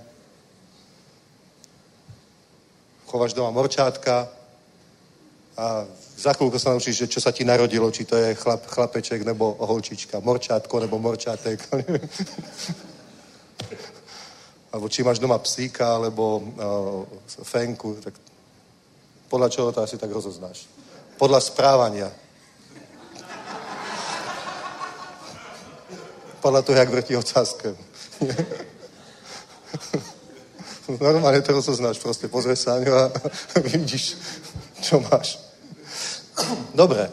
[3.08, 4.28] Chováš doma morčátka
[5.56, 5.88] a
[6.20, 9.56] za chvíľku sa naučíš, že čo sa ti narodilo, či to je chlap, chlapeček nebo
[9.60, 11.60] holčička, morčátko nebo morčátek.
[14.72, 17.04] alebo či máš doma psíka, alebo uh,
[17.44, 18.16] fenku, tak
[19.28, 20.68] podľa čoho to asi tak rozoznáš?
[21.20, 22.12] Podľa správania.
[26.42, 27.76] Podľa toho, jak vrtí ocáskem.
[31.00, 33.12] Normálne to rozoznáš, proste pozrieš sa a
[33.68, 34.16] vidíš,
[34.84, 35.40] čo máš.
[36.76, 37.12] Dobre.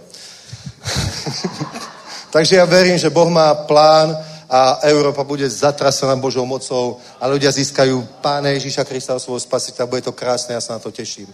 [2.34, 7.52] Takže ja verím, že Boh má plán a Európa bude zatrasená Božou mocou a ľudia
[7.52, 9.90] získajú Pána Ježíša Krista svojho spasiteľa.
[9.92, 11.28] Bude to krásne, ja sa na to teším.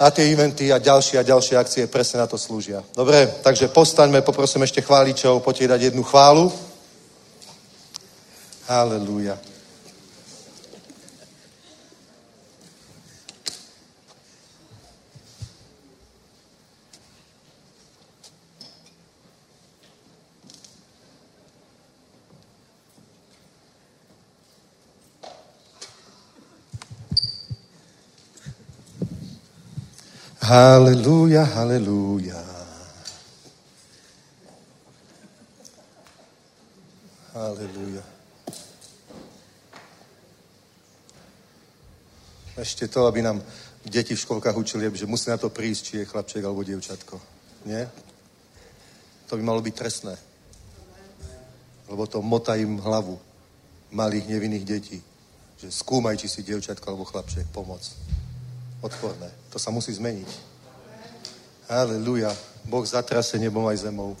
[0.00, 2.80] A tie eventy a ďalšie a ďalšie akcie presne na to slúžia.
[2.96, 6.48] Dobre, takže postaňme, poprosím ešte chváličov, poďte dať jednu chválu.
[8.70, 9.36] Halelúja.
[30.50, 32.42] Halelúja, halelúja.
[37.30, 38.02] Halelúja.
[42.58, 43.38] Ešte to, aby nám
[43.86, 47.14] deti v školkách učili, že musí na to prísť, či je chlapček alebo dievčatko.
[47.70, 47.86] Nie?
[49.30, 50.18] To by malo byť trestné.
[51.86, 53.22] Lebo to motá im hlavu
[53.94, 54.98] malých nevinných detí.
[55.62, 57.46] Že skúmaj, či si dievčatko alebo chlapček.
[57.54, 57.86] Pomoc
[58.80, 59.30] odporné.
[59.52, 60.30] To sa musí zmeniť.
[61.70, 62.34] Aleluja.
[62.66, 64.18] Boh zatrase nebom aj zemou.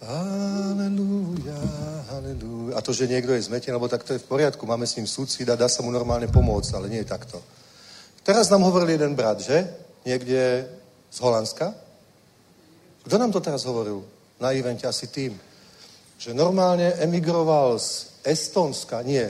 [0.00, 1.60] Aleluja,
[2.08, 2.72] aleluja.
[2.72, 5.04] A to, že niekto je zmetený, lebo tak to je v poriadku, máme s ním
[5.04, 7.36] súcit a dá sa mu normálne pomôcť, ale nie je takto.
[8.24, 9.68] Teraz nám hovoril jeden brat, že?
[10.08, 10.64] Niekde
[11.12, 11.76] z Holandska.
[13.04, 14.00] Kto nám to teraz hovoril?
[14.40, 15.36] Na evente asi tým.
[16.16, 19.28] Že normálne emigroval z Estonska, nie,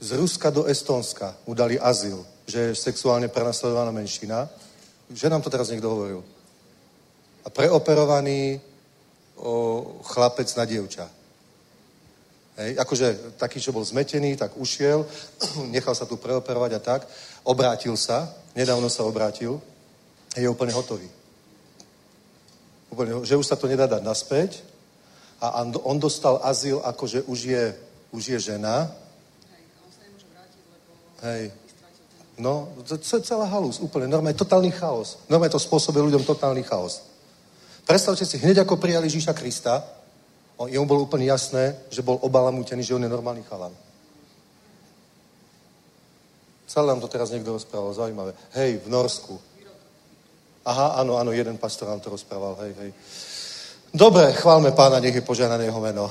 [0.00, 4.48] z Ruska do Estonska mu azyl, že je sexuálne prenasledovaná menšina.
[5.12, 6.24] Že nám to teraz niekto hovoril.
[7.44, 8.60] A preoperovaný
[9.36, 11.10] o, chlapec na dievča.
[12.56, 13.06] Hej, akože
[13.40, 15.06] taký, čo bol zmetený, tak ušiel,
[15.74, 17.00] nechal sa tu preoperovať a tak,
[17.42, 19.58] obrátil sa, nedávno sa obrátil,
[20.36, 21.08] je úplne hotový.
[22.92, 24.60] Úplne, že už sa to nedá dať naspäť
[25.40, 27.64] a on dostal azyl, akože už je,
[28.12, 28.92] už je žena.
[31.22, 31.61] Hej.
[32.42, 35.22] No, to je celá halus, úplne, normálne totálny chaos.
[35.30, 37.06] Normálne to spôsobuje ľuďom totálny chaos.
[37.86, 39.86] Predstavte si, hneď ako prijali Ježíša Krista,
[40.66, 43.70] jemu bolo úplne jasné, že bol obalamútený, že on je normálny chalan.
[46.66, 48.34] Celé nám to teraz niekto rozprával, zaujímavé.
[48.58, 49.38] Hej, v Norsku.
[50.66, 52.90] Aha, áno, áno, jeden pastor nám to rozprával, hej, hej.
[53.94, 56.10] Dobre, chválme pána, nech je požehnané jeho meno.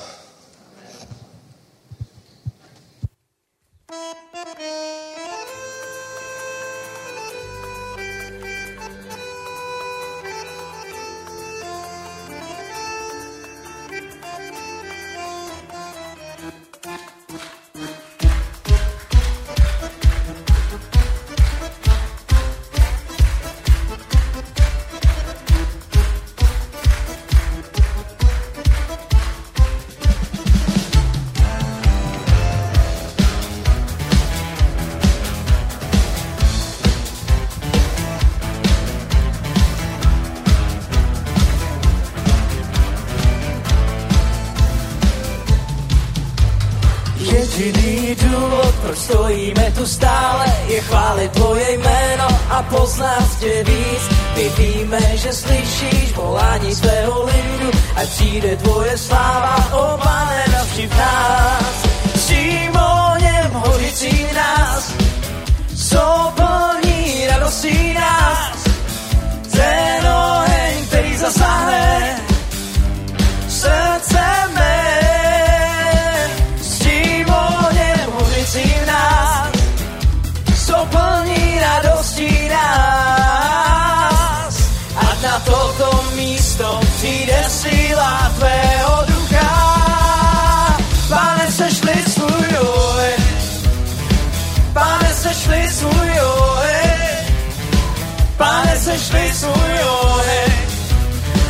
[99.42, 100.52] Svůj oheň,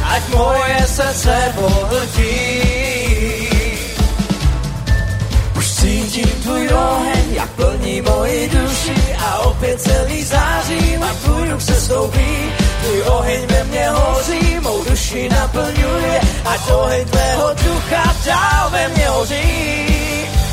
[0.04, 2.32] ať moje srdce pohltí.
[5.58, 8.96] Už cítím tvůj oheň, jak plní moji duši
[9.26, 12.32] a opět celý zářím a tvůj duch se stoupí.
[12.80, 19.08] Tvůj oheň ve mně hoří, mou duši naplňuje, ať oheň tvého ducha dál ve mně
[19.08, 19.52] hoří.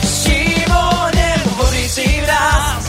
[0.03, 2.83] S tím ohněm hořící v nás,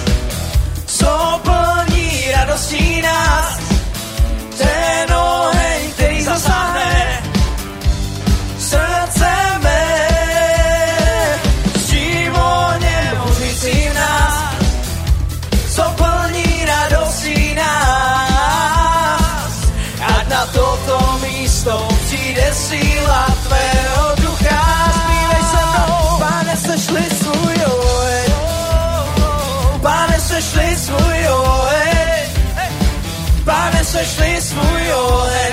[0.86, 3.69] co plní radostí nás,
[4.60, 5.82] ten oheň,
[8.58, 9.32] srdce
[9.62, 9.86] mé.
[11.74, 14.34] S tím ohněm hořícím nás,
[15.74, 15.84] co
[16.66, 18.32] radostí nás.
[20.16, 24.62] Ať na toto místo přijde síla tvého ducha.
[24.92, 28.32] Zpívej se mnou, pane, sešli svůj oheň.
[29.82, 31.99] Pane, sešli svůj oheň.
[33.70, 35.52] Pane, sešli svůj oheň,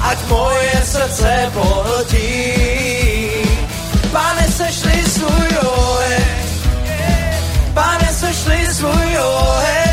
[0.00, 2.52] ať moje srdce pohltí.
[4.12, 6.24] Pane, sešli svůj oheň,
[7.74, 9.92] Pane, sešli svůj oheň,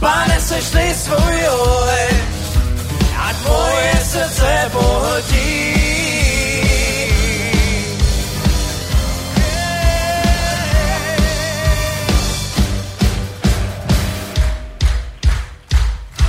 [0.00, 2.16] Pane, sešli svůj oheň,
[3.28, 5.71] ať moje srdce pohltí.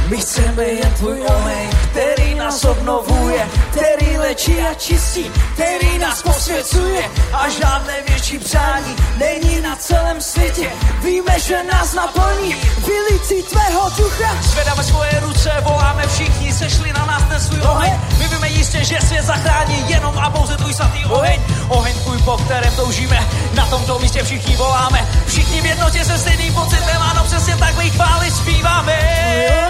[0.09, 7.09] My chceme jen tvůj oheň, který nás obnovuje, který lečí a čistí, který nás posvěcuje
[7.34, 10.69] a žádné větší přání není na celém světě.
[11.03, 12.55] Víme, že nás naplní
[12.88, 14.38] vylící tvého ducha.
[14.41, 17.93] Zvedáme svoje ruce, voláme všichni, sešli na nás ten svůj oheň.
[18.19, 21.41] My víme jistě, že svět zachrání jenom a pouze tvůj svatý oheň.
[21.69, 25.07] Oheň tvůj, po kterém toužíme, na tomto místě všichni voláme.
[25.27, 28.93] Všichni v jednotě se stejným pocitem, ano, přesně tak my chvály zpíváme.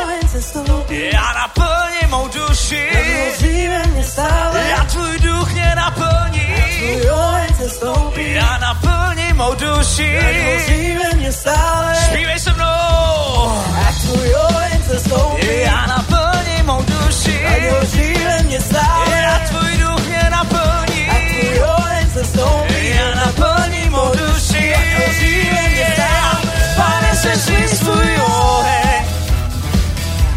[0.03, 0.85] Oheň cestou.
[0.89, 2.89] Já naplním mou duši.
[3.25, 4.63] Rozvíjeme mě stále.
[4.69, 6.45] Já tvůj duch mě naplní.
[6.49, 8.33] Já tvůj oheň se stoupí.
[8.33, 10.19] Já naplním mou duši.
[10.53, 11.95] Rozvíjeme mě stále.
[11.95, 12.65] Zpívej se mnou.
[13.87, 15.47] A tvůj oheň se stoupí.
[15.61, 17.45] Já naplním mou duši.
[17.79, 19.17] Rozvíjeme mě stále.
[19.17, 21.09] Já tvůj duch mě naplní.
[21.09, 22.95] A tvůj oheň se stoupí.
[22.95, 24.75] Já naplním mou duši.
[25.05, 26.53] Rozvíjeme mě stále.
[26.75, 28.72] Pane, sešli svůj oheň.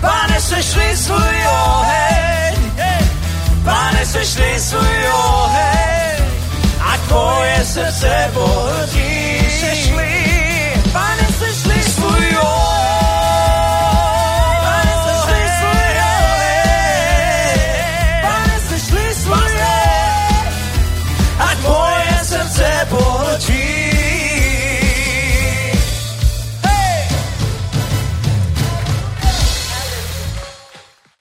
[0.00, 2.54] Pane, sešli svůj oheň,
[3.64, 6.24] pane, sešli svůj oheň,
[6.80, 9.40] a tvoje srdce bohdí.
[9.60, 10.24] Sešli,
[10.92, 11.25] pane,